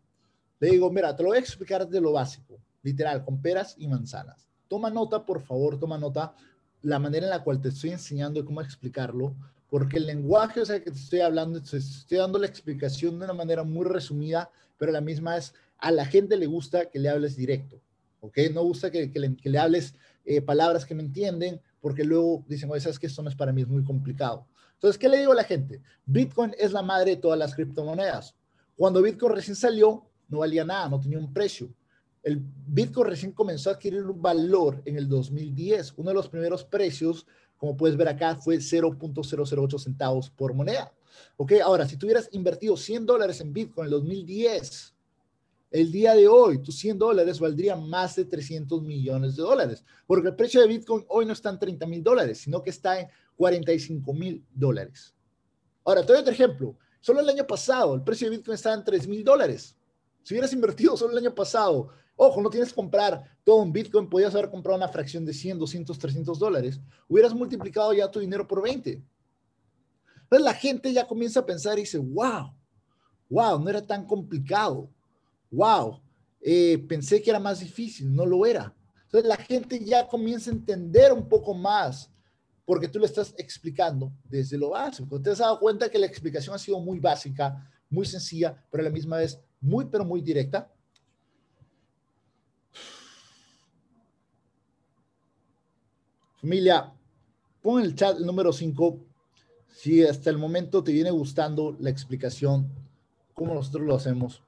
Le 0.58 0.70
digo, 0.70 0.90
mira, 0.90 1.14
te 1.14 1.22
lo 1.22 1.28
voy 1.28 1.38
a 1.38 1.40
explicar 1.40 1.88
de 1.88 2.00
lo 2.00 2.10
básico, 2.10 2.58
literal, 2.82 3.24
con 3.24 3.40
peras 3.40 3.76
y 3.78 3.86
manzanas. 3.86 4.50
Toma 4.66 4.90
nota, 4.90 5.24
por 5.24 5.40
favor, 5.42 5.78
toma 5.78 5.96
nota 5.96 6.34
la 6.82 6.98
manera 6.98 7.26
en 7.26 7.30
la 7.30 7.42
cual 7.42 7.60
te 7.60 7.68
estoy 7.68 7.90
enseñando 7.90 8.44
cómo 8.44 8.60
explicarlo, 8.60 9.34
porque 9.68 9.98
el 9.98 10.06
lenguaje, 10.06 10.60
o 10.60 10.66
sea, 10.66 10.82
que 10.82 10.90
te 10.90 10.98
estoy 10.98 11.20
hablando, 11.20 11.62
te 11.62 11.76
estoy 11.76 12.18
dando 12.18 12.38
la 12.38 12.46
explicación 12.46 13.18
de 13.18 13.24
una 13.24 13.34
manera 13.34 13.62
muy 13.62 13.86
resumida, 13.86 14.50
pero 14.78 14.90
la 14.90 15.00
misma 15.00 15.36
es, 15.36 15.54
a 15.78 15.90
la 15.90 16.04
gente 16.04 16.36
le 16.36 16.46
gusta 16.46 16.86
que 16.90 16.98
le 16.98 17.08
hables 17.08 17.36
directo, 17.36 17.80
¿ok? 18.20 18.38
No 18.52 18.62
gusta 18.62 18.90
que, 18.90 19.10
que, 19.12 19.20
le, 19.20 19.58
hables 19.58 19.94
eh, 20.24 20.42
palabras 20.42 20.84
que 20.84 20.94
no 20.94 21.02
entienden, 21.02 21.60
porque 21.80 22.04
luego 22.04 22.44
dicen, 22.48 22.70
oye, 22.70 22.80
sabes 22.80 22.98
que 22.98 23.06
esto 23.06 23.22
no 23.22 23.30
es 23.30 23.36
para 23.36 23.52
mí, 23.52 23.62
es 23.62 23.68
muy 23.68 23.84
complicado. 23.84 24.46
Entonces, 24.74 24.98
¿qué 24.98 25.08
le 25.08 25.18
digo 25.18 25.32
a 25.32 25.36
la 25.36 25.44
gente? 25.44 25.82
Bitcoin 26.06 26.54
es 26.58 26.72
la 26.72 26.82
madre 26.82 27.12
de 27.12 27.16
todas 27.18 27.38
las 27.38 27.54
criptomonedas. 27.54 28.34
Cuando 28.76 29.02
Bitcoin 29.02 29.34
recién 29.34 29.54
salió, 29.54 30.06
no 30.28 30.38
valía 30.38 30.64
nada, 30.64 30.88
no 30.88 30.98
tenía 30.98 31.18
un 31.18 31.32
precio. 31.32 31.70
El 32.22 32.42
Bitcoin 32.66 33.06
recién 33.06 33.32
comenzó 33.32 33.70
a 33.70 33.74
adquirir 33.74 34.04
un 34.04 34.20
valor 34.20 34.82
en 34.84 34.96
el 34.96 35.08
2010. 35.08 35.94
Uno 35.96 36.10
de 36.10 36.14
los 36.14 36.28
primeros 36.28 36.64
precios 36.64 37.26
como 37.60 37.76
puedes 37.76 37.96
ver 37.96 38.08
acá, 38.08 38.36
fue 38.36 38.56
0.008 38.56 39.78
centavos 39.78 40.30
por 40.30 40.54
moneda. 40.54 40.90
Ok, 41.36 41.52
ahora, 41.62 41.86
si 41.86 41.98
tuvieras 41.98 42.30
invertido 42.32 42.74
100 42.74 43.04
dólares 43.04 43.38
en 43.42 43.52
Bitcoin 43.52 43.86
en 43.86 43.92
el 43.92 44.00
2010, 44.00 44.94
el 45.72 45.92
día 45.92 46.14
de 46.14 46.26
hoy, 46.26 46.62
tus 46.62 46.78
100 46.78 46.98
dólares 46.98 47.38
valdrían 47.38 47.86
más 47.86 48.16
de 48.16 48.24
300 48.24 48.82
millones 48.82 49.36
de 49.36 49.42
dólares, 49.42 49.84
porque 50.06 50.28
el 50.28 50.36
precio 50.36 50.62
de 50.62 50.68
Bitcoin 50.68 51.04
hoy 51.08 51.26
no 51.26 51.34
está 51.34 51.50
en 51.50 51.58
30 51.58 51.86
mil 51.86 52.02
dólares, 52.02 52.38
sino 52.38 52.62
que 52.62 52.70
está 52.70 52.98
en 52.98 53.08
45 53.36 54.10
mil 54.14 54.42
dólares. 54.54 55.14
Ahora, 55.84 56.00
te 56.00 56.14
doy 56.14 56.22
otro 56.22 56.32
ejemplo. 56.32 56.78
Solo 57.02 57.20
el 57.20 57.28
año 57.28 57.46
pasado, 57.46 57.94
el 57.94 58.02
precio 58.02 58.30
de 58.30 58.38
Bitcoin 58.38 58.54
estaba 58.54 58.74
en 58.74 58.84
3 58.84 59.06
mil 59.06 59.22
dólares. 59.22 59.76
Si 60.22 60.32
hubieras 60.32 60.52
invertido 60.54 60.96
solo 60.96 61.12
el 61.12 61.18
año 61.18 61.34
pasado 61.34 61.90
Ojo, 62.22 62.42
no 62.42 62.50
tienes 62.50 62.68
que 62.68 62.74
comprar 62.74 63.24
todo 63.42 63.62
un 63.62 63.72
Bitcoin, 63.72 64.06
podías 64.06 64.34
haber 64.34 64.50
comprado 64.50 64.76
una 64.76 64.88
fracción 64.88 65.24
de 65.24 65.32
100, 65.32 65.58
200, 65.58 65.98
300 65.98 66.38
dólares. 66.38 66.78
Hubieras 67.08 67.32
multiplicado 67.32 67.94
ya 67.94 68.10
tu 68.10 68.20
dinero 68.20 68.46
por 68.46 68.62
20. 68.62 69.02
Entonces 70.24 70.44
la 70.44 70.52
gente 70.52 70.92
ya 70.92 71.06
comienza 71.06 71.40
a 71.40 71.46
pensar 71.46 71.78
y 71.78 71.80
dice, 71.80 71.96
wow, 71.96 72.52
wow, 73.30 73.58
no 73.58 73.70
era 73.70 73.80
tan 73.80 74.04
complicado. 74.04 74.90
Wow, 75.50 76.02
eh, 76.42 76.84
pensé 76.86 77.22
que 77.22 77.30
era 77.30 77.40
más 77.40 77.60
difícil, 77.60 78.14
no 78.14 78.26
lo 78.26 78.44
era. 78.44 78.76
Entonces 79.04 79.26
la 79.26 79.38
gente 79.38 79.82
ya 79.82 80.06
comienza 80.06 80.50
a 80.50 80.52
entender 80.52 81.14
un 81.14 81.26
poco 81.26 81.54
más 81.54 82.12
porque 82.66 82.86
tú 82.86 82.98
le 82.98 83.06
estás 83.06 83.34
explicando 83.38 84.12
desde 84.24 84.58
lo 84.58 84.68
básico. 84.68 85.18
Te 85.22 85.30
has 85.30 85.38
dado 85.38 85.58
cuenta 85.58 85.88
que 85.88 85.98
la 85.98 86.04
explicación 86.04 86.54
ha 86.54 86.58
sido 86.58 86.80
muy 86.80 87.00
básica, 87.00 87.66
muy 87.88 88.04
sencilla, 88.04 88.62
pero 88.70 88.82
a 88.82 88.84
la 88.84 88.92
misma 88.92 89.16
vez 89.16 89.40
muy, 89.58 89.86
pero 89.86 90.04
muy 90.04 90.20
directa. 90.20 90.70
Familia, 96.40 96.90
pon 97.60 97.80
en 97.80 97.86
el 97.86 97.94
chat 97.94 98.16
el 98.16 98.24
número 98.24 98.50
5 98.52 98.98
si 99.68 100.02
hasta 100.04 100.30
el 100.30 100.38
momento 100.38 100.82
te 100.82 100.90
viene 100.90 101.10
gustando 101.10 101.76
la 101.78 101.90
explicación, 101.90 102.66
cómo 103.34 103.54
nosotros 103.54 103.86
lo 103.86 103.94
hacemos. 103.94 104.42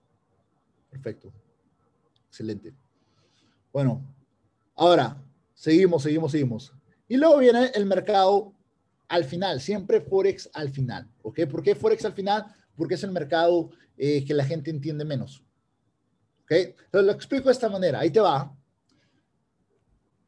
Perfecto. 0.90 1.32
Excelente. 2.28 2.72
Bueno, 3.72 4.03
ahora 4.74 5.22
seguimos, 5.55 6.03
seguimos, 6.03 6.32
seguimos. 6.32 6.72
Y 7.09 7.16
luego 7.18 7.38
viene 7.38 7.70
el 7.74 7.84
mercado 7.84 8.53
al 9.09 9.24
final, 9.24 9.61
siempre 9.61 10.01
Forex 10.01 10.49
al 10.55 10.70
final. 10.70 11.07
¿Ok? 11.22 11.40
¿Por 11.51 11.62
qué 11.62 11.74
Forex 11.74 12.05
al 12.07 12.14
final? 12.14 12.47
Porque 12.74 12.95
es 12.95 13.05
el 13.05 13.12
mercado 13.12 13.70
eh, 13.99 14.24
que 14.24 14.32
la 14.32 14.45
gente 14.45 14.70
entiende 14.70 15.05
menos. 15.05 15.45
¿Ok? 16.45 16.74
Lo 16.93 17.12
explico 17.12 17.49
de 17.49 17.53
esta 17.53 17.68
manera. 17.68 18.01
Ahí 18.01 18.11
te 18.11 18.20
va. 18.20 18.55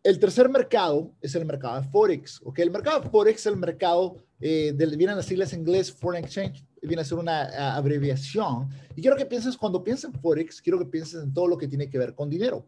El 0.04 0.18
tercer 0.18 0.50
mercado 0.50 1.14
es 1.22 1.34
el 1.34 1.46
mercado 1.46 1.80
de 1.80 1.88
Forex. 1.88 2.42
¿ok? 2.44 2.58
El 2.58 2.70
mercado 2.70 3.00
de 3.00 3.08
Forex 3.08 3.40
es 3.40 3.46
el 3.46 3.56
mercado, 3.56 4.16
eh, 4.38 4.74
de, 4.76 4.96
vienen 4.98 5.16
las 5.16 5.24
siglas 5.24 5.54
en 5.54 5.60
inglés, 5.60 5.90
Foreign 5.90 6.22
Exchange, 6.22 6.62
viene 6.82 7.00
a 7.00 7.06
ser 7.06 7.16
una 7.16 7.74
abreviación. 7.74 8.68
Y 8.94 9.00
quiero 9.00 9.16
que 9.16 9.24
pienses, 9.24 9.56
cuando 9.56 9.82
pienses 9.82 10.04
en 10.04 10.20
Forex, 10.20 10.60
quiero 10.60 10.78
que 10.78 10.84
pienses 10.84 11.22
en 11.22 11.32
todo 11.32 11.48
lo 11.48 11.56
que 11.56 11.66
tiene 11.68 11.88
que 11.88 11.96
ver 11.96 12.14
con 12.14 12.28
dinero. 12.28 12.66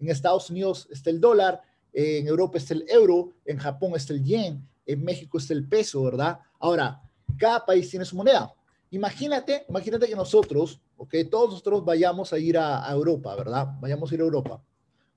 En 0.00 0.08
Estados 0.08 0.50
Unidos 0.50 0.88
está 0.90 1.10
el 1.10 1.20
dólar, 1.20 1.62
en 1.92 2.26
Europa 2.26 2.58
está 2.58 2.74
el 2.74 2.84
euro, 2.88 3.32
en 3.44 3.58
Japón 3.58 3.92
está 3.94 4.12
el 4.12 4.24
yen, 4.24 4.68
en 4.84 5.04
México 5.04 5.38
está 5.38 5.54
el 5.54 5.68
peso, 5.68 6.02
¿verdad? 6.02 6.40
Ahora, 6.58 7.00
cada 7.38 7.64
país 7.64 7.88
tiene 7.88 8.04
su 8.04 8.16
moneda. 8.16 8.52
Imagínate, 8.90 9.64
imagínate 9.68 10.08
que 10.08 10.16
nosotros, 10.16 10.80
¿ok? 10.96 11.14
Todos 11.30 11.50
nosotros 11.50 11.84
vayamos 11.84 12.32
a 12.32 12.40
ir 12.40 12.58
a, 12.58 12.84
a 12.84 12.92
Europa, 12.92 13.36
¿verdad? 13.36 13.68
Vayamos 13.80 14.10
a 14.10 14.14
ir 14.16 14.20
a 14.20 14.24
Europa. 14.24 14.60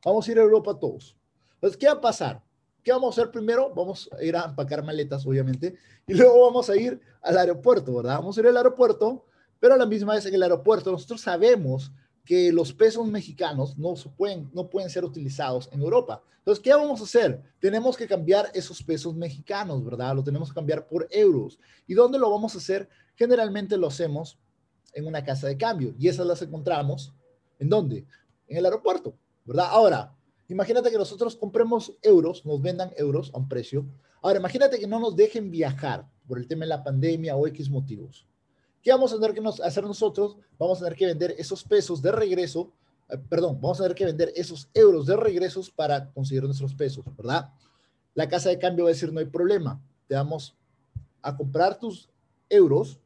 Vamos 0.03 0.27
a 0.27 0.31
ir 0.31 0.37
a 0.37 0.43
Europa 0.43 0.77
todos. 0.79 1.17
Entonces, 1.55 1.77
¿qué 1.77 1.87
va 1.87 1.93
a 1.93 2.01
pasar? 2.01 2.43
¿Qué 2.83 2.91
vamos 2.91 3.17
a 3.17 3.21
hacer 3.21 3.31
primero? 3.31 3.73
Vamos 3.73 4.09
a 4.17 4.23
ir 4.23 4.35
a 4.35 4.45
empacar 4.45 4.83
maletas, 4.83 5.25
obviamente, 5.25 5.75
y 6.07 6.13
luego 6.13 6.45
vamos 6.45 6.69
a 6.69 6.75
ir 6.75 7.01
al 7.21 7.37
aeropuerto, 7.37 7.95
¿verdad? 7.95 8.17
Vamos 8.17 8.37
a 8.37 8.41
ir 8.41 8.47
al 8.47 8.57
aeropuerto, 8.57 9.25
pero 9.59 9.73
a 9.73 9.77
la 9.77 9.85
misma 9.85 10.13
vez 10.13 10.25
en 10.25 10.35
el 10.35 10.43
aeropuerto 10.43 10.91
nosotros 10.91 11.21
sabemos 11.21 11.91
que 12.23 12.51
los 12.51 12.73
pesos 12.73 13.07
mexicanos 13.07 13.77
no, 13.77 13.93
pueden, 14.15 14.49
no 14.53 14.69
pueden 14.69 14.89
ser 14.89 15.05
utilizados 15.05 15.69
en 15.71 15.81
Europa. 15.81 16.21
Entonces, 16.39 16.63
¿qué 16.63 16.71
vamos 16.73 17.01
a 17.01 17.05
hacer? 17.05 17.41
Tenemos 17.59 17.97
que 17.97 18.07
cambiar 18.07 18.51
esos 18.53 18.83
pesos 18.83 19.15
mexicanos, 19.15 19.83
¿verdad? 19.83 20.15
Lo 20.15 20.23
tenemos 20.23 20.49
que 20.49 20.55
cambiar 20.55 20.87
por 20.87 21.07
euros. 21.09 21.59
¿Y 21.87 21.93
dónde 21.93 22.19
lo 22.19 22.29
vamos 22.29 22.53
a 22.55 22.59
hacer? 22.59 22.87
Generalmente 23.15 23.77
lo 23.77 23.87
hacemos 23.87 24.37
en 24.93 25.07
una 25.07 25.23
casa 25.23 25.47
de 25.47 25.57
cambio 25.57 25.95
y 25.97 26.07
esas 26.07 26.25
las 26.25 26.41
encontramos 26.41 27.13
¿en 27.59 27.69
dónde? 27.69 28.05
En 28.47 28.57
el 28.57 28.65
aeropuerto, 28.65 29.15
¿verdad? 29.43 29.67
Ahora, 29.69 30.14
Imagínate 30.47 30.91
que 30.91 30.97
nosotros 30.97 31.35
compremos 31.35 31.93
euros, 32.01 32.45
nos 32.45 32.61
vendan 32.61 32.91
euros 32.97 33.31
a 33.33 33.37
un 33.37 33.49
precio. 33.49 33.85
Ahora, 34.21 34.39
imagínate 34.39 34.79
que 34.79 34.87
no 34.87 34.99
nos 34.99 35.15
dejen 35.15 35.49
viajar 35.49 36.07
por 36.27 36.37
el 36.37 36.47
tema 36.47 36.65
de 36.65 36.69
la 36.69 36.83
pandemia 36.83 37.35
o 37.35 37.47
X 37.47 37.69
motivos. 37.69 38.27
¿Qué 38.81 38.91
vamos 38.91 39.11
a 39.11 39.19
tener 39.19 39.33
que 39.33 39.41
hacer 39.63 39.83
nosotros? 39.83 40.37
Vamos 40.59 40.79
a 40.79 40.85
tener 40.85 40.97
que 40.97 41.07
vender 41.07 41.35
esos 41.37 41.63
pesos 41.63 42.01
de 42.01 42.11
regreso, 42.11 42.71
eh, 43.09 43.17
perdón, 43.17 43.59
vamos 43.59 43.79
a 43.79 43.83
tener 43.83 43.95
que 43.95 44.05
vender 44.05 44.31
esos 44.35 44.69
euros 44.73 45.07
de 45.07 45.15
regresos 45.15 45.71
para 45.71 46.11
conseguir 46.11 46.43
nuestros 46.43 46.75
pesos, 46.75 47.03
¿verdad? 47.17 47.49
La 48.13 48.29
casa 48.29 48.49
de 48.49 48.59
cambio 48.59 48.85
va 48.85 48.91
a 48.91 48.93
decir, 48.93 49.11
no 49.11 49.19
hay 49.19 49.25
problema, 49.25 49.81
te 50.07 50.13
vamos 50.13 50.55
a 51.21 51.35
comprar 51.35 51.79
tus 51.79 52.09
euros, 52.49 52.99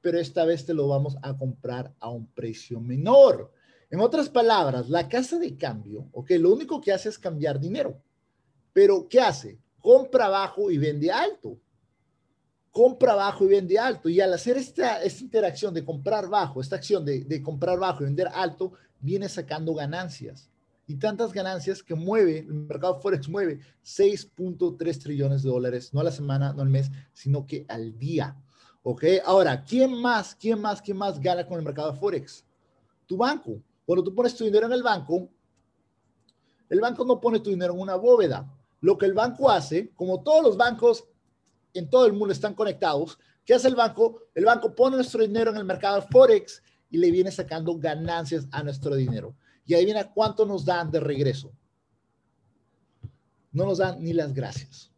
pero 0.00 0.18
esta 0.18 0.44
vez 0.44 0.64
te 0.64 0.74
lo 0.74 0.88
vamos 0.88 1.16
a 1.22 1.36
comprar 1.36 1.92
a 2.00 2.08
un 2.08 2.26
precio 2.26 2.80
menor. 2.80 3.52
En 3.92 4.00
otras 4.00 4.30
palabras, 4.30 4.88
la 4.88 5.06
casa 5.06 5.38
de 5.38 5.54
cambio, 5.54 6.08
ok, 6.12 6.30
lo 6.38 6.50
único 6.50 6.80
que 6.80 6.92
hace 6.92 7.10
es 7.10 7.18
cambiar 7.18 7.60
dinero. 7.60 8.00
Pero, 8.72 9.06
¿qué 9.06 9.20
hace? 9.20 9.58
Compra 9.80 10.30
bajo 10.30 10.70
y 10.70 10.78
vende 10.78 11.12
alto. 11.12 11.58
Compra 12.70 13.14
bajo 13.14 13.44
y 13.44 13.48
vende 13.48 13.78
alto. 13.78 14.08
Y 14.08 14.18
al 14.18 14.32
hacer 14.32 14.56
esta, 14.56 15.02
esta 15.02 15.22
interacción 15.22 15.74
de 15.74 15.84
comprar 15.84 16.26
bajo, 16.30 16.62
esta 16.62 16.76
acción 16.76 17.04
de, 17.04 17.24
de 17.24 17.42
comprar 17.42 17.78
bajo 17.78 18.02
y 18.02 18.06
vender 18.06 18.28
alto, 18.32 18.72
viene 18.98 19.28
sacando 19.28 19.74
ganancias. 19.74 20.48
Y 20.86 20.96
tantas 20.96 21.30
ganancias 21.30 21.82
que 21.82 21.94
mueve, 21.94 22.38
el 22.38 22.54
mercado 22.54 22.98
Forex 22.98 23.28
mueve 23.28 23.60
6.3 23.84 25.02
trillones 25.02 25.42
de 25.42 25.50
dólares, 25.50 25.92
no 25.92 26.00
a 26.00 26.04
la 26.04 26.12
semana, 26.12 26.54
no 26.54 26.62
al 26.62 26.70
mes, 26.70 26.90
sino 27.12 27.44
que 27.44 27.66
al 27.68 27.98
día. 27.98 28.42
¿Ok? 28.84 29.04
Ahora, 29.26 29.62
¿quién 29.62 29.92
más, 30.00 30.34
quién 30.34 30.62
más, 30.62 30.80
quién 30.80 30.96
más 30.96 31.20
gana 31.20 31.46
con 31.46 31.58
el 31.58 31.64
mercado 31.64 31.92
Forex? 31.92 32.42
Tu 33.04 33.18
banco. 33.18 33.60
Cuando 33.92 34.04
tú 34.04 34.14
pones 34.14 34.34
tu 34.34 34.44
dinero 34.44 34.64
en 34.64 34.72
el 34.72 34.82
banco, 34.82 35.28
el 36.70 36.80
banco 36.80 37.04
no 37.04 37.20
pone 37.20 37.40
tu 37.40 37.50
dinero 37.50 37.74
en 37.74 37.80
una 37.80 37.96
bóveda. 37.96 38.50
Lo 38.80 38.96
que 38.96 39.04
el 39.04 39.12
banco 39.12 39.50
hace, 39.50 39.90
como 39.90 40.22
todos 40.22 40.42
los 40.42 40.56
bancos 40.56 41.04
en 41.74 41.90
todo 41.90 42.06
el 42.06 42.14
mundo 42.14 42.32
están 42.32 42.54
conectados, 42.54 43.18
¿Qué 43.44 43.52
hace 43.52 43.68
el 43.68 43.74
banco? 43.74 44.22
El 44.34 44.46
banco 44.46 44.74
pone 44.74 44.96
nuestro 44.96 45.20
dinero 45.20 45.50
en 45.50 45.58
el 45.58 45.66
mercado 45.66 46.00
Forex 46.10 46.62
y 46.88 46.96
le 46.96 47.10
viene 47.10 47.30
sacando 47.30 47.76
ganancias 47.76 48.48
a 48.50 48.62
nuestro 48.62 48.94
dinero. 48.94 49.36
Y 49.66 49.74
ahí 49.74 49.84
viene 49.84 50.10
cuánto 50.14 50.46
nos 50.46 50.64
dan 50.64 50.90
de 50.90 50.98
regreso. 50.98 51.52
No 53.50 53.66
nos 53.66 53.76
dan 53.76 54.02
ni 54.02 54.14
las 54.14 54.32
gracias. 54.32 54.90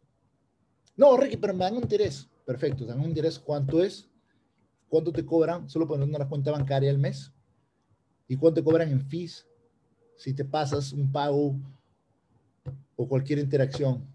No, 0.95 1.17
Ricky, 1.17 1.35
pero 1.35 1.53
me 1.53 1.65
dan 1.65 1.75
un 1.75 1.83
interés. 1.83 2.29
Perfecto, 2.45 2.85
dan 2.85 3.01
un 3.01 3.09
interés. 3.09 3.37
¿Cuánto 3.39 3.83
es? 3.83 4.07
¿Cuánto 4.87 5.11
te 5.11 5.25
cobran? 5.25 5.69
Solo 5.69 5.85
poniendo 5.85 6.15
una 6.15 6.29
cuenta 6.29 6.51
bancaria 6.51 6.89
al 6.89 6.97
mes. 6.97 7.34
¿Y 8.27 8.35
cuánto 8.37 8.63
cobran 8.63 8.89
en 8.89 9.01
fees? 9.01 9.45
Si 10.17 10.33
te 10.33 10.45
pasas 10.45 10.93
un 10.93 11.11
pago 11.11 11.55
o 12.95 13.07
cualquier 13.07 13.39
interacción, 13.39 14.05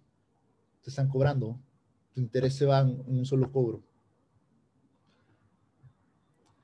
te 0.82 0.90
están 0.90 1.08
cobrando. 1.08 1.58
Tu 2.14 2.20
interés 2.20 2.54
se 2.54 2.66
va 2.66 2.80
en 2.80 3.02
un 3.06 3.24
solo 3.24 3.50
cobro. 3.52 3.82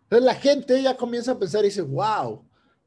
Entonces 0.05 0.25
la 0.25 0.35
gente 0.35 0.83
ya 0.83 0.97
comienza 0.97 1.33
a 1.33 1.39
pensar 1.39 1.63
y 1.65 1.69
dice, 1.69 1.83
wow, 1.83 2.45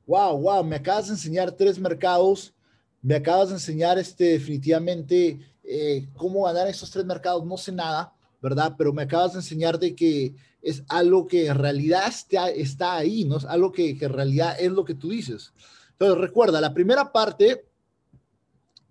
wow, 0.08 0.38
wow, 0.40 0.64
me 0.64 0.78
acabas 0.78 1.08
de 1.08 1.14
enseñar 1.14 1.52
tres 1.52 1.78
mercados, 1.78 2.54
me 3.02 3.16
acabas 3.16 3.50
de 3.50 3.56
enseñar 3.56 4.00
este, 4.00 4.24
definitivamente 4.24 5.40
eh, 5.64 6.08
cómo 6.16 6.44
ganar 6.44 6.68
esos 6.68 6.90
tres 6.90 7.06
mercados, 7.06 7.46
no 7.46 7.58
sé 7.58 7.72
nada, 7.72 8.14
¿verdad? 8.42 8.76
Pero 8.78 8.94
me 8.94 9.04
acabas 9.04 9.34
de 9.34 9.40
enseñar 9.40 9.80
de 9.80 9.96
que 9.96 10.36
es 10.62 10.84
algo 10.90 11.28
que 11.28 11.48
en 11.48 11.58
realidad 11.58 12.08
está, 12.08 12.50
está 12.50 12.96
ahí, 12.96 13.26
¿no? 13.26 13.38
Es 13.38 13.46
algo 13.46 13.72
que, 13.72 13.98
que 13.98 14.06
en 14.06 14.14
realidad 14.14 14.56
es 14.60 14.72
lo 14.72 14.84
que 14.86 14.96
tú 14.96 15.10
dices. 15.10 15.54
Entonces, 15.92 16.18
recuerda, 16.18 16.62
la 16.62 16.74
primera 16.74 17.12
parte, 17.12 17.66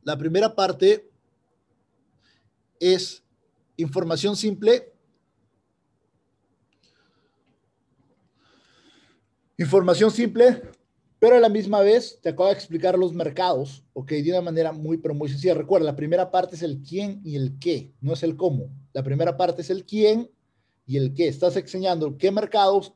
la 0.03 0.17
primera 0.17 0.55
parte 0.55 1.09
es 2.81 3.23
información 3.77 4.37
simple. 4.37 4.93
Información 9.57 10.11
simple, 10.11 10.63
pero 11.19 11.37
a 11.37 11.41
la 11.41 11.49
misma 11.49 11.81
vez 11.81 12.19
te 12.23 12.29
acabo 12.29 12.47
de 12.47 12.55
explicar 12.55 12.97
los 12.97 13.13
mercados, 13.13 13.83
ok, 13.93 14.11
de 14.11 14.31
una 14.31 14.41
manera 14.41 14.73
muy, 14.73 14.99
pero 14.99 15.15
muy 15.15 15.29
sencilla. 15.29 15.55
Recuerda, 15.55 15.87
la 15.87 15.97
primera 15.97 16.31
parte 16.31 16.55
es 16.55 16.63
el 16.63 16.81
quién 16.83 17.21
y 17.25 17.35
el 17.35 17.59
qué, 17.59 17.93
no 18.01 18.13
es 18.13 18.23
el 18.23 18.37
cómo. 18.37 18.71
La 18.93 19.03
primera 19.03 19.37
parte 19.37 19.63
es 19.63 19.71
el 19.71 19.85
quién 19.85 20.31
y 20.87 20.97
el 20.97 21.15
qué. 21.15 21.27
Estás 21.27 21.57
enseñando 21.57 22.17
qué 22.19 22.31
mercados, 22.31 22.93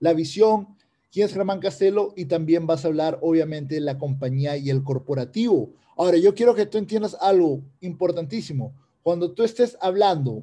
la 0.00 0.12
visión, 0.12 0.76
quién 1.12 1.26
es 1.26 1.32
Germán 1.32 1.60
Castelo 1.60 2.12
y 2.16 2.24
también 2.24 2.66
vas 2.66 2.84
a 2.84 2.88
hablar, 2.88 3.18
obviamente, 3.22 3.76
de 3.76 3.80
la 3.80 3.96
compañía 3.96 4.56
y 4.56 4.68
el 4.70 4.82
corporativo. 4.82 5.72
Ahora, 5.96 6.16
yo 6.18 6.34
quiero 6.34 6.54
que 6.54 6.66
tú 6.66 6.78
entiendas 6.78 7.16
algo 7.20 7.62
importantísimo. 7.80 8.74
Cuando 9.02 9.30
tú 9.32 9.44
estés 9.44 9.78
hablando, 9.80 10.42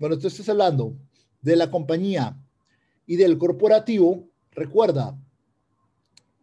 cuando 0.00 0.18
tú 0.18 0.26
estés 0.26 0.48
hablando 0.48 0.94
de 1.40 1.54
la 1.54 1.70
compañía 1.70 2.36
y 3.06 3.16
del 3.16 3.38
corporativo, 3.38 4.24
recuerda, 4.50 5.16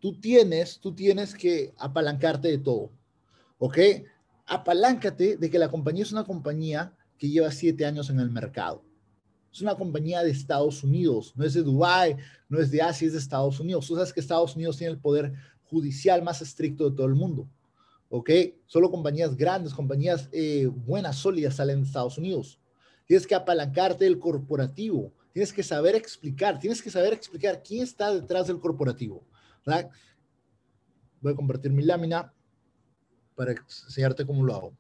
tú 0.02 0.20
tienes, 0.20 0.80
tú 0.80 0.94
tienes 0.94 1.34
que 1.34 1.74
apalancarte 1.78 2.50
de 2.50 2.58
todo, 2.58 2.92
¿ok? 3.60 3.78
Apaláncate 4.48 5.38
de 5.38 5.50
que 5.50 5.60
la 5.60 5.70
compañía 5.70 6.04
es 6.04 6.12
una 6.12 6.26
compañía 6.26 6.94
que 7.18 7.30
lleva 7.30 7.52
siete 7.52 7.86
años 7.86 8.10
en 8.10 8.20
el 8.20 8.32
mercado. 8.32 8.84
Es 9.54 9.62
una 9.62 9.76
compañía 9.76 10.24
de 10.24 10.32
Estados 10.32 10.84
Unidos, 10.84 11.34
no 11.36 11.46
es 11.46 11.54
de 11.54 11.62
Dubái, 11.62 12.16
no 12.50 12.60
es 12.60 12.72
de 12.72 12.82
Asia, 12.82 13.06
es 13.06 13.14
de 13.14 13.20
Estados 13.20 13.60
Unidos. 13.60 13.86
Tú 13.86 13.96
sabes 13.96 14.12
que 14.12 14.20
Estados 14.20 14.56
Unidos 14.56 14.78
tiene 14.78 14.94
el 14.94 15.00
poder 15.00 15.34
judicial 15.66 16.24
más 16.24 16.42
estricto 16.42 16.90
de 16.90 16.96
todo 16.96 17.06
el 17.06 17.16
mundo, 17.16 17.48
¿ok? 18.10 18.30
Solo 18.66 18.90
compañías 18.90 19.38
grandes, 19.38 19.74
compañías 19.74 20.30
eh, 20.32 20.68
buenas, 20.68 21.18
sólidas 21.18 21.56
salen 21.56 21.82
de 21.82 21.88
Estados 21.88 22.18
Unidos. 22.18 22.60
Tienes 23.06 23.28
que 23.28 23.36
apalancarte 23.36 24.06
del 24.06 24.20
corporativo, 24.20 25.14
tienes 25.32 25.54
que 25.54 25.64
saber 25.64 25.96
explicar, 25.96 26.60
tienes 26.60 26.82
que 26.82 26.90
saber 26.90 27.14
explicar 27.14 27.62
quién 27.62 27.84
está 27.84 28.14
detrás 28.14 28.48
del 28.48 28.60
corporativo. 28.60 29.24
Voy 29.66 31.34
a 31.34 31.36
compartir 31.36 31.72
mi 31.72 31.84
lámina 31.84 32.34
para 33.36 33.52
enseñarte 33.52 34.26
cómo 34.26 34.44
lo 34.44 34.56
hago. 34.56 34.74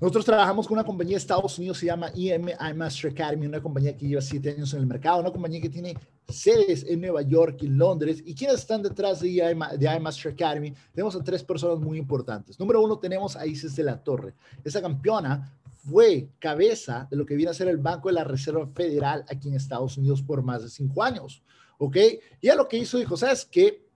Nosotros 0.00 0.24
trabajamos 0.24 0.68
con 0.68 0.76
una 0.78 0.84
compañía 0.84 1.14
de 1.14 1.18
Estados 1.18 1.58
Unidos, 1.58 1.78
se 1.78 1.86
llama 1.86 2.12
EMI 2.14 2.52
Master 2.76 3.10
Academy, 3.10 3.46
una 3.46 3.60
compañía 3.60 3.96
que 3.96 4.06
lleva 4.06 4.20
siete 4.20 4.50
años 4.50 4.72
en 4.72 4.80
el 4.80 4.86
mercado, 4.86 5.18
una 5.18 5.32
compañía 5.32 5.60
que 5.60 5.68
tiene 5.68 5.96
sedes 6.28 6.84
en 6.84 7.00
Nueva 7.00 7.22
York 7.22 7.62
y 7.62 7.66
Londres. 7.66 8.22
¿Y 8.24 8.32
quiénes 8.32 8.60
están 8.60 8.80
detrás 8.80 9.18
de 9.20 9.30
iMaster 9.30 10.32
Academy? 10.32 10.72
Tenemos 10.92 11.16
a 11.16 11.24
tres 11.24 11.42
personas 11.42 11.80
muy 11.80 11.98
importantes. 11.98 12.60
Número 12.60 12.80
uno, 12.80 12.96
tenemos 12.96 13.34
a 13.34 13.44
Isis 13.44 13.74
de 13.74 13.82
la 13.82 14.00
Torre. 14.00 14.34
Esa 14.62 14.80
campeona 14.80 15.52
fue 15.78 16.28
cabeza 16.38 17.06
de 17.10 17.16
lo 17.16 17.24
que 17.24 17.36
viene 17.36 17.50
a 17.50 17.54
ser 17.54 17.68
el 17.68 17.78
Banco 17.78 18.08
de 18.08 18.14
la 18.14 18.24
Reserva 18.24 18.66
Federal 18.74 19.24
aquí 19.28 19.48
en 19.48 19.54
Estados 19.54 19.96
Unidos 19.96 20.22
por 20.22 20.42
más 20.42 20.62
de 20.62 20.68
cinco 20.68 21.02
años. 21.02 21.42
¿Ok? 21.78 21.96
Y 22.40 22.48
a 22.48 22.56
lo 22.56 22.68
que 22.68 22.78
hizo 22.78 22.98
dijo, 22.98 23.16
¿sabes 23.16 23.44
qué? 23.44 23.86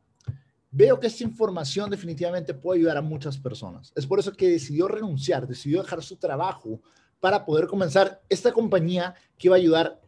Veo 0.70 0.98
que 0.98 1.08
esta 1.08 1.24
información 1.24 1.90
definitivamente 1.90 2.54
puede 2.54 2.80
ayudar 2.80 2.96
a 2.96 3.02
muchas 3.02 3.36
personas. 3.36 3.92
Es 3.94 4.06
por 4.06 4.18
eso 4.18 4.32
que 4.32 4.48
decidió 4.48 4.88
renunciar, 4.88 5.46
decidió 5.46 5.82
dejar 5.82 6.02
su 6.02 6.16
trabajo 6.16 6.80
para 7.20 7.44
poder 7.44 7.66
comenzar 7.66 8.22
esta 8.28 8.52
compañía 8.52 9.14
que 9.36 9.48
iba 9.48 9.56
a 9.56 9.58
ayudar 9.58 10.00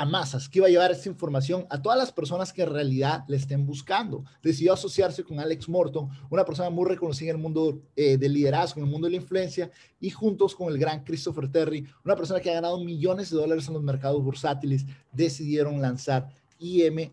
a 0.00 0.06
masas, 0.06 0.48
que 0.48 0.60
iba 0.60 0.66
a 0.66 0.70
llevar 0.70 0.90
esta 0.90 1.10
información 1.10 1.66
a 1.68 1.82
todas 1.82 1.98
las 1.98 2.10
personas 2.10 2.54
que 2.54 2.62
en 2.62 2.70
realidad 2.72 3.22
le 3.28 3.36
estén 3.36 3.66
buscando. 3.66 4.24
Decidió 4.42 4.72
asociarse 4.72 5.22
con 5.22 5.38
Alex 5.38 5.68
Morton, 5.68 6.08
una 6.30 6.42
persona 6.42 6.70
muy 6.70 6.88
reconocida 6.88 7.28
en 7.28 7.36
el 7.36 7.42
mundo 7.42 7.82
eh, 7.94 8.16
del 8.16 8.32
liderazgo, 8.32 8.80
en 8.80 8.86
el 8.86 8.90
mundo 8.90 9.08
de 9.08 9.10
la 9.10 9.16
influencia, 9.18 9.70
y 10.00 10.08
juntos 10.08 10.54
con 10.54 10.72
el 10.72 10.78
gran 10.78 11.04
Christopher 11.04 11.52
Terry, 11.52 11.86
una 12.02 12.16
persona 12.16 12.40
que 12.40 12.50
ha 12.50 12.54
ganado 12.54 12.82
millones 12.82 13.28
de 13.28 13.36
dólares 13.36 13.68
en 13.68 13.74
los 13.74 13.82
mercados 13.82 14.24
bursátiles, 14.24 14.86
decidieron 15.12 15.82
lanzar 15.82 16.30
EMI 16.58 17.12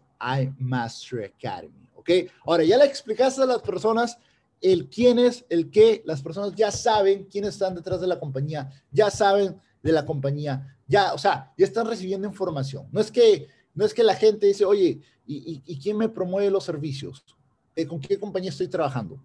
Master 0.57 1.25
Academy. 1.25 1.89
¿Ok? 1.93 2.09
Ahora, 2.45 2.63
ya 2.63 2.77
le 2.77 2.85
explicaste 2.85 3.41
a 3.41 3.47
las 3.47 3.61
personas 3.63 4.17
el 4.61 4.87
quién 4.87 5.19
es, 5.19 5.43
el 5.49 5.69
qué, 5.71 6.03
las 6.05 6.21
personas 6.21 6.55
ya 6.55 6.71
saben 6.71 7.25
quiénes 7.25 7.55
están 7.55 7.75
detrás 7.75 7.99
de 7.99 8.07
la 8.07 8.17
compañía, 8.17 8.69
ya 8.93 9.11
saben 9.11 9.59
de 9.83 9.91
la 9.91 10.05
compañía, 10.05 10.76
ya, 10.87 11.13
o 11.13 11.17
sea, 11.17 11.53
ya 11.57 11.65
están 11.65 11.85
recibiendo 11.85 12.27
información. 12.27 12.87
No 12.91 12.99
es 12.99 13.11
que, 13.11 13.47
no 13.73 13.85
es 13.85 13.93
que 13.93 14.03
la 14.03 14.15
gente 14.15 14.47
dice, 14.47 14.65
oye, 14.65 15.01
¿y, 15.25 15.79
quién 15.79 15.97
me 15.97 16.09
promueve 16.09 16.49
los 16.49 16.63
servicios? 16.63 17.25
¿Con 17.87 17.99
qué 17.99 18.17
compañía 18.17 18.49
estoy 18.49 18.67
trabajando? 18.67 19.23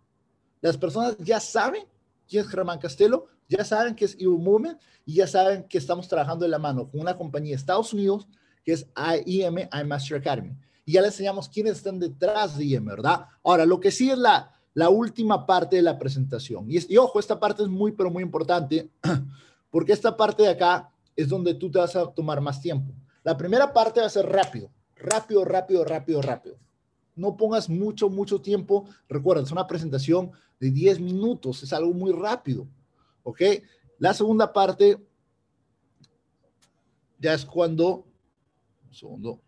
Las 0.60 0.76
personas 0.76 1.16
ya 1.18 1.40
saben 1.40 1.84
quién 2.28 2.44
es 2.44 2.50
Germán 2.50 2.78
Castelo, 2.78 3.26
ya 3.48 3.64
saben 3.64 3.94
que 3.94 4.04
es 4.04 4.16
Evo 4.18 4.38
Movement 4.38 4.80
y 5.06 5.14
ya 5.14 5.26
saben 5.26 5.64
que 5.64 5.78
estamos 5.78 6.08
trabajando 6.08 6.44
de 6.44 6.50
la 6.50 6.58
mano 6.58 6.88
con 6.88 7.00
una 7.00 7.16
compañía 7.16 7.50
de 7.50 7.56
Estados 7.56 7.92
Unidos 7.92 8.26
que 8.64 8.72
es 8.72 8.86
IEM, 9.26 9.68
iMaster 9.72 10.18
Academy. 10.18 10.54
Y 10.84 10.92
ya 10.92 11.02
les 11.02 11.12
enseñamos 11.12 11.48
quiénes 11.48 11.78
están 11.78 11.98
detrás 11.98 12.56
de 12.56 12.64
IEM, 12.64 12.84
¿verdad? 12.84 13.26
Ahora, 13.42 13.66
lo 13.66 13.80
que 13.80 13.90
sí 13.90 14.10
es 14.10 14.18
la, 14.18 14.52
la 14.74 14.88
última 14.88 15.46
parte 15.46 15.76
de 15.76 15.82
la 15.82 15.98
presentación. 15.98 16.70
Y, 16.70 16.92
y 16.92 16.96
ojo, 16.96 17.18
esta 17.18 17.38
parte 17.38 17.62
es 17.62 17.68
muy, 17.68 17.92
pero 17.92 18.10
muy 18.10 18.22
importante, 18.22 18.90
porque 19.70 19.92
esta 19.92 20.16
parte 20.16 20.44
de 20.44 20.50
acá 20.50 20.91
es 21.16 21.28
donde 21.28 21.54
tú 21.54 21.70
te 21.70 21.78
vas 21.78 21.94
a 21.96 22.06
tomar 22.12 22.40
más 22.40 22.60
tiempo. 22.60 22.92
La 23.22 23.36
primera 23.36 23.72
parte 23.72 24.00
va 24.00 24.06
a 24.06 24.10
ser 24.10 24.26
rápido, 24.26 24.70
rápido, 24.96 25.44
rápido, 25.44 25.84
rápido, 25.84 26.22
rápido. 26.22 26.56
No 27.14 27.36
pongas 27.36 27.68
mucho, 27.68 28.08
mucho 28.08 28.40
tiempo. 28.40 28.88
Recuerda, 29.08 29.42
es 29.42 29.52
una 29.52 29.66
presentación 29.66 30.32
de 30.58 30.70
10 30.70 31.00
minutos, 31.00 31.62
es 31.62 31.72
algo 31.72 31.92
muy 31.92 32.12
rápido. 32.12 32.66
¿Ok? 33.22 33.42
La 33.98 34.14
segunda 34.14 34.52
parte 34.52 34.98
ya 37.18 37.34
es 37.34 37.44
cuando... 37.44 38.04
Un 38.88 38.94
segundo. 38.94 39.40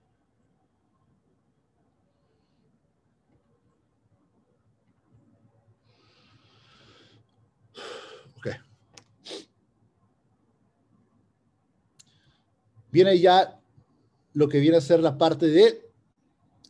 Viene 12.95 13.19
ya 13.19 13.61
lo 14.35 14.49
que 14.49 14.61
viene 14.61 14.77
a 14.77 14.81
ser 14.81 15.01
la 15.01 15.19
parte 15.19 15.49
de 15.49 15.91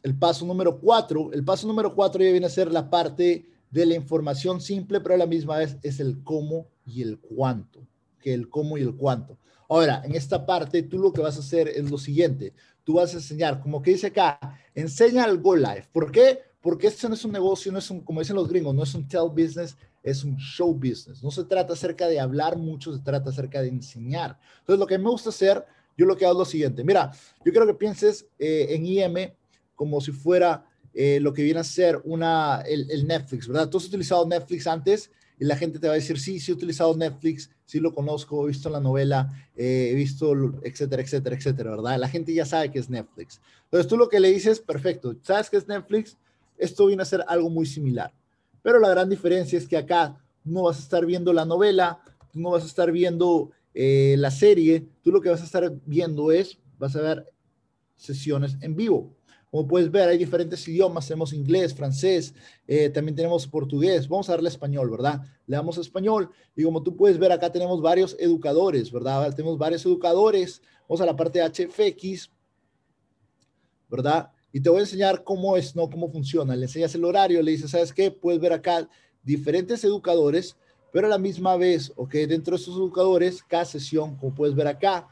el 0.02 0.18
paso 0.18 0.46
número 0.46 0.80
cuatro. 0.80 1.30
El 1.34 1.44
paso 1.44 1.66
número 1.66 1.94
cuatro 1.94 2.24
ya 2.24 2.30
viene 2.30 2.46
a 2.46 2.50
ser 2.50 2.72
la 2.72 2.88
parte 2.88 3.46
de 3.70 3.86
la 3.86 3.94
información 3.94 4.58
simple, 4.58 5.02
pero 5.02 5.16
a 5.16 5.18
la 5.18 5.26
misma 5.26 5.58
vez 5.58 5.76
es 5.82 6.00
el 6.00 6.24
cómo 6.24 6.66
y 6.86 7.02
el 7.02 7.18
cuánto, 7.18 7.86
que 8.20 8.32
el 8.32 8.48
cómo 8.48 8.78
y 8.78 8.80
el 8.80 8.96
cuánto. 8.96 9.38
Ahora, 9.68 10.00
en 10.02 10.14
esta 10.14 10.46
parte, 10.46 10.82
tú 10.82 10.98
lo 10.98 11.12
que 11.12 11.20
vas 11.20 11.36
a 11.36 11.40
hacer 11.40 11.68
es 11.68 11.90
lo 11.90 11.98
siguiente. 11.98 12.54
Tú 12.84 12.94
vas 12.94 13.12
a 13.12 13.18
enseñar, 13.18 13.60
como 13.60 13.82
que 13.82 13.90
dice 13.90 14.06
acá, 14.06 14.38
enseña 14.74 15.26
el 15.26 15.42
Go 15.42 15.56
Live. 15.56 15.88
¿Por 15.92 16.10
qué? 16.10 16.38
Porque 16.62 16.86
esto 16.86 17.06
no 17.06 17.16
es 17.16 17.24
un 17.26 17.32
negocio, 17.32 17.70
no 17.70 17.78
es 17.78 17.90
un, 17.90 18.00
como 18.00 18.20
dicen 18.20 18.36
los 18.36 18.48
gringos, 18.48 18.74
no 18.74 18.82
es 18.82 18.94
un 18.94 19.06
tell 19.06 19.28
business, 19.28 19.76
es 20.02 20.24
un 20.24 20.36
show 20.36 20.72
business. 20.72 21.22
No 21.22 21.30
se 21.30 21.44
trata 21.44 21.74
acerca 21.74 22.06
de 22.06 22.18
hablar 22.18 22.56
mucho, 22.56 22.94
se 22.94 23.02
trata 23.02 23.28
acerca 23.28 23.60
de 23.60 23.68
enseñar. 23.68 24.38
Entonces, 24.60 24.80
lo 24.80 24.86
que 24.86 24.96
me 24.96 25.10
gusta 25.10 25.28
hacer 25.28 25.66
yo 25.96 26.06
lo 26.06 26.16
que 26.16 26.24
hago 26.24 26.34
es 26.34 26.38
lo 26.38 26.44
siguiente. 26.44 26.84
Mira, 26.84 27.10
yo 27.44 27.52
quiero 27.52 27.66
que 27.66 27.74
pienses 27.74 28.26
eh, 28.38 28.66
en 28.70 28.86
IM 28.86 29.32
como 29.74 30.00
si 30.00 30.12
fuera 30.12 30.66
eh, 30.92 31.18
lo 31.20 31.32
que 31.32 31.42
viene 31.42 31.60
a 31.60 31.64
ser 31.64 32.00
una, 32.04 32.62
el, 32.66 32.90
el, 32.90 33.06
Netflix, 33.06 33.48
¿verdad? 33.48 33.68
Tú 33.68 33.78
has 33.78 33.86
utilizado 33.86 34.26
Netflix 34.26 34.66
antes 34.66 35.10
y 35.38 35.44
la 35.44 35.56
gente 35.56 35.78
te 35.78 35.88
va 35.88 35.94
a 35.94 35.96
decir, 35.96 36.18
sí, 36.20 36.38
sí 36.38 36.52
he 36.52 36.54
utilizado 36.54 36.96
Netflix, 36.96 37.50
sí 37.64 37.80
lo 37.80 37.92
conozco, 37.92 38.44
he 38.44 38.48
visto 38.48 38.70
la 38.70 38.80
novela, 38.80 39.28
eh, 39.56 39.88
he 39.90 39.94
visto, 39.94 40.32
etcétera, 40.62 41.02
etcétera, 41.02 41.34
etcétera, 41.34 41.70
¿verdad? 41.70 41.98
La 41.98 42.08
gente 42.08 42.32
ya 42.32 42.46
sabe 42.46 42.70
que 42.70 42.78
es 42.78 42.88
Netflix. 42.88 43.40
Entonces 43.64 43.88
tú 43.88 43.96
lo 43.96 44.08
que 44.08 44.20
le 44.20 44.30
dices, 44.30 44.60
perfecto, 44.60 45.16
¿sabes 45.22 45.50
qué 45.50 45.56
es 45.56 45.66
Netflix? 45.66 46.16
Esto 46.56 46.86
viene 46.86 47.02
a 47.02 47.06
ser 47.06 47.24
algo 47.26 47.50
muy 47.50 47.66
similar. 47.66 48.12
Pero 48.62 48.78
la 48.78 48.88
gran 48.88 49.10
diferencia 49.10 49.58
es 49.58 49.66
que 49.66 49.76
acá 49.76 50.16
no 50.44 50.62
vas 50.62 50.76
a 50.76 50.80
estar 50.80 51.04
viendo 51.04 51.32
la 51.32 51.44
novela, 51.44 52.00
no 52.32 52.50
vas 52.50 52.62
a 52.62 52.66
estar 52.66 52.92
viendo 52.92 53.50
eh, 53.74 54.14
la 54.18 54.30
serie, 54.30 54.86
tú 55.02 55.10
lo 55.10 55.20
que 55.20 55.28
vas 55.28 55.42
a 55.42 55.44
estar 55.44 55.70
viendo 55.84 56.30
es, 56.32 56.58
vas 56.78 56.94
a 56.96 57.02
ver 57.02 57.32
sesiones 57.96 58.56
en 58.60 58.76
vivo. 58.76 59.14
Como 59.50 59.68
puedes 59.68 59.88
ver, 59.90 60.08
hay 60.08 60.18
diferentes 60.18 60.66
idiomas, 60.66 61.06
tenemos 61.06 61.32
inglés, 61.32 61.74
francés, 61.74 62.34
eh, 62.66 62.88
también 62.88 63.14
tenemos 63.14 63.46
portugués. 63.46 64.08
Vamos 64.08 64.28
a 64.28 64.32
darle 64.32 64.48
español, 64.48 64.90
¿verdad? 64.90 65.22
Le 65.46 65.56
damos 65.56 65.78
español 65.78 66.30
y 66.56 66.64
como 66.64 66.82
tú 66.82 66.96
puedes 66.96 67.18
ver, 67.18 67.30
acá 67.30 67.52
tenemos 67.52 67.80
varios 67.80 68.16
educadores, 68.18 68.90
¿verdad? 68.90 69.32
Tenemos 69.32 69.56
varios 69.56 69.86
educadores. 69.86 70.60
Vamos 70.88 71.00
a 71.00 71.06
la 71.06 71.14
parte 71.14 71.38
de 71.38 71.44
HFX, 71.44 72.32
¿verdad? 73.88 74.28
Y 74.52 74.60
te 74.60 74.70
voy 74.70 74.78
a 74.78 74.82
enseñar 74.82 75.22
cómo 75.22 75.56
es, 75.56 75.76
no 75.76 75.88
cómo 75.88 76.10
funciona. 76.10 76.56
Le 76.56 76.64
enseñas 76.64 76.94
el 76.96 77.04
horario, 77.04 77.40
le 77.40 77.52
dices, 77.52 77.70
¿sabes 77.70 77.92
qué? 77.92 78.10
Puedes 78.10 78.40
ver 78.40 78.52
acá 78.52 78.88
diferentes 79.22 79.84
educadores, 79.84 80.56
pero 80.94 81.08
a 81.08 81.10
la 81.10 81.18
misma 81.18 81.56
vez, 81.56 81.92
ok, 81.96 82.12
dentro 82.28 82.52
de 82.52 82.60
estos 82.60 82.76
educadores, 82.76 83.42
cada 83.42 83.64
sesión, 83.64 84.14
como 84.14 84.32
puedes 84.32 84.54
ver 84.54 84.68
acá, 84.68 85.08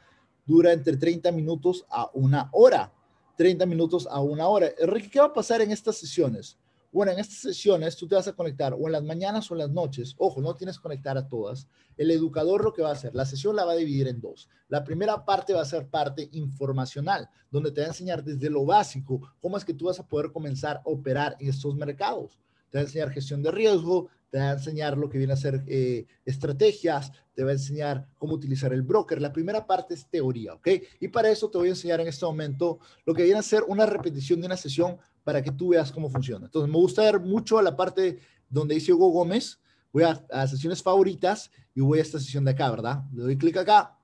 dura 0.47 0.73
entre 0.73 0.97
30 0.97 1.33
minutos 1.33 1.85
a 1.91 2.09
una 2.15 2.49
hora. 2.53 2.93
30 3.37 3.67
minutos 3.67 4.07
a 4.09 4.21
una 4.21 4.47
hora. 4.47 4.71
Enrique, 4.79 5.11
¿qué 5.11 5.19
va 5.19 5.27
a 5.27 5.33
pasar 5.33 5.61
en 5.61 5.73
estas 5.73 5.97
sesiones? 5.97 6.57
Bueno, 6.93 7.11
en 7.11 7.19
estas 7.19 7.39
sesiones 7.39 7.97
tú 7.97 8.07
te 8.07 8.15
vas 8.15 8.29
a 8.29 8.33
conectar 8.33 8.75
o 8.75 8.87
en 8.87 8.93
las 8.93 9.03
mañanas 9.03 9.51
o 9.51 9.55
en 9.55 9.59
las 9.59 9.71
noches. 9.71 10.15
Ojo, 10.19 10.41
no 10.41 10.55
tienes 10.55 10.77
que 10.77 10.85
conectar 10.85 11.19
a 11.19 11.27
todas. 11.27 11.67
El 11.97 12.13
educador 12.13 12.63
lo 12.63 12.73
que 12.73 12.83
va 12.83 12.91
a 12.91 12.93
hacer, 12.93 13.13
la 13.13 13.27
sesión 13.27 13.57
la 13.57 13.65
va 13.65 13.73
a 13.73 13.75
dividir 13.75 14.07
en 14.07 14.21
dos. 14.21 14.49
La 14.69 14.85
primera 14.85 15.25
parte 15.25 15.53
va 15.53 15.63
a 15.63 15.65
ser 15.65 15.89
parte 15.89 16.29
informacional, 16.31 17.29
donde 17.51 17.73
te 17.73 17.81
va 17.81 17.89
a 17.89 17.91
enseñar 17.91 18.23
desde 18.23 18.51
lo 18.51 18.65
básico 18.65 19.21
cómo 19.41 19.57
es 19.57 19.65
que 19.65 19.75
tú 19.75 19.87
vas 19.87 19.99
a 19.99 20.07
poder 20.07 20.31
comenzar 20.31 20.77
a 20.77 20.83
operar 20.85 21.37
en 21.41 21.49
estos 21.49 21.75
mercados. 21.75 22.39
Te 22.71 22.79
va 22.79 22.83
a 22.83 22.85
enseñar 22.85 23.11
gestión 23.11 23.43
de 23.43 23.51
riesgo, 23.51 24.09
te 24.33 24.39
va 24.39 24.49
a 24.49 24.53
enseñar 24.53 24.97
lo 24.97 25.11
que 25.11 25.19
viene 25.19 25.35
a 25.35 25.37
ser 25.37 25.63
eh, 25.67 26.07
estrategias, 26.25 27.13
te 27.35 27.45
va 27.45 27.51
a 27.51 27.53
enseñar 27.53 28.09
cómo 28.17 28.33
utilizar 28.33 28.73
el 28.73 28.81
broker. 28.81 29.21
La 29.21 29.31
primera 29.31 29.67
parte 29.67 29.93
es 29.93 30.07
teoría, 30.09 30.55
¿ok? 30.55 30.69
Y 31.01 31.09
para 31.09 31.29
eso 31.29 31.51
te 31.51 31.59
voy 31.59 31.69
a 31.69 31.73
enseñar 31.73 32.01
en 32.01 32.09
este 32.09 32.25
momento 32.25 32.79
lo 33.05 33.13
que 33.13 33.25
viene 33.25 33.39
a 33.39 33.43
ser 33.43 33.63
una 33.69 33.85
repetición 33.85 34.41
de 34.41 34.47
una 34.47 34.57
sesión 34.57 34.97
para 35.23 35.43
que 35.43 35.53
tú 35.53 35.69
veas 35.69 35.93
cómo 35.93 36.09
funciona. 36.09 36.47
Entonces, 36.47 36.73
me 36.73 36.79
gusta 36.79 37.03
ver 37.03 37.21
mucho 37.21 37.59
a 37.59 37.63
la 37.63 37.77
parte 37.77 38.21
donde 38.49 38.75
dice 38.75 38.95
Hugo 38.95 39.11
Gómez. 39.11 39.61
Voy 39.93 40.05
a, 40.05 40.25
a 40.31 40.47
sesiones 40.47 40.83
favoritas 40.83 41.51
y 41.75 41.83
voy 41.83 41.99
a 41.99 42.03
esta 42.03 42.19
sesión 42.19 42.47
de 42.47 42.53
acá, 42.53 42.71
¿verdad? 42.71 43.03
Le 43.13 43.25
doy 43.25 43.37
clic 43.37 43.59
acá 43.59 43.99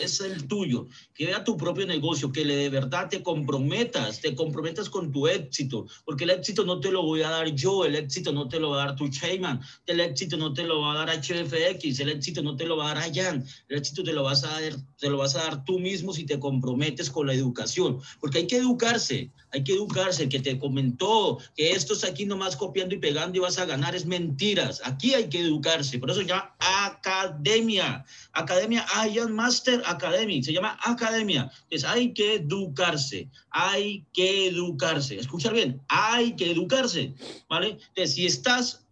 es 0.00 0.20
el 0.20 0.46
tuyo. 0.46 0.86
Crea 1.14 1.44
tu 1.44 1.56
propio 1.56 1.86
negocio, 1.86 2.30
que 2.32 2.44
le 2.44 2.56
de 2.56 2.68
verdad 2.68 3.08
te 3.08 3.22
comprometas, 3.22 4.20
te 4.20 4.34
comprometas 4.34 4.88
con 4.88 5.10
tu 5.10 5.26
éxito, 5.26 5.86
porque 6.04 6.24
el 6.24 6.30
éxito 6.30 6.64
no 6.64 6.80
te 6.80 6.90
lo 6.90 7.02
voy 7.02 7.22
a 7.22 7.30
dar 7.30 7.48
yo, 7.54 7.84
el 7.84 7.96
éxito 7.96 8.32
no 8.32 8.48
te 8.48 8.60
lo 8.60 8.70
va 8.70 8.82
a 8.82 8.86
dar 8.86 8.96
tu 8.96 9.08
Chayman, 9.08 9.60
el 9.86 10.00
éxito 10.00 10.36
no 10.36 10.52
te 10.52 10.64
lo 10.64 10.80
va 10.80 10.92
a 10.92 11.04
dar 11.04 11.16
HFX, 11.18 12.00
el 12.00 12.10
éxito 12.10 12.42
no 12.42 12.56
te 12.56 12.66
lo 12.66 12.76
va 12.76 12.90
a 12.90 12.94
dar 12.94 13.12
Jan, 13.12 13.44
el 13.68 13.78
éxito 13.78 14.02
te 14.02 14.12
lo 14.12 14.22
vas 14.22 14.44
a 14.44 14.48
dar, 14.48 14.72
te 14.98 15.08
lo 15.08 15.18
vas 15.18 15.34
a 15.36 15.44
dar 15.44 15.64
tú 15.64 15.78
mismo 15.78 16.12
si 16.12 16.24
te 16.24 16.38
comprometes 16.38 17.10
con 17.10 17.26
la 17.26 17.34
educación, 17.34 17.98
porque 18.20 18.38
hay 18.38 18.46
que 18.46 18.56
educarse, 18.56 19.30
hay 19.52 19.64
que 19.64 19.72
educarse, 19.72 20.28
que 20.28 20.40
te 20.40 20.58
comentó 20.58 21.38
que 21.56 21.72
esto 21.72 21.94
es 21.94 22.04
aquí 22.04 22.24
nomás 22.24 22.56
copiando 22.56 22.94
y 22.94 22.98
pegando 22.98 23.38
y 23.38 23.40
vas 23.40 23.58
a 23.58 23.64
ganar, 23.64 23.94
es 23.94 24.06
mentiras, 24.06 24.80
aquí 24.84 25.14
hay 25.14 25.28
que 25.28 25.40
educarse, 25.40 25.98
por 25.98 26.10
eso 26.10 26.22
ya 26.22 26.54
academia, 26.58 28.04
academia 28.32 28.86
Ian 29.12 29.32
Master 29.32 29.82
Academy, 29.86 30.42
se 30.42 30.52
llama 30.52 30.78
academia. 30.82 31.50
Entonces 31.64 31.88
hay 31.88 32.12
que 32.12 32.34
educarse, 32.34 33.28
hay 33.50 34.04
que 34.12 34.48
educarse. 34.48 35.16
Escuchar 35.16 35.54
bien, 35.54 35.80
hay 35.88 36.36
que 36.36 36.50
educarse, 36.50 37.14
¿vale? 37.48 37.78
Entonces 37.88 38.14
si 38.14 38.26
estás 38.26 38.86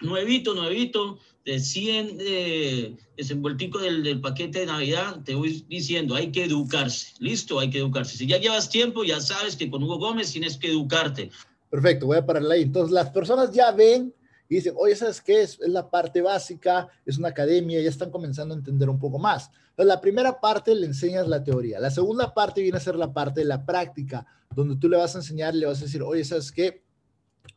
nuevito, 0.00 0.54
nuevito, 0.54 1.18
de 1.50 1.58
100 1.58 2.18
eh, 2.20 2.96
desenvueltico 3.16 3.80
del, 3.80 4.04
del, 4.04 4.20
paquete 4.20 4.60
de 4.60 4.66
Navidad, 4.66 5.20
te 5.24 5.34
voy 5.34 5.64
diciendo, 5.68 6.14
hay 6.14 6.30
que 6.30 6.44
educarse, 6.44 7.12
listo, 7.18 7.58
hay 7.58 7.70
que 7.70 7.78
educarse. 7.78 8.16
Si 8.16 8.28
ya 8.28 8.38
llevas 8.38 8.70
tiempo, 8.70 9.02
ya 9.02 9.20
sabes 9.20 9.56
que 9.56 9.68
con 9.68 9.82
Hugo 9.82 9.98
Gómez 9.98 10.30
tienes 10.30 10.56
que 10.56 10.68
educarte. 10.68 11.32
Perfecto, 11.68 12.06
voy 12.06 12.18
a 12.18 12.24
pararle 12.24 12.54
ahí. 12.54 12.62
Entonces, 12.62 12.92
las 12.92 13.10
personas 13.10 13.50
ya 13.50 13.72
ven 13.72 14.14
y 14.48 14.54
dicen, 14.54 14.74
oye, 14.76 14.94
¿sabes 14.94 15.20
qué? 15.20 15.42
Es, 15.42 15.58
es, 15.60 15.68
la 15.70 15.90
parte 15.90 16.22
básica, 16.22 16.86
es 17.04 17.18
una 17.18 17.30
academia, 17.30 17.80
ya 17.80 17.88
están 17.88 18.12
comenzando 18.12 18.54
a 18.54 18.58
entender 18.58 18.88
un 18.88 19.00
poco 19.00 19.18
más. 19.18 19.50
Entonces, 19.70 19.86
la 19.86 20.00
primera 20.00 20.40
parte 20.40 20.72
le 20.72 20.86
enseñas 20.86 21.26
la 21.26 21.42
teoría. 21.42 21.80
La 21.80 21.90
segunda 21.90 22.32
parte 22.32 22.62
viene 22.62 22.78
a 22.78 22.80
ser 22.80 22.94
la 22.94 23.12
parte 23.12 23.40
de 23.40 23.46
la 23.46 23.66
práctica, 23.66 24.24
donde 24.54 24.76
tú 24.76 24.88
le 24.88 24.96
vas 24.96 25.16
a 25.16 25.18
enseñar, 25.18 25.56
le 25.56 25.66
vas 25.66 25.80
a 25.80 25.86
decir, 25.86 26.00
oye, 26.04 26.24
¿sabes 26.24 26.52
qué? 26.52 26.84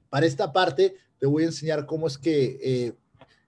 Para 0.10 0.26
esta 0.26 0.52
parte 0.52 0.96
te 1.20 1.28
voy 1.28 1.44
a 1.44 1.48
enseñar 1.48 1.86
cómo 1.86 2.08
es 2.08 2.18
que 2.18 2.60
eh, 2.60 2.94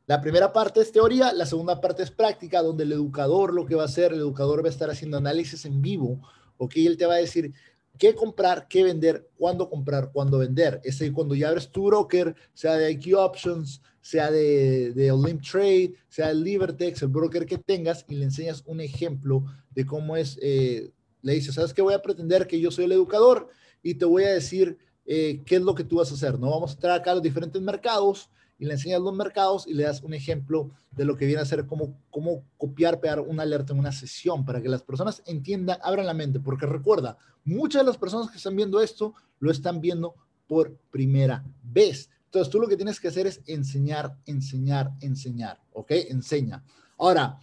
la 0.07 0.21
primera 0.21 0.53
parte 0.53 0.81
es 0.81 0.91
teoría, 0.91 1.33
la 1.33 1.45
segunda 1.45 1.81
parte 1.81 2.03
es 2.03 2.11
práctica, 2.11 2.61
donde 2.61 2.83
el 2.83 2.91
educador 2.91 3.53
lo 3.53 3.65
que 3.65 3.75
va 3.75 3.83
a 3.83 3.85
hacer, 3.85 4.13
el 4.13 4.19
educador 4.19 4.63
va 4.63 4.67
a 4.67 4.71
estar 4.71 4.89
haciendo 4.89 5.17
análisis 5.17 5.65
en 5.65 5.81
vivo, 5.81 6.21
¿ok? 6.57 6.73
Él 6.77 6.97
te 6.97 7.07
va 7.07 7.15
a 7.15 7.17
decir, 7.17 7.53
qué 7.97 8.13
comprar, 8.13 8.67
qué 8.67 8.83
vender, 8.83 9.27
cuándo 9.35 9.69
comprar, 9.69 10.11
cuándo 10.11 10.37
vender. 10.37 10.79
Es 10.83 11.01
ahí 11.01 11.11
cuando 11.11 11.33
ya 11.33 11.49
abres 11.49 11.69
tu 11.71 11.85
broker, 11.85 12.35
sea 12.53 12.75
de 12.75 12.91
IQ 12.91 13.17
Options, 13.17 13.81
sea 14.01 14.29
de, 14.29 14.91
de 14.93 15.11
Olymp 15.11 15.41
Trade, 15.41 15.95
sea 16.07 16.29
el 16.29 16.43
Libertex, 16.43 17.01
el 17.01 17.07
broker 17.07 17.45
que 17.45 17.57
tengas, 17.57 18.05
y 18.07 18.15
le 18.15 18.25
enseñas 18.25 18.63
un 18.67 18.81
ejemplo 18.81 19.43
de 19.71 19.85
cómo 19.85 20.15
es, 20.15 20.37
eh, 20.41 20.91
le 21.23 21.33
dices, 21.33 21.55
¿sabes 21.55 21.73
qué? 21.73 21.81
Voy 21.81 21.95
a 21.95 22.01
pretender 22.01 22.45
que 22.45 22.59
yo 22.59 22.69
soy 22.69 22.85
el 22.85 22.91
educador 22.91 23.49
y 23.81 23.95
te 23.95 24.05
voy 24.05 24.25
a 24.25 24.33
decir 24.33 24.77
eh, 25.05 25.41
qué 25.45 25.55
es 25.55 25.61
lo 25.61 25.73
que 25.73 25.83
tú 25.83 25.97
vas 25.97 26.11
a 26.11 26.15
hacer, 26.15 26.39
¿no? 26.39 26.51
Vamos 26.51 26.73
a 26.73 26.79
traer 26.79 27.01
acá 27.01 27.13
los 27.13 27.23
diferentes 27.23 27.61
mercados 27.61 28.29
y 28.57 28.65
le 28.65 28.73
enseñas 28.73 29.01
los 29.01 29.13
mercados 29.13 29.67
y 29.67 29.73
le 29.73 29.83
das 29.83 30.01
un 30.01 30.13
ejemplo 30.13 30.71
de 30.91 31.05
lo 31.05 31.15
que 31.15 31.25
viene 31.25 31.41
a 31.41 31.45
ser 31.45 31.65
cómo, 31.65 31.99
cómo 32.09 32.43
copiar, 32.57 32.99
pegar 32.99 33.19
una 33.19 33.43
alerta 33.43 33.73
en 33.73 33.79
una 33.79 33.91
sesión 33.91 34.45
para 34.45 34.61
que 34.61 34.69
las 34.69 34.81
personas 34.81 35.21
entiendan, 35.25 35.77
abran 35.83 36.05
la 36.05 36.13
mente, 36.13 36.39
porque 36.39 36.65
recuerda, 36.65 37.17
muchas 37.43 37.81
de 37.81 37.87
las 37.87 37.97
personas 37.97 38.31
que 38.31 38.37
están 38.37 38.55
viendo 38.55 38.81
esto 38.81 39.13
lo 39.39 39.51
están 39.51 39.81
viendo 39.81 40.15
por 40.47 40.75
primera 40.91 41.43
vez. 41.63 42.09
Entonces 42.25 42.51
tú 42.51 42.59
lo 42.59 42.67
que 42.67 42.75
tienes 42.75 42.99
que 42.99 43.09
hacer 43.09 43.27
es 43.27 43.41
enseñar, 43.45 44.17
enseñar, 44.25 44.91
enseñar, 45.01 45.59
¿ok? 45.73 45.91
Enseña. 46.09 46.63
Ahora, 46.97 47.39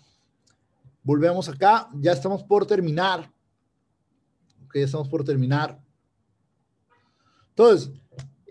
volvemos 1.02 1.48
acá, 1.48 1.88
ya 1.94 2.12
estamos 2.12 2.42
por 2.42 2.66
terminar. 2.66 3.30
Ok, 4.66 4.74
ya 4.74 4.84
estamos 4.84 5.08
por 5.08 5.24
terminar. 5.24 5.80
Entonces, 7.50 7.90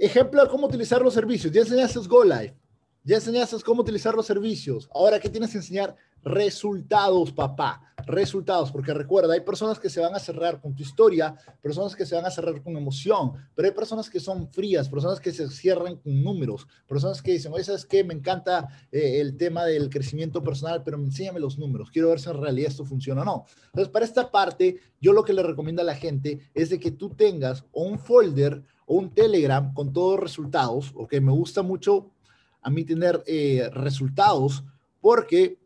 Ejemplo 0.02 0.42
de 0.42 0.50
cómo 0.50 0.66
utilizar 0.66 1.00
los 1.00 1.14
servicios. 1.14 1.54
Ya 1.54 1.62
enseñaste 1.62 2.00
Go 2.08 2.24
Live. 2.24 2.56
Ya 3.04 3.18
enseñaste 3.18 3.56
cómo 3.64 3.84
utilizar 3.84 4.16
los 4.16 4.26
servicios. 4.26 4.90
Ahora, 4.92 5.20
¿qué 5.20 5.30
tienes 5.30 5.52
que 5.52 5.58
enseñar? 5.58 5.96
Resultados, 6.24 7.32
papá. 7.32 7.94
Resultados. 8.06 8.72
Porque 8.72 8.94
recuerda, 8.94 9.34
hay 9.34 9.42
personas 9.42 9.80
que 9.80 9.90
se 9.90 10.00
van 10.00 10.16
a 10.16 10.20
cerrar 10.20 10.60
con 10.60 10.76
tu 10.76 10.84
historia, 10.84 11.36
personas 11.62 11.96
que 11.96 12.06
se 12.06 12.16
van 12.16 12.26
a 12.26 12.32
cerrar 12.32 12.62
con 12.62 12.76
emoción, 12.76 13.34
pero 13.56 13.68
hay 13.68 13.74
personas 13.74 14.10
que 14.10 14.20
son 14.20 14.50
frías, 14.50 14.90
personas 14.90 15.20
que 15.20 15.32
se 15.32 15.50
cierran 15.50 15.98
con 15.98 16.24
números, 16.24 16.68
personas 16.88 17.22
que 17.22 17.34
dicen, 17.34 17.54
oye, 17.54 17.64
¿sabes 17.64 17.86
qué? 17.86 18.04
Me 18.04 18.14
encanta 18.14 18.68
eh, 18.92 19.22
el 19.22 19.38
tema 19.38 19.66
del 19.66 19.90
crecimiento 19.90 20.44
personal, 20.44 20.84
pero 20.84 20.98
enséñame 20.98 21.40
los 21.40 21.58
números. 21.58 21.92
Quiero 21.92 22.10
ver 22.10 22.20
si 22.20 22.30
en 22.30 22.42
realidad 22.42 22.70
esto 22.70 22.86
funciona 22.86 23.22
o 23.22 23.26
no. 23.26 23.46
Entonces, 23.66 23.90
para 23.90 24.06
esta 24.06 24.32
parte, 24.32 24.80
yo 25.00 25.14
lo 25.14 25.24
que 25.24 25.34
le 25.34 25.44
recomiendo 25.44 25.82
a 25.82 25.86
la 25.86 25.96
gente 25.96 26.40
es 26.54 26.70
de 26.70 26.80
que 26.80 26.92
tú 26.92 27.10
tengas 27.10 27.66
un 27.72 28.00
folder 28.00 28.64
un 28.92 29.14
Telegram 29.14 29.74
con 29.74 29.94
todos 29.94 30.16
los 30.16 30.20
resultados, 30.20 30.92
ok, 30.96 31.14
me 31.22 31.32
gusta 31.32 31.62
mucho 31.62 32.12
a 32.62 32.70
mí 32.70 32.84
tener 32.84 33.24
eh, 33.26 33.70
resultados 33.74 34.66
porque, 35.00 35.60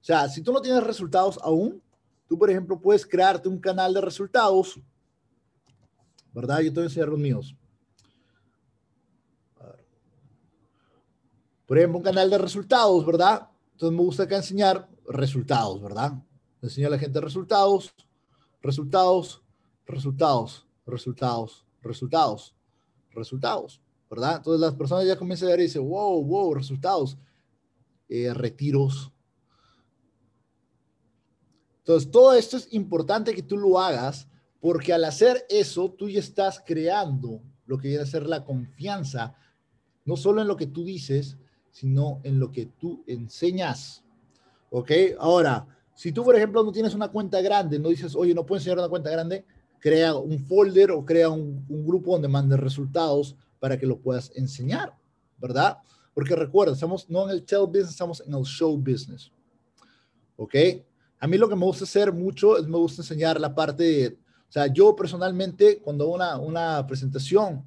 o 0.00 0.04
sea, 0.04 0.28
si 0.28 0.42
tú 0.42 0.52
no 0.52 0.60
tienes 0.60 0.82
resultados 0.82 1.38
aún, 1.42 1.82
tú, 2.28 2.38
por 2.38 2.50
ejemplo, 2.50 2.80
puedes 2.80 3.06
crearte 3.06 3.48
un 3.48 3.58
canal 3.58 3.92
de 3.94 4.00
resultados, 4.00 4.80
¿verdad? 6.32 6.60
Yo 6.60 6.72
te 6.72 6.74
voy 6.74 6.82
a 6.82 6.86
enseñar 6.86 7.08
los 7.08 7.18
míos. 7.18 7.54
Por 11.66 11.76
ejemplo, 11.76 11.98
un 11.98 12.04
canal 12.04 12.30
de 12.30 12.38
resultados, 12.38 13.04
¿verdad? 13.04 13.48
Entonces 13.72 13.96
me 13.96 14.02
gusta 14.02 14.22
acá 14.22 14.36
enseñar 14.36 14.88
resultados, 15.06 15.82
¿verdad? 15.82 16.12
Enseño 16.62 16.86
a 16.86 16.90
la 16.90 16.98
gente 16.98 17.20
resultados, 17.20 17.94
resultados, 18.62 19.42
resultados, 19.84 20.66
resultados, 20.86 21.66
resultados 21.82 22.54
resultados, 23.18 23.82
¿verdad? 24.10 24.36
Entonces 24.36 24.60
las 24.60 24.74
personas 24.74 25.06
ya 25.06 25.16
comienzan 25.16 25.48
a 25.48 25.50
ver 25.52 25.60
y 25.60 25.64
dicen, 25.64 25.86
wow, 25.86 26.24
wow, 26.24 26.54
resultados, 26.54 27.18
eh, 28.08 28.32
retiros. 28.32 29.12
Entonces, 31.88 32.10
todo 32.10 32.34
esto 32.34 32.58
es 32.58 32.70
importante 32.74 33.34
que 33.34 33.42
tú 33.42 33.56
lo 33.56 33.80
hagas 33.80 34.28
porque 34.60 34.92
al 34.92 35.04
hacer 35.04 35.46
eso, 35.48 35.90
tú 35.90 36.10
ya 36.10 36.20
estás 36.20 36.62
creando 36.66 37.40
lo 37.64 37.78
que 37.78 37.88
viene 37.88 38.02
a 38.02 38.06
ser 38.06 38.26
la 38.26 38.44
confianza, 38.44 39.34
no 40.04 40.14
solo 40.18 40.42
en 40.42 40.48
lo 40.48 40.56
que 40.58 40.66
tú 40.66 40.84
dices, 40.84 41.38
sino 41.70 42.20
en 42.24 42.38
lo 42.40 42.52
que 42.52 42.66
tú 42.66 43.02
enseñas. 43.06 44.04
¿Ok? 44.68 44.90
Ahora, 45.18 45.66
si 45.94 46.12
tú, 46.12 46.22
por 46.24 46.36
ejemplo, 46.36 46.62
no 46.62 46.72
tienes 46.72 46.92
una 46.94 47.08
cuenta 47.08 47.40
grande, 47.40 47.78
no 47.78 47.88
dices, 47.88 48.14
oye, 48.14 48.34
no 48.34 48.44
puedo 48.44 48.58
enseñar 48.58 48.80
una 48.80 48.90
cuenta 48.90 49.08
grande, 49.08 49.46
crea 49.78 50.14
un 50.14 50.40
folder 50.40 50.90
o 50.90 51.06
crea 51.06 51.30
un, 51.30 51.64
grupo 51.86 52.12
donde 52.12 52.28
mandes 52.28 52.60
resultados 52.60 53.34
para 53.58 53.78
que 53.78 53.86
lo 53.86 53.98
puedas 53.98 54.30
enseñar, 54.34 54.94
¿verdad? 55.38 55.78
Porque 56.12 56.36
recuerda, 56.36 56.74
estamos 56.74 57.08
no 57.08 57.24
en 57.24 57.30
el 57.30 57.46
tell 57.46 57.64
business, 57.66 57.92
estamos 57.92 58.22
en 58.26 58.34
el 58.34 58.44
show 58.44 58.76
business. 58.76 59.32
¿Ok? 60.36 60.54
A 61.20 61.26
mí 61.26 61.36
lo 61.36 61.48
que 61.48 61.56
me 61.56 61.64
gusta 61.64 61.84
hacer 61.84 62.12
mucho 62.12 62.56
es 62.56 62.66
me 62.66 62.76
gusta 62.76 63.02
enseñar 63.02 63.40
la 63.40 63.54
parte 63.54 63.82
de, 63.82 64.18
o 64.48 64.52
sea, 64.52 64.66
yo 64.66 64.94
personalmente 64.94 65.78
cuando 65.78 66.08
una, 66.08 66.38
una 66.38 66.86
presentación, 66.86 67.64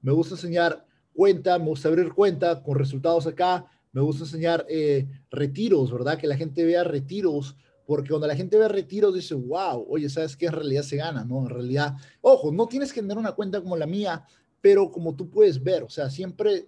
me 0.00 0.12
gusta 0.12 0.34
enseñar 0.34 0.86
cuenta, 1.12 1.58
me 1.58 1.66
gusta 1.66 1.88
abrir 1.88 2.12
cuenta 2.12 2.62
con 2.62 2.78
resultados 2.78 3.26
acá, 3.26 3.66
me 3.92 4.00
gusta 4.00 4.24
enseñar 4.24 4.66
eh, 4.68 5.08
retiros, 5.30 5.90
¿verdad? 5.90 6.18
Que 6.18 6.26
la 6.26 6.36
gente 6.36 6.64
vea 6.64 6.84
retiros, 6.84 7.56
porque 7.86 8.10
cuando 8.10 8.26
la 8.26 8.36
gente 8.36 8.58
ve 8.58 8.68
retiros 8.68 9.14
dice, 9.14 9.34
wow, 9.34 9.86
oye, 9.88 10.08
¿sabes 10.08 10.36
qué? 10.36 10.46
En 10.46 10.52
realidad 10.52 10.82
se 10.82 10.96
gana, 10.96 11.24
¿no? 11.24 11.40
En 11.40 11.48
realidad, 11.48 11.94
ojo, 12.20 12.52
no 12.52 12.66
tienes 12.66 12.92
que 12.92 13.00
tener 13.00 13.16
una 13.16 13.32
cuenta 13.32 13.60
como 13.60 13.76
la 13.76 13.86
mía, 13.86 14.24
pero 14.60 14.90
como 14.90 15.14
tú 15.14 15.30
puedes 15.30 15.62
ver, 15.62 15.82
o 15.82 15.88
sea, 15.88 16.10
siempre 16.10 16.66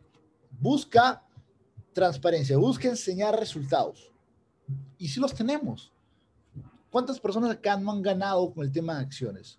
busca 0.59 1.23
transparencia, 1.93 2.57
busca 2.57 2.89
enseñar 2.89 3.39
resultados. 3.39 4.13
Y 4.99 5.09
si 5.09 5.21
los 5.21 5.35
tenemos. 5.35 5.93
¿Cuántas 6.91 7.21
personas 7.21 7.51
acá 7.51 7.77
no 7.77 7.93
han 7.93 8.03
ganado 8.03 8.53
con 8.53 8.65
el 8.65 8.73
tema 8.73 8.97
de 8.97 9.03
acciones? 9.03 9.59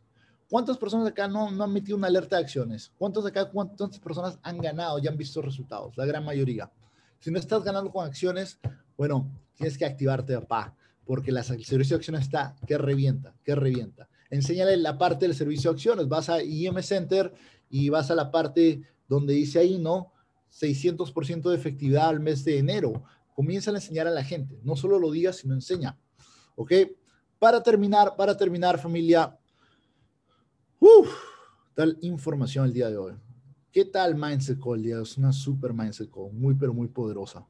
¿Cuántas 0.49 0.78
personas 0.78 1.07
acá 1.07 1.28
no, 1.28 1.51
no 1.51 1.64
han 1.64 1.72
metido 1.72 1.95
una 1.95 2.07
alerta 2.07 2.38
de 2.38 2.41
acciones? 2.41 2.91
¿Cuántas 2.97 3.26
acá, 3.26 3.49
cuántas 3.49 3.99
personas 3.99 4.39
han 4.41 4.57
ganado 4.57 4.97
y 4.97 5.07
han 5.07 5.16
visto 5.16 5.41
resultados? 5.41 5.95
La 5.95 6.05
gran 6.05 6.26
mayoría. 6.26 6.72
Si 7.20 7.30
no 7.30 7.38
estás 7.38 7.64
ganando 7.64 7.91
con 7.91 8.05
acciones, 8.05 8.60
bueno, 8.97 9.30
tienes 9.55 9.78
que 9.78 9.86
activarte, 9.86 10.34
papá, 10.39 10.76
porque 11.05 11.32
la, 11.32 11.41
el 11.41 11.66
servicio 11.66 11.95
de 11.95 11.99
acciones 11.99 12.22
está 12.24 12.55
que 12.66 12.78
revienta, 12.78 13.36
que 13.43 13.53
revienta. 13.53 14.10
Enséñale 14.32 14.76
la 14.78 14.97
parte 14.97 15.28
del 15.28 15.36
servicio 15.36 15.70
de 15.70 15.76
acciones. 15.76 16.07
Vas 16.07 16.30
a 16.30 16.41
IM 16.41 16.82
Center 16.82 17.34
y 17.70 17.89
vas 17.89 18.10
a 18.10 18.16
la 18.16 18.32
parte 18.32 18.82
donde 19.07 19.34
dice 19.34 19.60
ahí, 19.60 19.78
¿no? 19.78 20.12
600% 20.51 21.49
de 21.49 21.55
efectividad 21.55 22.10
al 22.10 22.20
mes 22.20 22.43
de 22.43 22.57
enero. 22.57 23.03
Comienza 23.40 23.72
a 23.72 23.76
enseñar 23.76 24.06
a 24.06 24.12
la 24.12 24.22
gente. 24.22 24.60
No 24.64 24.76
solo 24.76 25.00
lo 25.00 25.12
digas, 25.12 25.38
sino 25.38 25.54
enseña. 25.54 25.98
¿Ok? 26.58 26.74
Para 27.40 27.64
terminar, 27.64 28.18
para 28.18 28.36
terminar, 28.36 28.78
familia, 28.78 29.40
Uf, 30.78 31.10
tal 31.74 31.98
información 32.02 32.66
el 32.66 32.74
día 32.74 32.90
de 32.90 32.98
hoy. 32.98 33.14
¿Qué 33.72 33.86
tal 33.86 34.16
Mindset 34.16 34.60
Call? 34.60 34.84
Día? 34.84 35.00
Es 35.02 35.18
una 35.18 35.32
super 35.32 35.74
Mindset 35.74 36.12
Call, 36.12 36.34
muy, 36.34 36.54
pero 36.54 36.74
muy 36.74 36.90
poderosa. 36.90 37.48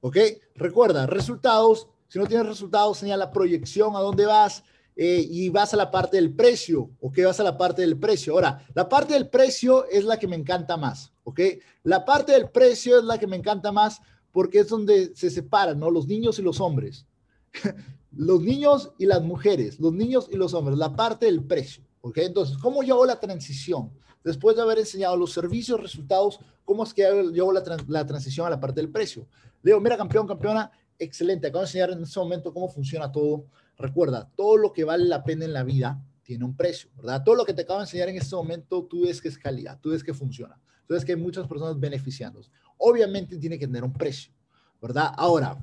¿Ok? 0.00 0.18
Recuerda, 0.56 1.06
resultados. 1.06 1.88
Si 2.08 2.18
no 2.18 2.26
tienes 2.26 2.46
resultados, 2.46 2.98
señala 2.98 3.30
proyección 3.30 3.96
a 3.96 4.00
dónde 4.00 4.26
vas 4.26 4.62
eh, 4.94 5.26
y 5.26 5.48
vas 5.48 5.72
a 5.72 5.78
la 5.78 5.90
parte 5.90 6.18
del 6.18 6.34
precio. 6.34 6.90
¿Ok? 7.00 7.20
Vas 7.24 7.40
a 7.40 7.44
la 7.44 7.56
parte 7.56 7.80
del 7.80 7.98
precio. 7.98 8.34
Ahora, 8.34 8.62
la 8.74 8.90
parte 8.90 9.14
del 9.14 9.30
precio 9.30 9.88
es 9.88 10.04
la 10.04 10.18
que 10.18 10.28
me 10.28 10.36
encanta 10.36 10.76
más. 10.76 11.15
¿Ok? 11.28 11.40
La 11.82 12.04
parte 12.04 12.32
del 12.32 12.50
precio 12.50 12.98
es 12.98 13.04
la 13.04 13.18
que 13.18 13.26
me 13.26 13.34
encanta 13.34 13.72
más 13.72 14.00
porque 14.30 14.60
es 14.60 14.68
donde 14.68 15.12
se 15.16 15.28
separan, 15.28 15.80
¿no? 15.80 15.90
Los 15.90 16.06
niños 16.06 16.38
y 16.38 16.42
los 16.42 16.60
hombres. 16.60 17.04
los 18.12 18.40
niños 18.40 18.92
y 18.96 19.06
las 19.06 19.22
mujeres, 19.22 19.80
los 19.80 19.92
niños 19.92 20.28
y 20.30 20.36
los 20.36 20.54
hombres, 20.54 20.78
la 20.78 20.94
parte 20.94 21.26
del 21.26 21.42
precio. 21.42 21.82
¿ok? 22.00 22.18
Entonces, 22.18 22.56
¿cómo 22.58 22.84
yo 22.84 22.94
hago 22.94 23.06
la 23.06 23.18
transición? 23.18 23.90
Después 24.22 24.54
de 24.54 24.62
haber 24.62 24.78
enseñado 24.78 25.16
los 25.16 25.32
servicios, 25.32 25.80
resultados, 25.80 26.38
¿cómo 26.64 26.84
es 26.84 26.94
que 26.94 27.02
yo 27.34 27.50
hago 27.50 27.52
la, 27.88 28.06
transición 28.06 28.46
a 28.46 28.50
la 28.50 28.60
parte 28.60 28.80
del 28.80 28.90
precio? 28.90 29.26
Leo, 29.62 29.80
mira, 29.80 29.96
campeón, 29.96 30.28
campeona, 30.28 30.70
excelente. 30.96 31.48
Acabo 31.48 31.62
de 31.62 31.66
enseñar 31.66 31.90
en 31.90 32.02
este 32.04 32.20
momento 32.20 32.52
cómo 32.52 32.68
funciona 32.68 33.10
todo. 33.10 33.46
Recuerda, 33.76 34.30
todo 34.36 34.56
lo 34.56 34.72
que 34.72 34.84
vale 34.84 35.04
la 35.06 35.24
pena 35.24 35.44
en 35.44 35.52
la 35.52 35.64
vida 35.64 36.00
tiene 36.22 36.44
un 36.44 36.56
precio, 36.56 36.88
¿verdad? 36.96 37.24
Todo 37.24 37.34
lo 37.34 37.44
que 37.44 37.52
te 37.52 37.62
acabo 37.62 37.80
de 37.80 37.84
enseñar 37.84 38.10
en 38.10 38.16
este 38.16 38.36
momento, 38.36 38.84
tú 38.84 39.02
ves 39.02 39.20
que 39.20 39.26
es 39.26 39.36
calidad, 39.36 39.80
tú 39.80 39.90
ves 39.90 40.04
que 40.04 40.14
funciona. 40.14 40.60
Ves 40.88 41.04
que 41.04 41.12
hay 41.12 41.18
muchas 41.18 41.46
personas 41.46 41.78
beneficiándose. 41.78 42.50
Obviamente 42.78 43.36
tiene 43.38 43.58
que 43.58 43.66
tener 43.66 43.84
un 43.84 43.92
precio, 43.92 44.32
¿verdad? 44.80 45.12
Ahora, 45.16 45.58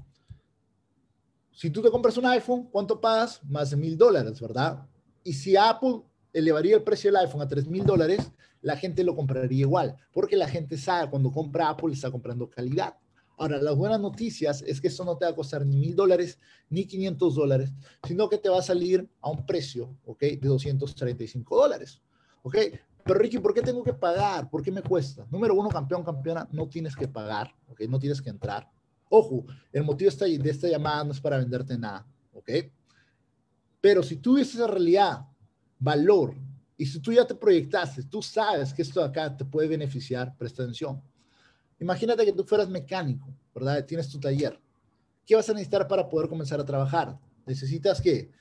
si 1.52 1.70
tú 1.70 1.82
te 1.82 1.92
compras 1.92 2.18
un 2.18 2.26
iPhone, 2.26 2.68
¿cuánto 2.72 3.00
pagas? 3.00 3.44
Más 3.44 3.70
de 3.70 3.78
mil 3.78 3.98
dólares, 3.98 4.42
¿verdad? 4.42 4.86
Y 5.24 5.34
si 5.34 5.56
Apple 5.56 6.02
elevaría 6.34 6.76
el 6.76 6.84
precio 6.84 7.12
del 7.12 7.22
iPhone 7.22 7.42
a 7.42 7.48
tres 7.48 7.68
mil 7.68 7.86
dólares, 7.86 8.32
la 8.62 8.76
gente 8.76 9.04
lo 9.04 9.16
compraría 9.16 9.60
igual, 9.60 9.96
porque 10.12 10.36
la 10.36 10.48
gente 10.48 10.78
sabe 10.78 11.10
cuando 11.10 11.32
compra 11.32 11.70
Apple 11.70 11.94
está 11.94 12.10
comprando 12.10 12.50
calidad. 12.50 12.96
Ahora, 13.38 13.62
las 13.62 13.76
buenas 13.76 14.00
noticias 14.00 14.64
es 14.66 14.80
que 14.80 14.88
esto 14.88 15.04
no 15.04 15.18
te 15.18 15.26
va 15.26 15.32
a 15.32 15.36
costar 15.36 15.66
ni 15.66 15.78
mil 15.78 15.96
dólares 15.96 16.40
ni 16.70 16.86
500 16.86 17.36
dólares, 17.36 17.72
sino 18.08 18.30
que 18.30 18.38
te 18.38 18.50
va 18.50 18.60
a 18.60 18.64
salir 18.64 19.10
a 19.22 19.30
un 19.30 19.46
precio, 19.46 19.96
¿ok? 20.06 20.22
De 20.22 20.48
235 20.48 21.56
dólares, 21.56 22.02
¿ok? 22.44 22.58
Pero 23.04 23.20
Ricky, 23.20 23.40
¿por 23.40 23.54
qué 23.54 23.62
tengo 23.62 23.84
que 23.84 23.94
pagar? 23.94 24.50
¿Por 24.50 24.64
qué 24.64 24.72
me 24.72 24.82
cuesta? 24.82 25.26
Número 25.30 25.54
uno, 25.54 25.70
campeón, 25.70 26.04
campeona, 26.04 26.48
no 26.52 26.68
tienes 26.68 26.96
que 26.96 27.08
pagar, 27.08 27.54
¿ok? 27.68 27.82
No 27.90 28.00
tienes 28.00 28.22
que 28.22 28.30
entrar. 28.30 28.70
Ojo, 29.10 29.46
el 29.72 29.84
motivo 29.84 30.10
de 30.10 30.50
esta, 30.50 30.68
llamada 30.68 31.04
no 31.04 31.12
es 31.12 31.20
para 31.20 31.38
venderte 31.38 31.78
nada, 31.78 32.06
¿ok? 32.34 32.50
Pero 33.82 34.02
si 34.02 34.16
tú 34.16 34.38
dices 34.38 34.60
en 34.60 34.70
realidad 34.70 35.26
valor 35.78 36.34
y 36.78 36.86
si 36.86 37.00
tú 37.00 37.12
ya 37.12 37.28
te 37.28 37.36
proyectaste, 37.36 38.04
tú 38.04 38.22
sabes 38.22 38.74
que 38.74 38.82
esto 38.82 39.02
de 39.02 39.08
acá 39.08 39.36
te 39.36 39.44
puede 39.44 39.68
beneficiar, 39.68 40.36
presta 40.38 40.64
atención. 40.64 41.02
Imagínate 41.80 42.24
que 42.24 42.32
tú 42.32 42.46
fueras 42.46 42.70
mecánico, 42.70 43.28
¿verdad? 43.54 43.86
Tienes 43.86 44.10
tu 44.10 44.20
taller. 44.20 44.58
¿Qué 45.26 45.36
vas 45.36 45.50
a 45.50 45.54
necesitar 45.54 45.88
para 45.88 46.08
poder 46.08 46.30
comenzar 46.30 46.60
a 46.60 46.66
trabajar? 46.66 47.20
Necesitas 47.46 48.02
que 48.02 48.32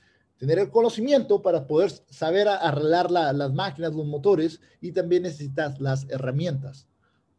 tener 0.43 0.59
el 0.59 0.71
conocimiento 0.71 1.41
para 1.41 1.69
poder 1.69 1.93
saber 2.11 2.49
arreglar 2.49 3.13
las 3.13 3.55
máquinas, 3.55 3.95
los 3.95 4.09
motores 4.09 4.61
y 4.81 4.91
también 4.91 5.23
necesitas 5.23 5.81
las 5.81 6.05
herramientas. 6.11 6.89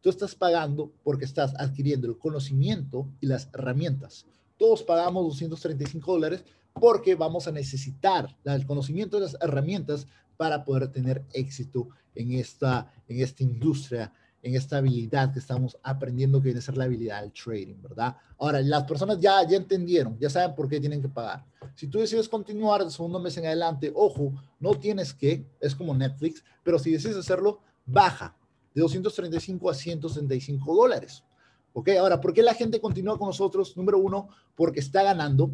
Tú 0.00 0.08
estás 0.08 0.34
pagando 0.34 0.90
porque 1.02 1.26
estás 1.26 1.52
adquiriendo 1.58 2.08
el 2.08 2.16
conocimiento 2.16 3.06
y 3.20 3.26
las 3.26 3.50
herramientas. 3.52 4.24
Todos 4.56 4.82
pagamos 4.82 5.22
235 5.24 6.12
dólares 6.12 6.44
porque 6.72 7.14
vamos 7.14 7.46
a 7.46 7.52
necesitar 7.52 8.34
el 8.42 8.66
conocimiento 8.66 9.18
y 9.18 9.20
las 9.20 9.36
herramientas 9.38 10.06
para 10.38 10.64
poder 10.64 10.88
tener 10.88 11.26
éxito 11.34 11.90
en 12.14 12.32
esta, 12.32 12.90
en 13.06 13.20
esta 13.20 13.42
industria, 13.42 14.14
en 14.44 14.54
esta 14.54 14.76
habilidad 14.76 15.32
que 15.32 15.38
estamos 15.38 15.78
aprendiendo 15.82 16.38
que 16.38 16.44
viene 16.44 16.58
a 16.58 16.62
ser 16.62 16.76
la 16.76 16.84
habilidad 16.84 17.22
del 17.22 17.32
trading, 17.32 17.80
¿verdad? 17.80 18.14
Ahora, 18.38 18.60
las 18.60 18.84
personas 18.84 19.18
ya, 19.18 19.42
ya 19.48 19.56
entendieron, 19.56 20.18
ya 20.18 20.28
saben 20.28 20.54
por 20.54 20.68
qué 20.68 20.78
tienen 20.78 21.00
que 21.00 21.08
pagar. 21.08 21.46
Si 21.74 21.86
tú 21.86 21.98
decides 21.98 22.28
continuar 22.28 22.82
el 22.82 22.90
segundo 22.90 23.18
mes 23.18 23.38
en 23.38 23.46
adelante, 23.46 23.90
ojo, 23.94 24.34
no 24.60 24.74
tienes 24.74 25.14
que, 25.14 25.46
es 25.60 25.74
como 25.74 25.94
Netflix, 25.94 26.44
pero 26.62 26.78
si 26.78 26.92
decides 26.92 27.16
hacerlo, 27.16 27.60
baja, 27.86 28.36
de 28.74 28.82
235 28.82 29.70
a 29.70 29.74
165 29.74 30.74
dólares. 30.74 31.24
¿Ok? 31.72 31.88
Ahora, 31.98 32.20
¿por 32.20 32.34
qué 32.34 32.42
la 32.42 32.52
gente 32.52 32.80
continúa 32.80 33.16
con 33.16 33.28
nosotros? 33.28 33.74
Número 33.78 33.98
uno, 33.98 34.28
porque 34.54 34.80
está 34.80 35.02
ganando 35.02 35.52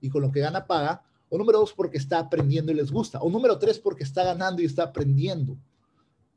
y 0.00 0.08
con 0.08 0.22
lo 0.22 0.32
que 0.32 0.40
gana 0.40 0.66
paga. 0.66 1.02
O 1.28 1.36
número 1.36 1.58
dos, 1.58 1.74
porque 1.74 1.98
está 1.98 2.18
aprendiendo 2.18 2.72
y 2.72 2.74
les 2.74 2.90
gusta. 2.90 3.20
O 3.20 3.28
número 3.28 3.58
tres, 3.58 3.78
porque 3.78 4.02
está 4.02 4.24
ganando 4.24 4.62
y 4.62 4.64
está 4.64 4.84
aprendiendo. 4.84 5.58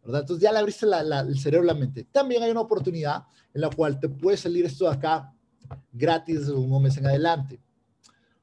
¿Verdad? 0.04 0.22
Entonces 0.22 0.44
ya 0.44 0.52
le 0.52 0.60
abriste 0.60 0.86
el 0.86 1.40
cerebro, 1.40 1.66
la 1.66 1.74
mente. 1.74 2.06
También 2.12 2.44
hay 2.44 2.52
una 2.52 2.62
oportunidad 2.62 3.24
en 3.54 3.62
la 3.62 3.70
cual 3.70 4.00
te 4.00 4.10
puede 4.10 4.38
salir 4.38 4.66
esto 4.66 4.86
de 4.90 4.96
acá 4.96 5.34
gratis 5.92 6.42
desde 6.42 6.54
un 6.54 6.82
mes 6.82 6.98
en 6.98 7.06
adelante. 7.06 7.60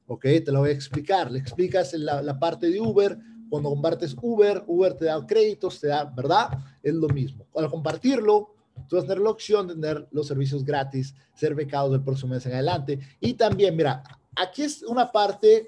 ¿Ok? 0.07 0.23
Te 0.23 0.51
lo 0.51 0.59
voy 0.59 0.69
a 0.69 0.73
explicar. 0.73 1.31
Le 1.31 1.39
explicas 1.39 1.93
la, 1.93 2.21
la 2.21 2.37
parte 2.39 2.69
de 2.69 2.81
Uber, 2.81 3.17
cuando 3.49 3.69
compartes 3.69 4.15
Uber, 4.21 4.63
Uber 4.65 4.93
te 4.93 5.05
da 5.05 5.25
créditos, 5.25 5.79
te 5.79 5.87
da, 5.87 6.05
¿verdad? 6.05 6.49
Es 6.81 6.93
lo 6.93 7.07
mismo. 7.09 7.45
Al 7.55 7.69
compartirlo, 7.69 8.55
tú 8.87 8.95
vas 8.95 9.03
a 9.03 9.07
tener 9.07 9.21
la 9.21 9.29
opción 9.29 9.67
de 9.67 9.75
tener 9.75 10.07
los 10.11 10.27
servicios 10.27 10.63
gratis, 10.63 11.13
ser 11.33 11.53
becados 11.53 11.91
del 11.91 12.01
próximo 12.01 12.33
mes 12.33 12.45
en 12.45 12.53
adelante. 12.53 12.99
Y 13.19 13.33
también, 13.33 13.75
mira, 13.75 14.03
aquí 14.35 14.63
es 14.63 14.83
una 14.83 15.11
parte 15.11 15.67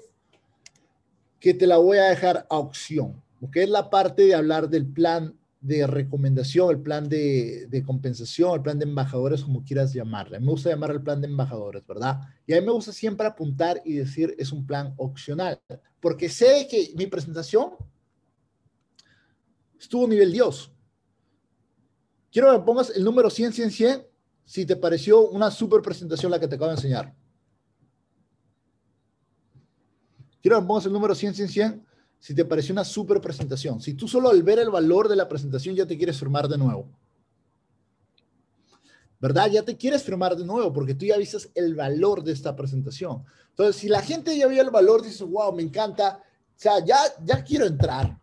que 1.38 1.52
te 1.52 1.66
la 1.66 1.76
voy 1.76 1.98
a 1.98 2.04
dejar 2.04 2.46
a 2.48 2.56
opción, 2.56 3.22
que 3.52 3.64
es 3.64 3.68
la 3.68 3.90
parte 3.90 4.22
de 4.22 4.34
hablar 4.34 4.70
del 4.70 4.86
plan 4.86 5.34
de 5.64 5.86
recomendación, 5.86 6.70
el 6.70 6.82
plan 6.82 7.08
de, 7.08 7.66
de, 7.70 7.82
compensación, 7.82 8.54
el 8.54 8.60
plan 8.60 8.78
de 8.78 8.84
embajadores, 8.84 9.42
como 9.42 9.64
quieras 9.64 9.94
llamarle. 9.94 10.38
Me 10.38 10.50
gusta 10.50 10.68
llamar 10.68 10.90
el 10.90 11.02
plan 11.02 11.22
de 11.22 11.26
embajadores, 11.26 11.86
¿verdad? 11.86 12.20
Y 12.46 12.52
a 12.52 12.60
mí 12.60 12.66
me 12.66 12.72
gusta 12.72 12.92
siempre 12.92 13.26
apuntar 13.26 13.80
y 13.82 13.94
decir 13.94 14.34
es 14.38 14.52
un 14.52 14.66
plan 14.66 14.92
opcional, 14.98 15.58
porque 16.00 16.28
sé 16.28 16.68
que 16.70 16.92
mi 16.96 17.06
presentación 17.06 17.70
estuvo 19.80 20.04
a 20.04 20.08
nivel 20.08 20.32
Dios. 20.32 20.70
Quiero 22.30 22.52
que 22.52 22.58
me 22.58 22.64
pongas 22.64 22.90
el 22.90 23.02
número 23.02 23.30
100, 23.30 23.54
100, 23.54 23.70
100, 23.70 24.06
si 24.44 24.66
te 24.66 24.76
pareció 24.76 25.30
una 25.30 25.50
super 25.50 25.80
presentación 25.80 26.30
la 26.30 26.38
que 26.38 26.46
te 26.46 26.56
acabo 26.56 26.72
de 26.72 26.76
enseñar. 26.76 27.14
quiero 30.42 30.60
que 30.60 30.66
pongas 30.66 30.84
el 30.84 30.92
número 30.92 31.14
100, 31.14 31.34
100, 31.34 31.48
100 31.48 31.86
si 32.24 32.34
te 32.34 32.46
pareció 32.46 32.72
una 32.72 32.84
super 32.84 33.20
presentación. 33.20 33.82
Si 33.82 33.92
tú 33.92 34.08
solo 34.08 34.30
al 34.30 34.42
ver 34.42 34.58
el 34.58 34.70
valor 34.70 35.10
de 35.10 35.16
la 35.16 35.28
presentación 35.28 35.76
ya 35.76 35.84
te 35.84 35.98
quieres 35.98 36.18
firmar 36.18 36.48
de 36.48 36.56
nuevo. 36.56 36.88
¿Verdad? 39.20 39.50
Ya 39.50 39.62
te 39.62 39.76
quieres 39.76 40.02
firmar 40.02 40.34
de 40.34 40.46
nuevo 40.46 40.72
porque 40.72 40.94
tú 40.94 41.04
ya 41.04 41.18
viste 41.18 41.36
el 41.54 41.74
valor 41.74 42.24
de 42.24 42.32
esta 42.32 42.56
presentación. 42.56 43.26
Entonces, 43.50 43.76
si 43.76 43.88
la 43.88 44.00
gente 44.00 44.34
ya 44.38 44.46
vio 44.46 44.62
el 44.62 44.70
valor, 44.70 45.02
dice, 45.02 45.22
wow, 45.22 45.54
me 45.54 45.62
encanta, 45.62 46.22
o 46.56 46.58
sea, 46.58 46.82
ya, 46.82 46.96
ya 47.22 47.44
quiero 47.44 47.66
entrar. 47.66 48.18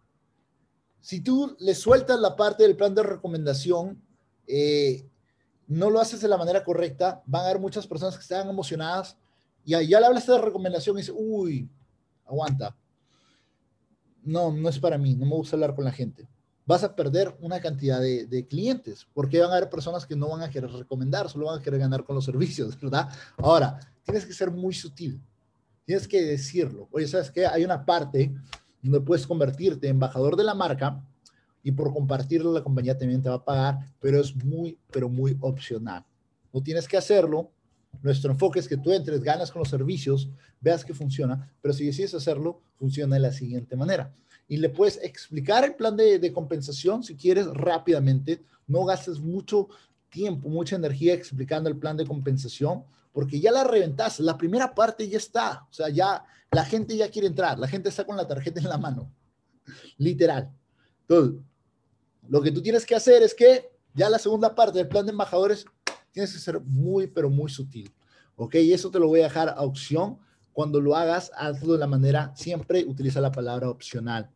Si 1.00 1.22
tú 1.22 1.56
le 1.60 1.76
sueltas 1.76 2.20
la 2.20 2.36
parte 2.36 2.64
del 2.64 2.76
plan 2.76 2.96
de 2.96 3.04
recomendación, 3.04 4.02
eh, 4.48 5.08
no 5.68 5.92
lo 5.92 6.00
haces 6.00 6.22
de 6.22 6.28
la 6.28 6.38
manera 6.38 6.64
correcta, 6.64 7.22
van 7.28 7.44
a 7.44 7.50
haber 7.50 7.62
muchas 7.62 7.86
personas 7.86 8.16
que 8.16 8.24
están 8.24 8.50
emocionadas 8.50 9.16
y 9.64 9.74
ya 9.88 10.00
le 10.00 10.06
hablas 10.08 10.26
de 10.26 10.40
recomendación 10.40 10.98
y 10.98 11.02
dice, 11.02 11.14
uy, 11.16 11.70
aguanta. 12.26 12.76
No, 14.24 14.52
no 14.52 14.70
es 14.70 14.80
para 14.80 14.98
mí, 14.98 15.16
no 15.16 15.26
me 15.26 15.36
gusta 15.36 15.56
hablar 15.56 15.76
con 15.76 15.86
la 15.86 15.92
gente. 15.92 16.28
Vas 16.66 16.84
a 16.84 16.96
perder 16.96 17.36
una 17.42 17.60
cantidad 17.60 18.00
de, 18.00 18.48
clientes, 18.48 19.08
porque 19.14 19.40
van 19.40 19.52
a 19.52 19.58
haber 19.58 19.70
personas 19.70 20.06
que 20.06 20.16
no 20.16 20.30
van 20.30 20.42
a 20.42 20.50
querer 20.50 20.70
recomendar, 20.72 21.30
solo 21.30 21.48
van 21.48 21.60
a 21.60 21.62
querer 21.62 21.80
ganar 21.80 22.04
con 22.04 22.16
los 22.16 22.26
servicios, 22.32 22.80
¿verdad? 22.80 23.10
Ahora, 23.38 23.80
tienes 24.04 24.26
que 24.26 24.34
ser 24.34 24.52
muy 24.52 24.74
sutil, 24.74 25.22
tienes 25.86 26.08
que 26.08 26.22
decirlo. 26.22 26.88
Oye, 26.92 27.08
¿sabes 27.08 27.32
qué? 27.32 27.46
Hay 27.46 27.64
una 27.64 27.84
parte 27.86 28.34
donde 28.82 29.02
puedes 29.02 29.28
convertirte 29.28 29.88
en 29.88 29.96
embajador 29.96 30.36
de 30.36 30.44
la 30.44 30.54
marca 30.54 31.04
y 31.64 31.72
por 31.72 31.94
compartirlo 31.94 32.54
la 32.54 32.64
compañía 32.64 32.98
también 32.98 33.22
te 33.22 33.30
va 33.30 33.36
a 33.36 33.46
pagar, 33.46 33.80
pero 34.00 34.20
es 34.20 34.36
muy, 34.36 34.78
pero 34.92 35.10
muy 35.10 35.38
opcional. 35.42 36.06
No 36.54 36.62
tienes 36.62 36.88
que 36.88 36.98
hacerlo, 36.98 37.52
nuestro 38.02 38.32
enfoque 38.32 38.60
es 38.60 38.68
que 38.68 38.78
tú 38.78 38.92
entres, 38.92 39.22
ganas 39.22 39.52
con 39.52 39.60
los 39.60 39.70
servicios, 39.70 40.30
veas 40.60 40.84
que 40.84 40.94
funciona, 40.94 41.52
pero 41.62 41.74
si 41.74 41.86
decides 41.86 42.14
hacerlo, 42.14 42.62
funciona 42.78 43.16
de 43.16 43.22
la 43.22 43.32
siguiente 43.32 43.76
manera. 43.76 44.14
Y 44.48 44.58
le 44.58 44.70
puedes 44.70 45.00
explicar 45.04 45.64
el 45.64 45.76
plan 45.76 45.96
de, 45.96 46.34
compensación 46.34 47.04
si 47.04 47.16
quieres 47.16 47.48
rápidamente. 47.48 48.44
No 48.68 48.84
gastes 48.86 49.20
mucho 49.20 49.70
tiempo, 50.10 50.50
mucha 50.50 50.76
energía 50.76 51.14
explicando 51.14 51.70
el 51.70 51.78
plan 51.78 51.96
de 51.96 52.06
compensación, 52.06 52.84
porque 53.14 53.40
ya 53.40 53.52
la 53.52 53.64
reventaste. 53.64 54.24
La 54.24 54.38
primera 54.38 54.74
parte 54.76 55.08
ya 55.08 55.18
está. 55.18 55.68
O 55.70 55.74
sea, 55.74 55.90
ya 55.90 56.26
la 56.52 56.66
gente 56.66 56.98
ya 56.98 57.10
quiere 57.10 57.28
entrar. 57.28 57.60
La 57.60 57.68
gente 57.68 57.88
está 57.88 58.04
con 58.04 58.18
la 58.18 58.28
tarjeta 58.28 58.60
en 58.60 58.68
la 58.68 58.78
mano. 58.78 59.10
Literal. 59.98 60.52
Entonces, 61.08 61.40
lo 62.28 62.42
que 62.42 62.52
tú 62.52 62.62
tienes 62.62 62.86
que 62.86 62.96
hacer 62.96 63.24
es 63.24 63.34
que 63.34 63.72
ya 63.94 64.10
la 64.10 64.20
segunda 64.20 64.54
parte 64.54 64.80
del 64.80 64.88
plan 64.88 65.06
de 65.06 65.12
embajadores 65.12 65.66
tienes 66.12 66.34
que 66.34 66.40
ser 66.40 66.60
muy, 66.62 67.08
pero 67.08 67.30
muy 67.30 67.50
sutil. 67.50 67.94
¿Ok? 68.36 68.56
Y 68.56 68.74
eso 68.74 68.92
te 68.92 69.00
lo 69.00 69.08
voy 69.08 69.22
a 69.22 69.24
dejar 69.24 69.50
a 69.50 69.62
opción. 69.62 70.18
Cuando 70.54 70.82
lo 70.82 70.96
hagas, 70.96 71.32
hazlo 71.36 71.74
de 71.74 71.80
la 71.80 71.88
manera, 71.88 72.34
siempre 72.36 72.86
utiliza 72.86 73.22
la 73.22 73.32
palabra 73.32 73.70
opcional. 73.70 74.30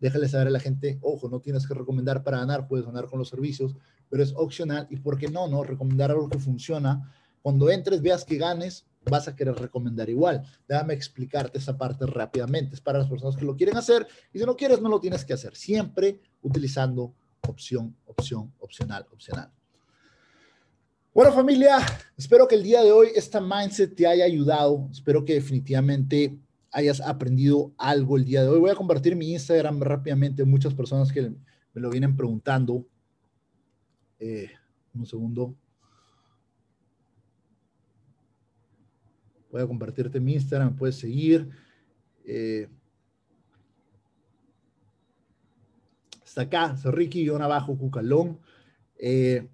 Déjale 0.00 0.28
saber 0.28 0.48
a 0.48 0.50
la 0.50 0.60
gente, 0.60 0.98
ojo, 1.00 1.28
no 1.28 1.40
tienes 1.40 1.66
que 1.66 1.74
recomendar 1.74 2.22
para 2.22 2.38
ganar, 2.38 2.68
puedes 2.68 2.84
ganar 2.84 3.06
con 3.06 3.18
los 3.18 3.28
servicios, 3.28 3.74
pero 4.10 4.22
es 4.22 4.34
opcional. 4.36 4.86
¿Y 4.90 4.96
por 4.96 5.16
qué 5.16 5.28
no? 5.28 5.48
No, 5.48 5.64
recomendar 5.64 6.10
algo 6.10 6.28
que 6.28 6.38
funciona. 6.38 7.10
Cuando 7.40 7.70
entres, 7.70 8.02
veas 8.02 8.24
que 8.24 8.36
ganes, 8.36 8.86
vas 9.10 9.28
a 9.28 9.36
querer 9.36 9.54
recomendar 9.54 10.10
igual. 10.10 10.42
Déjame 10.68 10.94
explicarte 10.94 11.58
esa 11.58 11.76
parte 11.76 12.06
rápidamente. 12.06 12.74
Es 12.74 12.80
para 12.80 12.98
las 12.98 13.08
personas 13.08 13.36
que 13.36 13.44
lo 13.44 13.56
quieren 13.56 13.76
hacer 13.76 14.06
y 14.32 14.38
si 14.38 14.44
no 14.44 14.56
quieres, 14.56 14.80
no 14.80 14.88
lo 14.88 15.00
tienes 15.00 15.24
que 15.24 15.32
hacer. 15.32 15.54
Siempre 15.56 16.20
utilizando 16.42 17.14
opción, 17.48 17.96
opción, 18.06 18.52
opcional, 18.58 19.06
opcional. 19.12 19.50
Bueno, 21.14 21.32
familia, 21.32 21.76
espero 22.16 22.48
que 22.48 22.56
el 22.56 22.64
día 22.64 22.82
de 22.82 22.90
hoy 22.90 23.10
esta 23.14 23.40
mindset 23.40 23.94
te 23.94 24.04
haya 24.04 24.24
ayudado. 24.24 24.88
Espero 24.90 25.24
que 25.24 25.34
definitivamente 25.34 26.36
hayas 26.72 27.00
aprendido 27.00 27.72
algo 27.78 28.16
el 28.16 28.24
día 28.24 28.42
de 28.42 28.48
hoy. 28.48 28.58
Voy 28.58 28.70
a 28.70 28.74
compartir 28.74 29.14
mi 29.14 29.30
Instagram 29.30 29.80
rápidamente. 29.80 30.42
Muchas 30.44 30.74
personas 30.74 31.12
que 31.12 31.30
me 31.72 31.80
lo 31.80 31.88
vienen 31.88 32.16
preguntando. 32.16 32.84
Eh, 34.18 34.50
un 34.92 35.06
segundo. 35.06 35.54
Voy 39.52 39.62
a 39.62 39.68
compartirte 39.68 40.18
mi 40.18 40.32
Instagram, 40.32 40.74
puedes 40.74 40.96
seguir. 40.96 41.48
Eh, 42.24 42.68
hasta 46.24 46.40
acá, 46.40 46.76
Ricky, 46.86 47.22
y 47.22 47.28
abajo, 47.28 47.78
Cucalón. 47.78 48.40
Eh, 48.98 49.48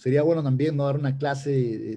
sería 0.00 0.22
bueno 0.22 0.42
también 0.42 0.78
no 0.78 0.86
dar 0.86 0.96
una 0.96 1.18
clase 1.18 1.50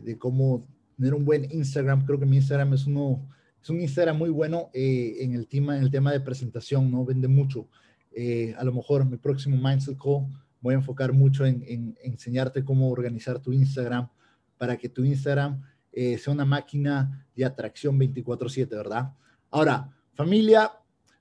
de, 0.04 0.18
cómo 0.18 0.68
tener 0.98 1.14
un 1.14 1.24
buen 1.24 1.50
Instagram. 1.50 2.06
Creo 2.06 2.20
que 2.20 2.26
mi 2.26 2.36
Instagram 2.36 2.74
es 2.74 2.86
uno, 2.86 3.26
es 3.62 3.70
un 3.70 3.80
Instagram 3.80 4.18
muy 4.18 4.30
bueno 4.30 4.70
eh, 4.74 5.20
en, 5.22 5.34
el 5.34 5.48
tema, 5.48 5.78
en 5.78 5.84
el 5.84 5.90
tema 5.90 6.12
de 6.12 6.20
presentación, 6.20 6.92
¿no? 6.92 7.06
Vende 7.06 7.30
mucho. 7.30 7.70
Eh, 8.12 8.54
a 8.58 8.64
lo 8.66 8.74
mejor 8.74 9.06
mi 9.06 9.16
próximo 9.16 9.56
Mindset 9.56 9.98
Call 9.98 10.28
voy 10.60 10.74
a 10.74 10.78
enfocar 10.78 11.14
mucho 11.14 11.46
en, 11.46 11.96
enseñarte 12.04 12.66
cómo 12.66 12.90
organizar 12.90 13.40
tu 13.40 13.54
Instagram 13.54 14.10
para 14.58 14.76
que 14.76 14.90
tu 14.90 15.06
Instagram 15.06 15.62
eh, 15.94 16.18
sea 16.18 16.34
una 16.34 16.44
máquina 16.44 17.26
de 17.34 17.46
atracción 17.46 17.98
24/7, 17.98 18.68
¿verdad? 18.68 19.14
Ahora, 19.50 19.90
familia, 20.14 20.70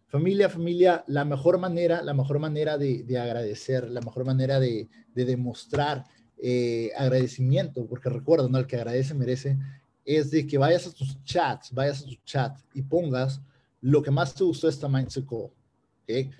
familia, 0.08 0.48
familia, 0.48 1.04
la 1.06 1.24
mejor 1.24 1.58
manera, 1.58 2.02
la 2.02 2.12
mejor 2.12 2.40
manera 2.40 2.76
de, 2.76 3.06
agradecer, 3.20 3.88
la 3.88 4.00
mejor 4.00 4.24
manera 4.24 4.58
de, 4.58 4.88
de 5.14 5.24
demostrar 5.24 6.06
eh, 6.44 6.90
agradecimiento, 6.96 7.86
porque 7.86 8.08
recuerda, 8.08 8.48
¿no? 8.48 8.58
El 8.58 8.66
que 8.66 8.74
agradece 8.74 9.14
merece, 9.14 9.56
es 10.04 10.32
de 10.32 10.44
que 10.44 10.58
vayas 10.58 10.88
a 10.88 10.92
tus 10.92 11.22
chats, 11.22 11.72
vayas 11.72 12.02
a 12.02 12.06
tu 12.06 12.16
chat 12.24 12.58
y 12.74 12.82
pongas 12.82 13.40
lo 13.80 14.02
que 14.02 14.10
más 14.10 14.34
te 14.34 14.42
gustó 14.42 14.66
de 14.66 14.72
esta 14.72 14.88
Mindset 14.88 15.24
Call. 15.24 15.50
¿okay? 16.02 16.30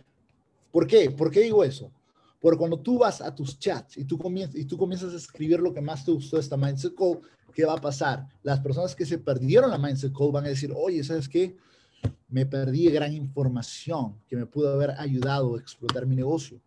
¿Por 0.73 0.89
qué? 0.89 1.09
¿Por 1.09 1.31
qué 1.31 1.43
digo 1.43 1.63
eso? 1.63 1.93
Porque 2.41 2.59
cuando 2.59 2.81
tú 2.81 2.99
vas 2.99 3.21
a 3.21 3.33
tus 3.33 3.57
chats 3.61 3.97
y 3.97 4.05
tú, 4.05 4.19
comienzas, 4.19 4.57
y 4.57 4.65
tú 4.65 4.77
comienzas 4.77 5.15
a 5.15 5.17
escribir 5.17 5.61
lo 5.61 5.73
que 5.73 5.81
más 5.81 6.05
te 6.05 6.11
gustó 6.11 6.35
de 6.35 6.43
esta 6.43 6.57
Mindset 6.57 6.97
Call, 6.97 7.21
¿qué 7.55 7.65
va 7.65 7.75
a 7.75 7.81
pasar? 7.81 8.27
Las 8.43 8.59
personas 8.59 8.97
que 8.97 9.07
se 9.07 9.19
perdieron 9.19 9.71
la 9.71 9.79
Mindset 9.79 10.13
Call 10.13 10.33
van 10.33 10.47
a 10.47 10.49
decir, 10.49 10.73
oye, 10.75 11.05
¿sabes 11.05 11.29
qué? 11.29 11.57
Me 12.29 12.45
perdí 12.45 12.91
gran 12.91 13.13
información 13.13 14.17
que 14.27 14.35
me 14.35 14.47
pudo 14.47 14.73
haber 14.73 14.91
ayudado 14.99 15.55
a 15.55 15.61
explotar 15.61 16.07
mi 16.07 16.17
negocio. 16.17 16.61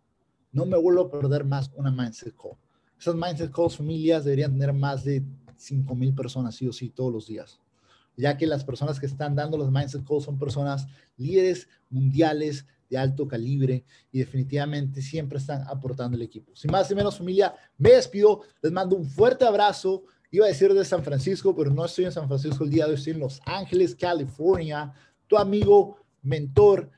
No 0.52 0.64
me 0.64 0.78
vuelvo 0.78 1.02
a 1.02 1.10
perder 1.10 1.44
más 1.44 1.70
una 1.74 1.90
Mindset 1.90 2.34
Call. 2.34 2.56
Esas 2.98 3.14
Mindset 3.14 3.52
Calls 3.52 3.76
familias 3.76 4.24
deberían 4.24 4.52
tener 4.52 4.72
más 4.72 5.04
de 5.04 5.22
5 5.56 5.94
mil 5.94 6.14
personas, 6.14 6.54
sí 6.54 6.66
o 6.66 6.72
sí, 6.72 6.90
todos 6.90 7.12
los 7.12 7.26
días. 7.26 7.60
Ya 8.16 8.36
que 8.36 8.46
las 8.46 8.64
personas 8.64 8.98
que 8.98 9.06
están 9.06 9.34
dando 9.34 9.58
los 9.58 9.70
Mindset 9.70 10.04
Calls 10.06 10.24
son 10.24 10.38
personas 10.38 10.86
líderes 11.16 11.68
mundiales 11.90 12.66
de 12.88 12.96
alto 12.96 13.26
calibre 13.26 13.84
y 14.12 14.20
definitivamente 14.20 15.02
siempre 15.02 15.38
están 15.38 15.62
aportando 15.68 16.16
el 16.16 16.22
equipo. 16.22 16.54
Sin 16.54 16.70
más 16.70 16.90
y 16.90 16.94
menos 16.94 17.18
familia, 17.18 17.54
me 17.76 17.90
despido, 17.90 18.42
les 18.62 18.72
mando 18.72 18.96
un 18.96 19.04
fuerte 19.04 19.44
abrazo. 19.44 20.04
Iba 20.30 20.46
a 20.46 20.48
decir 20.48 20.72
de 20.72 20.84
San 20.84 21.02
Francisco, 21.02 21.54
pero 21.54 21.70
no 21.70 21.84
estoy 21.84 22.06
en 22.06 22.12
San 22.12 22.28
Francisco 22.28 22.64
el 22.64 22.70
día 22.70 22.84
de 22.84 22.90
hoy, 22.90 22.96
estoy 22.96 23.14
en 23.14 23.20
Los 23.20 23.40
Ángeles, 23.44 23.94
California. 23.94 24.92
Tu 25.26 25.36
amigo, 25.36 25.98
mentor, 26.22 26.90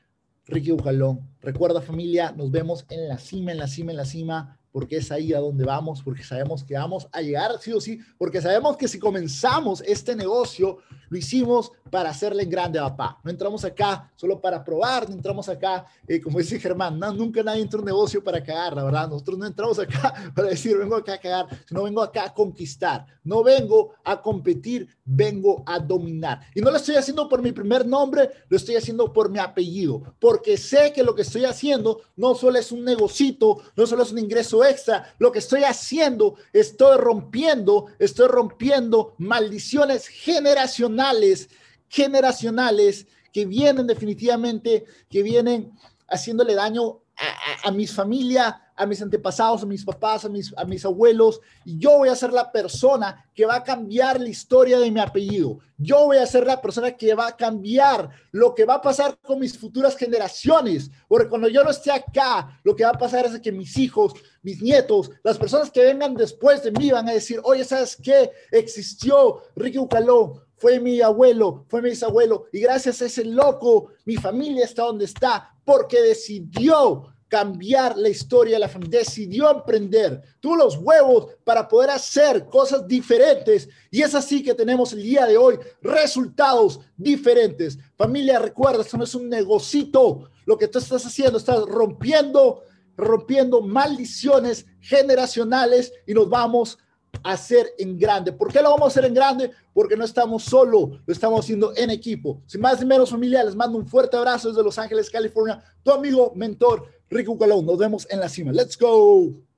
Ricky 0.45 0.71
Bucalón. 0.71 1.21
Recuerda 1.41 1.81
familia, 1.81 2.31
nos 2.31 2.51
vemos 2.51 2.85
en 2.89 3.07
la 3.07 3.17
cima, 3.17 3.51
en 3.51 3.57
la 3.57 3.67
cima, 3.67 3.91
en 3.91 3.97
la 3.97 4.05
cima 4.05 4.58
porque 4.71 4.97
es 4.97 5.11
ahí 5.11 5.33
a 5.33 5.39
donde 5.39 5.65
vamos, 5.65 6.01
porque 6.03 6.23
sabemos 6.23 6.63
que 6.63 6.75
vamos 6.75 7.07
a 7.11 7.21
llegar 7.21 7.51
sí 7.59 7.71
o 7.71 7.81
sí, 7.81 7.99
porque 8.17 8.41
sabemos 8.41 8.77
que 8.77 8.87
si 8.87 8.99
comenzamos 8.99 9.81
este 9.81 10.15
negocio, 10.15 10.77
lo 11.09 11.17
hicimos 11.17 11.71
para 11.89 12.09
hacerle 12.09 12.45
grande 12.45 12.79
a 12.79 12.83
papá. 12.83 13.19
No 13.23 13.31
entramos 13.31 13.65
acá 13.65 14.11
solo 14.15 14.39
para 14.39 14.63
probar, 14.63 15.09
no 15.09 15.15
entramos 15.15 15.49
acá, 15.49 15.85
eh, 16.07 16.21
como 16.21 16.37
dice 16.37 16.59
Germán, 16.59 16.99
nunca 16.99 17.41
nadie 17.43 17.61
entra 17.61 17.79
un 17.79 17.85
negocio 17.85 18.23
para 18.23 18.43
cagar, 18.43 18.75
la 18.75 18.83
verdad. 18.83 19.09
Nosotros 19.09 19.37
no 19.37 19.45
entramos 19.45 19.79
acá 19.79 20.13
para 20.35 20.49
decir, 20.49 20.77
vengo 20.77 20.95
acá 20.95 21.13
a 21.13 21.17
cagar, 21.17 21.47
sino 21.67 21.83
vengo 21.83 22.01
acá 22.01 22.25
a 22.25 22.33
conquistar. 22.33 23.05
No 23.23 23.43
vengo 23.43 23.93
a 24.03 24.21
competir, 24.21 24.87
vengo 25.03 25.63
a 25.65 25.79
dominar. 25.79 26.41
Y 26.55 26.61
no 26.61 26.71
lo 26.71 26.77
estoy 26.77 26.95
haciendo 26.95 27.27
por 27.27 27.41
mi 27.41 27.51
primer 27.51 27.85
nombre, 27.85 28.29
lo 28.47 28.57
estoy 28.57 28.75
haciendo 28.75 29.11
por 29.11 29.29
mi 29.29 29.39
apellido, 29.39 30.01
porque 30.19 30.57
sé 30.57 30.91
que 30.93 31.03
lo 31.03 31.15
que 31.15 31.23
estoy 31.23 31.45
haciendo 31.45 32.01
no 32.15 32.35
solo 32.35 32.57
es 32.57 32.71
un 32.71 32.83
negocito, 32.83 33.61
no 33.75 33.85
solo 33.85 34.03
es 34.03 34.11
un 34.11 34.19
ingreso 34.19 34.58
extra. 34.63 35.13
Lo 35.19 35.31
que 35.31 35.39
estoy 35.39 35.63
haciendo, 35.63 36.35
estoy 36.53 36.97
rompiendo, 36.97 37.87
estoy 37.99 38.27
rompiendo 38.27 39.15
maldiciones 39.17 40.07
generacionales, 40.07 41.49
generacionales 41.87 43.07
que 43.31 43.45
vienen 43.45 43.87
definitivamente, 43.87 44.85
que 45.09 45.23
vienen 45.23 45.71
haciéndole 46.07 46.55
daño 46.55 47.01
a, 47.17 47.67
a, 47.67 47.69
a 47.69 47.71
mi 47.71 47.87
familia, 47.87 48.68
a 48.79 48.85
mis 48.85 49.01
antepasados, 49.01 49.61
a 49.61 49.65
mis 49.65 49.83
papás, 49.83 50.23
a 50.23 50.29
mis, 50.29 50.53
a 50.55 50.63
mis 50.63 50.85
abuelos, 50.85 51.41
y 51.65 51.77
yo 51.77 51.97
voy 51.97 52.07
a 52.07 52.15
ser 52.15 52.31
la 52.31 52.49
persona 52.49 53.25
que 53.35 53.45
va 53.45 53.55
a 53.55 53.63
cambiar 53.63 54.21
la 54.21 54.29
historia 54.29 54.79
de 54.79 54.89
mi 54.89 55.01
apellido. 55.01 55.59
Yo 55.77 56.05
voy 56.05 56.15
a 56.15 56.25
ser 56.25 56.45
la 56.45 56.61
persona 56.61 56.95
que 56.95 57.13
va 57.13 57.27
a 57.27 57.35
cambiar 57.35 58.09
lo 58.31 58.55
que 58.55 58.63
va 58.63 58.75
a 58.75 58.81
pasar 58.81 59.17
con 59.19 59.39
mis 59.39 59.57
futuras 59.57 59.97
generaciones, 59.97 60.89
porque 61.09 61.27
cuando 61.27 61.49
yo 61.49 61.61
no 61.61 61.71
esté 61.71 61.91
acá, 61.91 62.57
lo 62.63 62.73
que 62.73 62.85
va 62.85 62.91
a 62.91 62.97
pasar 62.97 63.25
es 63.25 63.37
que 63.41 63.51
mis 63.51 63.77
hijos, 63.77 64.13
mis 64.43 64.61
nietos, 64.61 65.11
las 65.23 65.37
personas 65.37 65.69
que 65.69 65.83
vengan 65.83 66.15
después 66.15 66.63
de 66.63 66.71
mí 66.71 66.89
van 66.89 67.09
a 67.09 67.13
decir, 67.13 67.41
oye, 67.43 67.65
¿sabes 67.65 67.97
qué? 68.01 68.31
Existió 68.49 69.41
Ricky 69.57 69.77
Ucaló, 69.77 70.45
fue 70.55 70.79
mi 70.79 71.01
abuelo, 71.01 71.65
fue 71.67 71.81
mi 71.81 71.89
bisabuelo, 71.89 72.45
y 72.53 72.61
gracias 72.61 73.01
a 73.01 73.07
ese 73.07 73.25
loco, 73.25 73.91
mi 74.05 74.15
familia 74.15 74.63
está 74.63 74.83
donde 74.83 75.03
está, 75.03 75.53
porque 75.65 76.01
decidió 76.01 77.13
cambiar 77.29 77.95
la 77.95 78.09
historia 78.09 78.55
de 78.55 78.59
la 78.59 78.67
familia, 78.67 78.99
decidió 78.99 79.49
emprender, 79.51 80.21
tuvo 80.39 80.57
los 80.57 80.77
huevos 80.77 81.27
para 81.43 81.67
poder 81.67 81.91
hacer 81.91 82.47
cosas 82.47 82.87
diferentes 82.87 83.69
y 83.91 84.01
es 84.01 84.15
así 84.15 84.43
que 84.43 84.55
tenemos 84.55 84.91
el 84.93 85.03
día 85.03 85.27
de 85.27 85.37
hoy 85.37 85.57
resultados 85.81 86.79
diferentes. 86.97 87.77
Familia, 87.95 88.39
recuerda, 88.39 88.81
esto 88.81 88.97
no 88.97 89.03
es 89.03 89.13
un 89.13 89.29
negocito, 89.29 90.29
lo 90.45 90.57
que 90.57 90.67
tú 90.67 90.79
estás 90.79 91.05
haciendo, 91.05 91.37
estás 91.37 91.61
rompiendo, 91.67 92.63
rompiendo 92.97 93.61
maldiciones 93.61 94.65
generacionales 94.81 95.93
y 96.07 96.13
nos 96.15 96.27
vamos 96.27 96.79
a 97.23 97.33
hacer 97.33 97.73
en 97.77 97.97
grande. 97.97 98.33
¿Por 98.33 98.51
qué 98.51 98.61
lo 98.61 98.71
vamos 98.71 98.85
a 98.85 98.87
hacer 98.87 99.05
en 99.05 99.13
grande? 99.13 99.51
Porque 99.73 99.95
no 99.95 100.05
estamos 100.05 100.43
solo, 100.43 100.99
lo 101.05 101.13
estamos 101.13 101.41
haciendo 101.41 101.73
en 101.75 101.91
equipo. 101.91 102.41
Sin 102.47 102.61
más 102.61 102.79
ni 102.79 102.87
menos 102.87 103.11
familia, 103.11 103.43
les 103.43 103.55
mando 103.55 103.77
un 103.77 103.87
fuerte 103.87 104.17
abrazo 104.17 104.49
desde 104.49 104.63
Los 104.63 104.79
Ángeles, 104.79 105.09
California, 105.11 105.63
tu 105.83 105.91
amigo, 105.91 106.33
mentor, 106.35 106.87
Rico 107.09 107.37
Calón. 107.37 107.65
Nos 107.65 107.77
vemos 107.77 108.07
en 108.09 108.19
la 108.19 108.29
cima. 108.29 108.51
Let's 108.51 108.77
go. 108.77 109.48